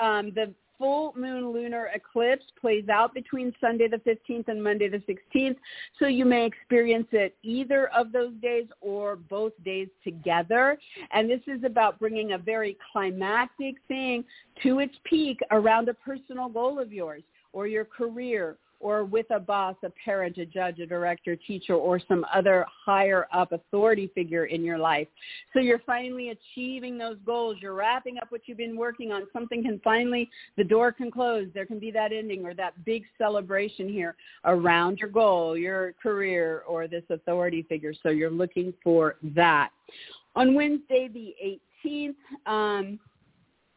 Um, 0.00 0.32
the 0.34 0.54
full 0.78 1.12
moon 1.16 1.52
lunar 1.52 1.90
eclipse 1.94 2.44
plays 2.60 2.88
out 2.88 3.12
between 3.12 3.52
Sunday 3.60 3.88
the 3.88 3.98
15th 3.98 4.48
and 4.48 4.62
Monday 4.62 4.88
the 4.88 5.02
16th. 5.08 5.56
So 5.98 6.06
you 6.06 6.24
may 6.24 6.46
experience 6.46 7.08
it 7.12 7.36
either 7.42 7.88
of 7.88 8.12
those 8.12 8.32
days 8.40 8.66
or 8.80 9.16
both 9.16 9.52
days 9.64 9.88
together. 10.04 10.78
And 11.12 11.28
this 11.28 11.40
is 11.46 11.64
about 11.64 11.98
bringing 11.98 12.32
a 12.32 12.38
very 12.38 12.76
climactic 12.92 13.76
thing 13.88 14.24
to 14.62 14.78
its 14.78 14.94
peak 15.04 15.40
around 15.50 15.88
a 15.88 15.94
personal 15.94 16.48
goal 16.48 16.78
of 16.78 16.92
yours 16.92 17.22
or 17.52 17.66
your 17.66 17.84
career 17.84 18.56
or 18.80 19.04
with 19.04 19.26
a 19.30 19.40
boss, 19.40 19.74
a 19.84 19.90
parent, 20.04 20.38
a 20.38 20.46
judge, 20.46 20.78
a 20.78 20.86
director, 20.86 21.34
teacher, 21.34 21.74
or 21.74 22.00
some 22.08 22.24
other 22.32 22.64
higher 22.84 23.26
up 23.32 23.52
authority 23.52 24.10
figure 24.14 24.46
in 24.46 24.64
your 24.64 24.78
life. 24.78 25.08
So 25.52 25.60
you're 25.60 25.80
finally 25.80 26.30
achieving 26.30 26.96
those 26.96 27.16
goals. 27.26 27.56
You're 27.60 27.74
wrapping 27.74 28.18
up 28.18 28.30
what 28.30 28.42
you've 28.46 28.58
been 28.58 28.76
working 28.76 29.10
on. 29.12 29.26
Something 29.32 29.62
can 29.62 29.80
finally, 29.82 30.30
the 30.56 30.64
door 30.64 30.92
can 30.92 31.10
close. 31.10 31.48
There 31.54 31.66
can 31.66 31.78
be 31.78 31.90
that 31.92 32.12
ending 32.12 32.44
or 32.44 32.54
that 32.54 32.84
big 32.84 33.04
celebration 33.16 33.88
here 33.88 34.14
around 34.44 34.98
your 34.98 35.10
goal, 35.10 35.56
your 35.56 35.94
career, 36.00 36.62
or 36.66 36.86
this 36.86 37.04
authority 37.10 37.66
figure. 37.68 37.92
So 38.02 38.10
you're 38.10 38.30
looking 38.30 38.72
for 38.82 39.16
that. 39.34 39.70
On 40.36 40.54
Wednesday, 40.54 41.08
the 41.08 41.34
18th, 41.84 42.14
um, 42.46 43.00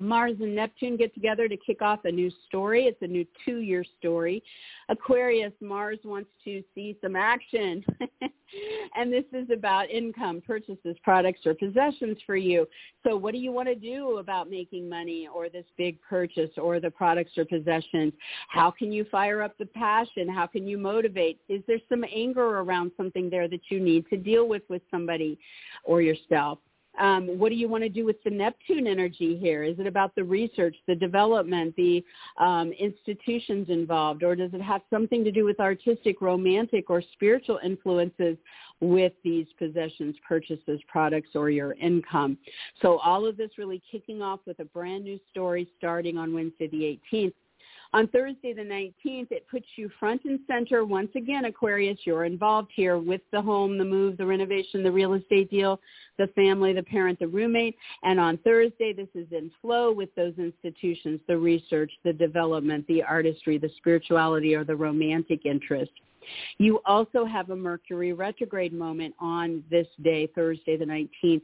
Mars 0.01 0.33
and 0.39 0.55
Neptune 0.55 0.97
get 0.97 1.13
together 1.13 1.47
to 1.47 1.55
kick 1.57 1.81
off 1.81 2.05
a 2.05 2.11
new 2.11 2.31
story. 2.47 2.85
It's 2.85 3.01
a 3.01 3.07
new 3.07 3.25
two-year 3.45 3.85
story. 3.99 4.43
Aquarius, 4.89 5.53
Mars 5.61 5.99
wants 6.03 6.29
to 6.43 6.63
see 6.73 6.97
some 7.01 7.15
action. 7.15 7.83
and 8.95 9.13
this 9.13 9.25
is 9.31 9.49
about 9.51 9.89
income, 9.89 10.41
purchases, 10.45 10.97
products, 11.03 11.41
or 11.45 11.53
possessions 11.53 12.17
for 12.25 12.35
you. 12.35 12.67
So 13.05 13.15
what 13.15 13.33
do 13.33 13.37
you 13.37 13.51
want 13.51 13.67
to 13.67 13.75
do 13.75 14.17
about 14.17 14.49
making 14.49 14.89
money 14.89 15.27
or 15.33 15.49
this 15.49 15.65
big 15.77 16.01
purchase 16.01 16.51
or 16.57 16.79
the 16.79 16.91
products 16.91 17.37
or 17.37 17.45
possessions? 17.45 18.13
How 18.49 18.71
can 18.71 18.91
you 18.91 19.05
fire 19.05 19.41
up 19.41 19.57
the 19.57 19.67
passion? 19.67 20.27
How 20.27 20.47
can 20.47 20.67
you 20.67 20.77
motivate? 20.77 21.39
Is 21.47 21.61
there 21.67 21.79
some 21.87 22.03
anger 22.11 22.59
around 22.59 22.91
something 22.97 23.29
there 23.29 23.47
that 23.47 23.61
you 23.69 23.79
need 23.79 24.09
to 24.09 24.17
deal 24.17 24.47
with 24.47 24.63
with 24.67 24.81
somebody 24.91 25.37
or 25.83 26.01
yourself? 26.01 26.59
Um, 26.99 27.39
what 27.39 27.49
do 27.49 27.55
you 27.55 27.69
want 27.69 27.83
to 27.83 27.89
do 27.89 28.05
with 28.05 28.21
the 28.23 28.29
Neptune 28.29 28.85
energy 28.85 29.37
here? 29.37 29.63
Is 29.63 29.79
it 29.79 29.87
about 29.87 30.13
the 30.15 30.23
research, 30.23 30.75
the 30.87 30.95
development, 30.95 31.75
the 31.75 32.03
um, 32.37 32.71
institutions 32.73 33.69
involved, 33.69 34.23
or 34.23 34.35
does 34.35 34.53
it 34.53 34.61
have 34.61 34.81
something 34.89 35.23
to 35.23 35.31
do 35.31 35.45
with 35.45 35.59
artistic, 35.59 36.21
romantic, 36.21 36.89
or 36.89 37.01
spiritual 37.13 37.59
influences 37.63 38.37
with 38.81 39.13
these 39.23 39.47
possessions, 39.57 40.15
purchases, 40.27 40.81
products, 40.87 41.29
or 41.35 41.49
your 41.49 41.73
income? 41.73 42.37
So 42.81 42.97
all 42.99 43.25
of 43.25 43.37
this 43.37 43.51
really 43.57 43.81
kicking 43.89 44.21
off 44.21 44.41
with 44.45 44.59
a 44.59 44.65
brand 44.65 45.05
new 45.05 45.19
story 45.29 45.69
starting 45.77 46.17
on 46.17 46.33
Wednesday 46.33 46.67
the 46.67 46.99
18th. 47.13 47.33
On 47.93 48.07
Thursday 48.07 48.53
the 48.53 48.61
19th, 48.61 49.31
it 49.31 49.45
puts 49.49 49.65
you 49.75 49.89
front 49.99 50.21
and 50.23 50.39
center. 50.47 50.85
Once 50.85 51.09
again, 51.15 51.43
Aquarius, 51.43 51.99
you're 52.05 52.23
involved 52.23 52.71
here 52.73 52.97
with 52.97 53.19
the 53.31 53.41
home, 53.41 53.77
the 53.77 53.83
move, 53.83 54.15
the 54.15 54.25
renovation, 54.25 54.81
the 54.81 54.91
real 54.91 55.13
estate 55.13 55.49
deal, 55.49 55.77
the 56.17 56.27
family, 56.27 56.71
the 56.71 56.83
parent, 56.83 57.19
the 57.19 57.27
roommate. 57.27 57.75
And 58.03 58.17
on 58.17 58.37
Thursday, 58.37 58.93
this 58.93 59.09
is 59.13 59.27
in 59.31 59.51
flow 59.61 59.91
with 59.91 60.13
those 60.15 60.33
institutions, 60.37 61.19
the 61.27 61.37
research, 61.37 61.91
the 62.05 62.13
development, 62.13 62.87
the 62.87 63.03
artistry, 63.03 63.57
the 63.57 63.71
spirituality, 63.75 64.55
or 64.55 64.63
the 64.63 64.75
romantic 64.75 65.45
interest. 65.45 65.91
You 66.57 66.80
also 66.86 67.26
have 67.26 67.49
a 67.49 67.55
Mercury 67.55 68.13
retrograde 68.13 68.74
moment 68.74 69.15
on 69.19 69.63
this 69.69 69.88
day, 70.03 70.28
Thursday 70.34 70.78
the 70.78 70.86
19th. 70.86 71.41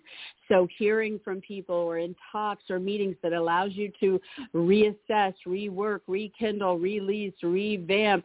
So 0.47 0.67
hearing 0.77 1.19
from 1.23 1.41
people 1.41 1.75
or 1.75 1.97
in 1.97 2.15
talks 2.31 2.63
or 2.69 2.79
meetings 2.79 3.15
that 3.21 3.33
allows 3.33 3.71
you 3.73 3.91
to 3.99 4.19
reassess, 4.53 5.33
rework, 5.45 6.01
rekindle, 6.07 6.79
release, 6.79 7.33
revamp 7.43 8.23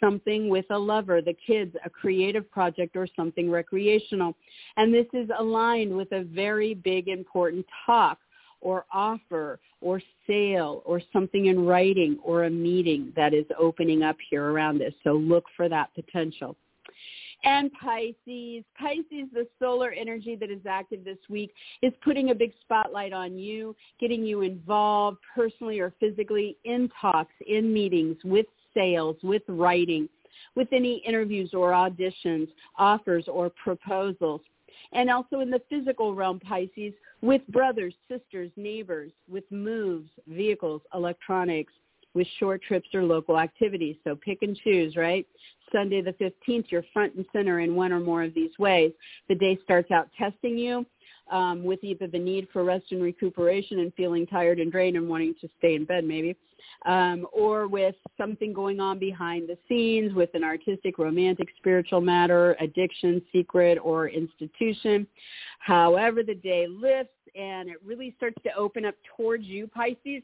something 0.00 0.48
with 0.48 0.66
a 0.70 0.78
lover, 0.78 1.22
the 1.22 1.36
kids, 1.46 1.74
a 1.84 1.90
creative 1.90 2.50
project 2.50 2.96
or 2.96 3.06
something 3.16 3.50
recreational. 3.50 4.34
And 4.76 4.92
this 4.92 5.06
is 5.12 5.30
aligned 5.38 5.96
with 5.96 6.12
a 6.12 6.24
very 6.24 6.74
big 6.74 7.08
important 7.08 7.64
talk 7.86 8.18
or 8.62 8.86
offer 8.92 9.60
or 9.80 10.00
sale 10.26 10.82
or 10.86 11.02
something 11.12 11.46
in 11.46 11.66
writing 11.66 12.18
or 12.24 12.44
a 12.44 12.50
meeting 12.50 13.12
that 13.16 13.34
is 13.34 13.44
opening 13.58 14.02
up 14.02 14.16
here 14.30 14.50
around 14.50 14.78
this. 14.78 14.94
So 15.04 15.12
look 15.12 15.44
for 15.56 15.68
that 15.68 15.90
potential. 15.94 16.56
And 17.44 17.72
Pisces, 17.72 18.64
Pisces, 18.78 19.28
the 19.32 19.48
solar 19.58 19.90
energy 19.90 20.36
that 20.36 20.50
is 20.50 20.60
active 20.64 21.04
this 21.04 21.18
week 21.28 21.52
is 21.82 21.92
putting 22.04 22.30
a 22.30 22.34
big 22.34 22.52
spotlight 22.60 23.12
on 23.12 23.36
you, 23.36 23.74
getting 24.00 24.24
you 24.24 24.42
involved 24.42 25.18
personally 25.34 25.80
or 25.80 25.92
physically 25.98 26.56
in 26.64 26.88
talks, 27.00 27.34
in 27.48 27.72
meetings, 27.72 28.16
with 28.24 28.46
sales, 28.72 29.16
with 29.24 29.42
writing, 29.48 30.08
with 30.54 30.68
any 30.72 31.02
interviews 31.06 31.50
or 31.52 31.72
auditions, 31.72 32.46
offers 32.78 33.24
or 33.26 33.50
proposals. 33.50 34.40
And 34.92 35.10
also 35.10 35.40
in 35.40 35.50
the 35.50 35.62
physical 35.70 36.14
realm, 36.14 36.38
Pisces, 36.40 36.92
with 37.22 37.46
brothers, 37.48 37.94
sisters, 38.08 38.50
neighbors, 38.56 39.12
with 39.28 39.44
moves, 39.50 40.10
vehicles, 40.26 40.82
electronics, 40.94 41.72
with 42.14 42.26
short 42.38 42.62
trips 42.62 42.88
or 42.92 43.02
local 43.02 43.38
activities. 43.38 43.96
So 44.04 44.14
pick 44.14 44.42
and 44.42 44.56
choose, 44.56 44.96
right? 44.96 45.26
Sunday 45.72 46.02
the 46.02 46.12
15th, 46.12 46.66
you're 46.68 46.84
front 46.92 47.14
and 47.14 47.24
center 47.32 47.60
in 47.60 47.74
one 47.74 47.92
or 47.92 48.00
more 48.00 48.22
of 48.22 48.34
these 48.34 48.50
ways. 48.58 48.92
The 49.28 49.34
day 49.34 49.58
starts 49.64 49.90
out 49.90 50.10
testing 50.18 50.58
you 50.58 50.84
um, 51.32 51.64
with 51.64 51.82
either 51.82 52.06
the 52.06 52.18
need 52.18 52.46
for 52.52 52.62
rest 52.62 52.86
and 52.92 53.02
recuperation 53.02 53.80
and 53.80 53.92
feeling 53.94 54.26
tired 54.26 54.60
and 54.60 54.70
drained 54.70 54.96
and 54.96 55.08
wanting 55.08 55.34
to 55.40 55.48
stay 55.58 55.74
in 55.74 55.84
bed 55.84 56.04
maybe, 56.04 56.36
um, 56.86 57.26
or 57.32 57.66
with 57.66 57.94
something 58.16 58.52
going 58.52 58.78
on 58.78 58.98
behind 58.98 59.48
the 59.48 59.56
scenes 59.68 60.14
with 60.14 60.30
an 60.34 60.44
artistic, 60.44 60.98
romantic, 60.98 61.48
spiritual 61.56 62.00
matter, 62.00 62.56
addiction, 62.60 63.22
secret, 63.32 63.78
or 63.82 64.08
institution. 64.08 65.06
However, 65.58 66.22
the 66.22 66.34
day 66.34 66.66
lifts 66.68 67.14
and 67.34 67.68
it 67.68 67.76
really 67.84 68.14
starts 68.18 68.36
to 68.44 68.54
open 68.54 68.84
up 68.84 68.94
towards 69.16 69.44
you, 69.44 69.66
Pisces, 69.66 70.22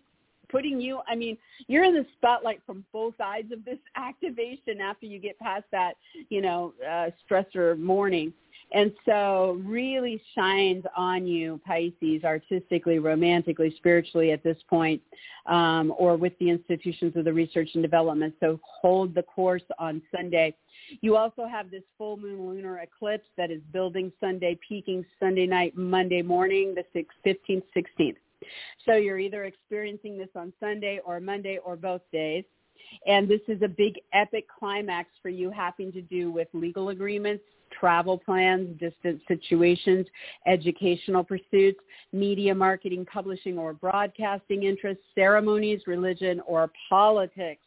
putting 0.50 0.80
you, 0.80 1.00
I 1.06 1.14
mean, 1.14 1.36
you're 1.66 1.84
in 1.84 1.94
the 1.94 2.06
spotlight 2.16 2.60
from 2.66 2.84
both 2.92 3.16
sides 3.16 3.52
of 3.52 3.64
this 3.64 3.78
activation 3.96 4.80
after 4.80 5.06
you 5.06 5.18
get 5.18 5.38
past 5.38 5.64
that, 5.72 5.94
you 6.28 6.42
know, 6.42 6.74
uh, 6.86 7.10
stressor 7.28 7.78
morning. 7.78 8.32
And 8.72 8.92
so 9.06 9.60
really 9.64 10.20
shines 10.34 10.84
on 10.96 11.26
you, 11.26 11.60
Pisces, 11.66 12.24
artistically, 12.24 12.98
romantically, 12.98 13.74
spiritually 13.76 14.30
at 14.30 14.42
this 14.42 14.58
point, 14.68 15.00
um, 15.46 15.94
or 15.96 16.16
with 16.16 16.38
the 16.38 16.50
institutions 16.50 17.16
of 17.16 17.24
the 17.24 17.32
research 17.32 17.70
and 17.74 17.82
development. 17.82 18.34
So 18.40 18.60
hold 18.62 19.14
the 19.14 19.22
course 19.22 19.62
on 19.78 20.02
Sunday. 20.14 20.54
You 21.00 21.16
also 21.16 21.46
have 21.46 21.70
this 21.70 21.82
full 21.96 22.16
moon 22.16 22.46
lunar 22.46 22.78
eclipse 22.80 23.28
that 23.36 23.50
is 23.50 23.60
building 23.72 24.12
Sunday, 24.20 24.58
peaking 24.66 25.04
Sunday 25.18 25.46
night, 25.46 25.76
Monday 25.76 26.22
morning, 26.22 26.74
the 26.74 26.84
6th, 26.94 27.06
15th, 27.26 27.62
16th. 27.76 28.16
So 28.84 28.94
you're 28.94 29.18
either 29.18 29.44
experiencing 29.44 30.16
this 30.16 30.28
on 30.36 30.52
Sunday 30.60 31.00
or 31.04 31.20
Monday 31.20 31.58
or 31.64 31.76
both 31.76 32.02
days. 32.12 32.44
And 33.06 33.28
this 33.28 33.40
is 33.48 33.62
a 33.62 33.68
big 33.68 33.94
epic 34.12 34.46
climax 34.58 35.10
for 35.22 35.28
you 35.28 35.50
having 35.50 35.92
to 35.92 36.02
do 36.02 36.30
with 36.30 36.48
legal 36.52 36.90
agreements, 36.90 37.44
travel 37.78 38.18
plans, 38.18 38.78
distant 38.80 39.20
situations, 39.28 40.06
educational 40.46 41.24
pursuits, 41.24 41.80
media 42.12 42.54
marketing, 42.54 43.06
publishing 43.06 43.58
or 43.58 43.72
broadcasting 43.72 44.64
interests, 44.64 45.02
ceremonies, 45.14 45.82
religion, 45.86 46.40
or 46.46 46.70
politics. 46.88 47.62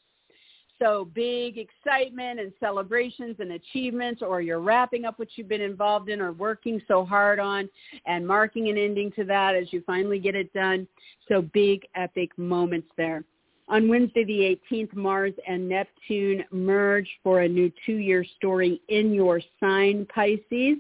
So 0.80 1.07
big 1.13 1.59
excitement 1.59 2.39
and 2.39 2.51
celebrations 2.59 3.36
and 3.38 3.51
achievements, 3.51 4.24
or 4.24 4.41
you're 4.41 4.59
wrapping 4.59 5.05
up 5.05 5.19
what 5.19 5.28
you've 5.36 5.47
been 5.47 5.61
involved 5.61 6.09
in 6.09 6.19
or 6.19 6.32
working 6.32 6.82
so 6.88 7.05
hard 7.05 7.39
on 7.39 7.69
and 8.07 8.28
marking 8.28 8.67
an 8.69 8.80
ending 8.80 9.11
to 9.11 9.24
that 9.26 9.55
as 9.55 9.72
you 9.72 9.84
finally 9.86 10.17
get 10.17 10.36
it 10.36 10.51
done. 10.53 10.88
So 11.30 11.43
big 11.43 11.86
epic 11.93 12.36
moments 12.36 12.88
there. 12.97 13.24
On 13.72 13.88
Wednesday 13.88 14.26
the 14.26 14.59
18th, 14.69 14.93
Mars 14.97 15.34
and 15.47 15.69
Neptune 15.69 16.43
merge 16.51 17.07
for 17.24 17.39
a 17.39 17.47
new 17.47 17.72
two-year 17.86 18.26
story 18.36 18.82
in 18.89 19.13
your 19.13 19.39
sign, 19.61 20.05
Pisces. 20.13 20.78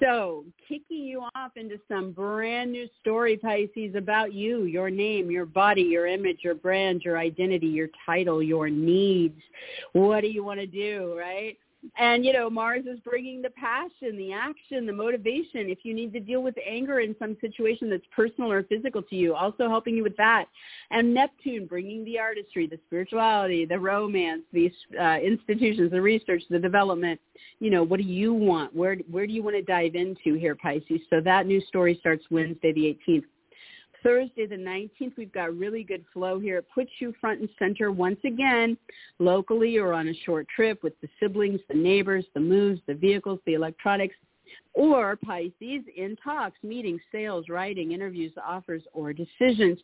So 0.00 0.44
kicking 0.66 1.04
you 1.04 1.24
off 1.34 1.52
into 1.56 1.78
some 1.88 2.12
brand 2.12 2.72
new 2.72 2.88
story, 3.02 3.36
Pisces, 3.36 3.94
about 3.96 4.32
you, 4.32 4.64
your 4.64 4.88
name, 4.88 5.30
your 5.30 5.44
body, 5.44 5.82
your 5.82 6.06
image, 6.06 6.38
your 6.40 6.54
brand, 6.54 7.02
your 7.02 7.18
identity, 7.18 7.66
your 7.66 7.88
title, 8.06 8.42
your 8.42 8.70
needs. 8.70 9.40
What 9.92 10.22
do 10.22 10.28
you 10.28 10.42
want 10.42 10.60
to 10.60 10.66
do, 10.66 11.14
right? 11.18 11.58
And, 11.98 12.24
you 12.24 12.32
know, 12.32 12.50
Mars 12.50 12.84
is 12.86 12.98
bringing 13.00 13.42
the 13.42 13.50
passion, 13.50 14.16
the 14.16 14.32
action, 14.32 14.86
the 14.86 14.92
motivation. 14.92 15.68
If 15.68 15.78
you 15.82 15.94
need 15.94 16.12
to 16.12 16.20
deal 16.20 16.42
with 16.42 16.54
anger 16.66 17.00
in 17.00 17.14
some 17.18 17.36
situation 17.40 17.90
that's 17.90 18.04
personal 18.14 18.50
or 18.50 18.62
physical 18.64 19.02
to 19.02 19.16
you, 19.16 19.34
also 19.34 19.68
helping 19.68 19.96
you 19.96 20.02
with 20.02 20.16
that. 20.16 20.46
And 20.90 21.14
Neptune 21.14 21.66
bringing 21.66 22.04
the 22.04 22.18
artistry, 22.18 22.66
the 22.66 22.78
spirituality, 22.86 23.64
the 23.64 23.78
romance, 23.78 24.42
these 24.52 24.72
uh, 25.00 25.18
institutions, 25.18 25.90
the 25.90 26.02
research, 26.02 26.42
the 26.50 26.58
development. 26.58 27.20
You 27.60 27.70
know, 27.70 27.82
what 27.82 27.98
do 27.98 28.06
you 28.06 28.32
want? 28.32 28.74
Where, 28.74 28.96
where 29.10 29.26
do 29.26 29.32
you 29.32 29.42
want 29.42 29.56
to 29.56 29.62
dive 29.62 29.94
into 29.94 30.38
here, 30.38 30.54
Pisces? 30.54 31.00
So 31.10 31.20
that 31.24 31.46
new 31.46 31.60
story 31.62 31.96
starts 32.00 32.24
Wednesday 32.30 32.72
the 32.72 32.98
18th. 33.08 33.24
Thursday 34.06 34.46
the 34.46 34.54
19th, 34.54 35.16
we've 35.16 35.32
got 35.32 35.58
really 35.58 35.82
good 35.82 36.04
flow 36.12 36.38
here. 36.38 36.58
It 36.58 36.66
puts 36.72 36.90
you 37.00 37.12
front 37.20 37.40
and 37.40 37.48
center 37.58 37.90
once 37.90 38.20
again, 38.24 38.78
locally 39.18 39.78
or 39.78 39.92
on 39.92 40.06
a 40.06 40.14
short 40.24 40.46
trip 40.54 40.84
with 40.84 40.92
the 41.00 41.08
siblings, 41.18 41.58
the 41.68 41.74
neighbors, 41.76 42.24
the 42.32 42.38
moves, 42.38 42.80
the 42.86 42.94
vehicles, 42.94 43.40
the 43.46 43.54
electronics, 43.54 44.14
or 44.74 45.16
Pisces 45.16 45.82
in 45.96 46.16
talks, 46.22 46.56
meetings, 46.62 47.00
sales, 47.10 47.46
writing, 47.48 47.90
interviews, 47.90 48.32
offers, 48.46 48.82
or 48.92 49.12
decisions 49.12 49.76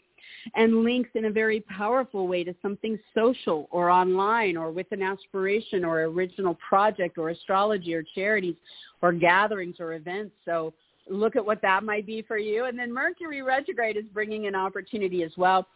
and 0.55 0.85
links 0.85 1.11
in 1.15 1.25
a 1.25 1.31
very 1.31 1.61
powerful 1.61 2.29
way 2.29 2.45
to 2.45 2.55
something 2.63 2.99
social 3.15 3.67
or 3.71 3.91
online 3.91 4.57
or 4.57 4.71
with 4.71 4.87
an 4.93 5.03
aspiration 5.03 5.85
or 5.85 6.03
original 6.03 6.57
project 6.67 7.19
or 7.19 7.31
astrology 7.31 7.93
or 7.95 8.05
charities 8.15 8.57
or 9.03 9.13
gatherings 9.13 9.77
or 9.81 9.95
events. 9.95 10.33
So 10.45 10.73
look 11.09 11.37
at 11.37 11.45
what 11.45 11.63
that 11.63 11.85
might 11.85 12.07
be 12.07 12.23
for 12.23 12.39
you. 12.39 12.65
And 12.65 12.79
then 12.79 12.93
Mercury 12.93 13.43
retrograde 13.43 13.97
is 13.97 14.05
bringing 14.13 14.47
an 14.47 14.55
opportunity 14.55 15.23
as 15.23 15.33
well. 15.37 15.67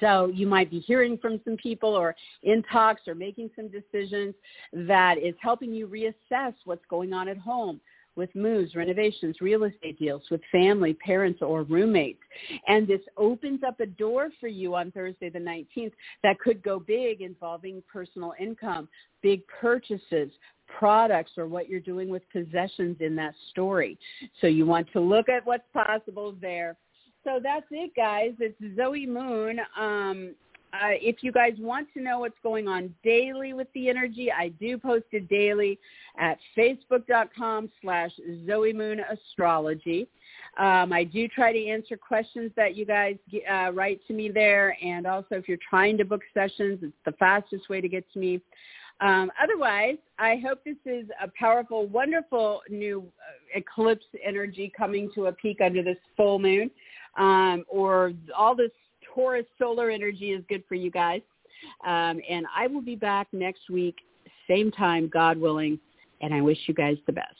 So 0.00 0.26
you 0.26 0.46
might 0.46 0.70
be 0.70 0.80
hearing 0.80 1.16
from 1.16 1.40
some 1.44 1.56
people 1.56 1.94
or 1.94 2.14
in 2.42 2.62
talks 2.70 3.02
or 3.06 3.14
making 3.14 3.50
some 3.56 3.68
decisions 3.68 4.34
that 4.72 5.16
is 5.18 5.34
helping 5.40 5.72
you 5.72 5.88
reassess 5.88 6.52
what's 6.64 6.84
going 6.90 7.12
on 7.12 7.28
at 7.28 7.38
home, 7.38 7.80
with 8.18 8.34
moves, 8.34 8.74
renovations, 8.74 9.36
real 9.40 9.62
estate 9.64 9.98
deals 9.98 10.22
with 10.30 10.42
family, 10.50 10.92
parents, 10.92 11.40
or 11.40 11.62
roommates. 11.62 12.20
And 12.66 12.86
this 12.86 13.00
opens 13.16 13.60
up 13.66 13.80
a 13.80 13.86
door 13.86 14.28
for 14.40 14.48
you 14.48 14.74
on 14.74 14.90
Thursday 14.90 15.30
the 15.30 15.38
19th 15.38 15.92
that 16.24 16.38
could 16.40 16.62
go 16.62 16.80
big 16.80 17.22
involving 17.22 17.82
personal 17.90 18.34
income, 18.38 18.88
big 19.22 19.42
purchases, 19.46 20.30
products 20.78 21.32
or 21.36 21.46
what 21.46 21.68
you're 21.68 21.80
doing 21.80 22.08
with 22.08 22.22
possessions 22.30 22.96
in 23.00 23.16
that 23.16 23.34
story. 23.50 23.98
So 24.40 24.46
you 24.46 24.66
want 24.66 24.88
to 24.92 25.00
look 25.00 25.28
at 25.28 25.46
what's 25.46 25.64
possible 25.72 26.34
there. 26.40 26.76
So 27.24 27.40
that's 27.42 27.66
it, 27.70 27.94
guys. 27.96 28.32
It's 28.38 28.76
Zoe 28.76 29.06
Moon. 29.06 29.60
Um, 29.78 30.34
uh, 30.72 30.92
if 30.92 31.22
you 31.22 31.32
guys 31.32 31.52
want 31.58 31.88
to 31.94 32.02
know 32.02 32.20
what's 32.20 32.36
going 32.42 32.68
on 32.68 32.94
daily 33.02 33.54
with 33.54 33.68
the 33.74 33.88
energy, 33.88 34.30
I 34.30 34.48
do 34.48 34.76
post 34.76 35.06
it 35.12 35.28
daily 35.28 35.78
at 36.18 36.38
facebook.com 36.56 37.70
slash 37.80 38.10
Zoe 38.46 38.72
Moon 38.72 39.00
Astrology. 39.00 40.08
Um, 40.58 40.92
I 40.92 41.04
do 41.04 41.26
try 41.28 41.52
to 41.52 41.66
answer 41.66 41.96
questions 41.96 42.50
that 42.56 42.74
you 42.74 42.84
guys 42.84 43.16
uh, 43.50 43.72
write 43.72 44.00
to 44.08 44.12
me 44.12 44.28
there. 44.28 44.76
And 44.82 45.06
also 45.06 45.36
if 45.36 45.48
you're 45.48 45.58
trying 45.68 45.96
to 45.98 46.04
book 46.04 46.22
sessions, 46.34 46.80
it's 46.82 46.92
the 47.04 47.12
fastest 47.12 47.68
way 47.68 47.80
to 47.80 47.88
get 47.88 48.04
to 48.12 48.18
me. 48.18 48.40
Um, 49.00 49.30
otherwise, 49.40 49.96
I 50.18 50.42
hope 50.44 50.64
this 50.64 50.76
is 50.84 51.06
a 51.22 51.28
powerful, 51.38 51.86
wonderful 51.86 52.62
new 52.68 53.04
uh, 53.18 53.58
eclipse 53.58 54.04
energy 54.24 54.72
coming 54.76 55.10
to 55.14 55.26
a 55.26 55.32
peak 55.32 55.58
under 55.64 55.82
this 55.82 55.98
full 56.16 56.38
moon, 56.38 56.70
um, 57.16 57.64
or 57.68 58.12
all 58.36 58.56
this 58.56 58.72
Taurus 59.14 59.46
solar 59.58 59.90
energy 59.90 60.30
is 60.30 60.44
good 60.48 60.64
for 60.68 60.74
you 60.74 60.90
guys. 60.90 61.22
Um, 61.84 62.20
and 62.28 62.46
I 62.54 62.66
will 62.66 62.82
be 62.82 62.96
back 62.96 63.28
next 63.32 63.70
week, 63.70 63.96
same 64.48 64.70
time, 64.70 65.08
God 65.12 65.38
willing, 65.38 65.78
and 66.20 66.34
I 66.34 66.40
wish 66.40 66.58
you 66.66 66.74
guys 66.74 66.96
the 67.06 67.12
best. 67.12 67.34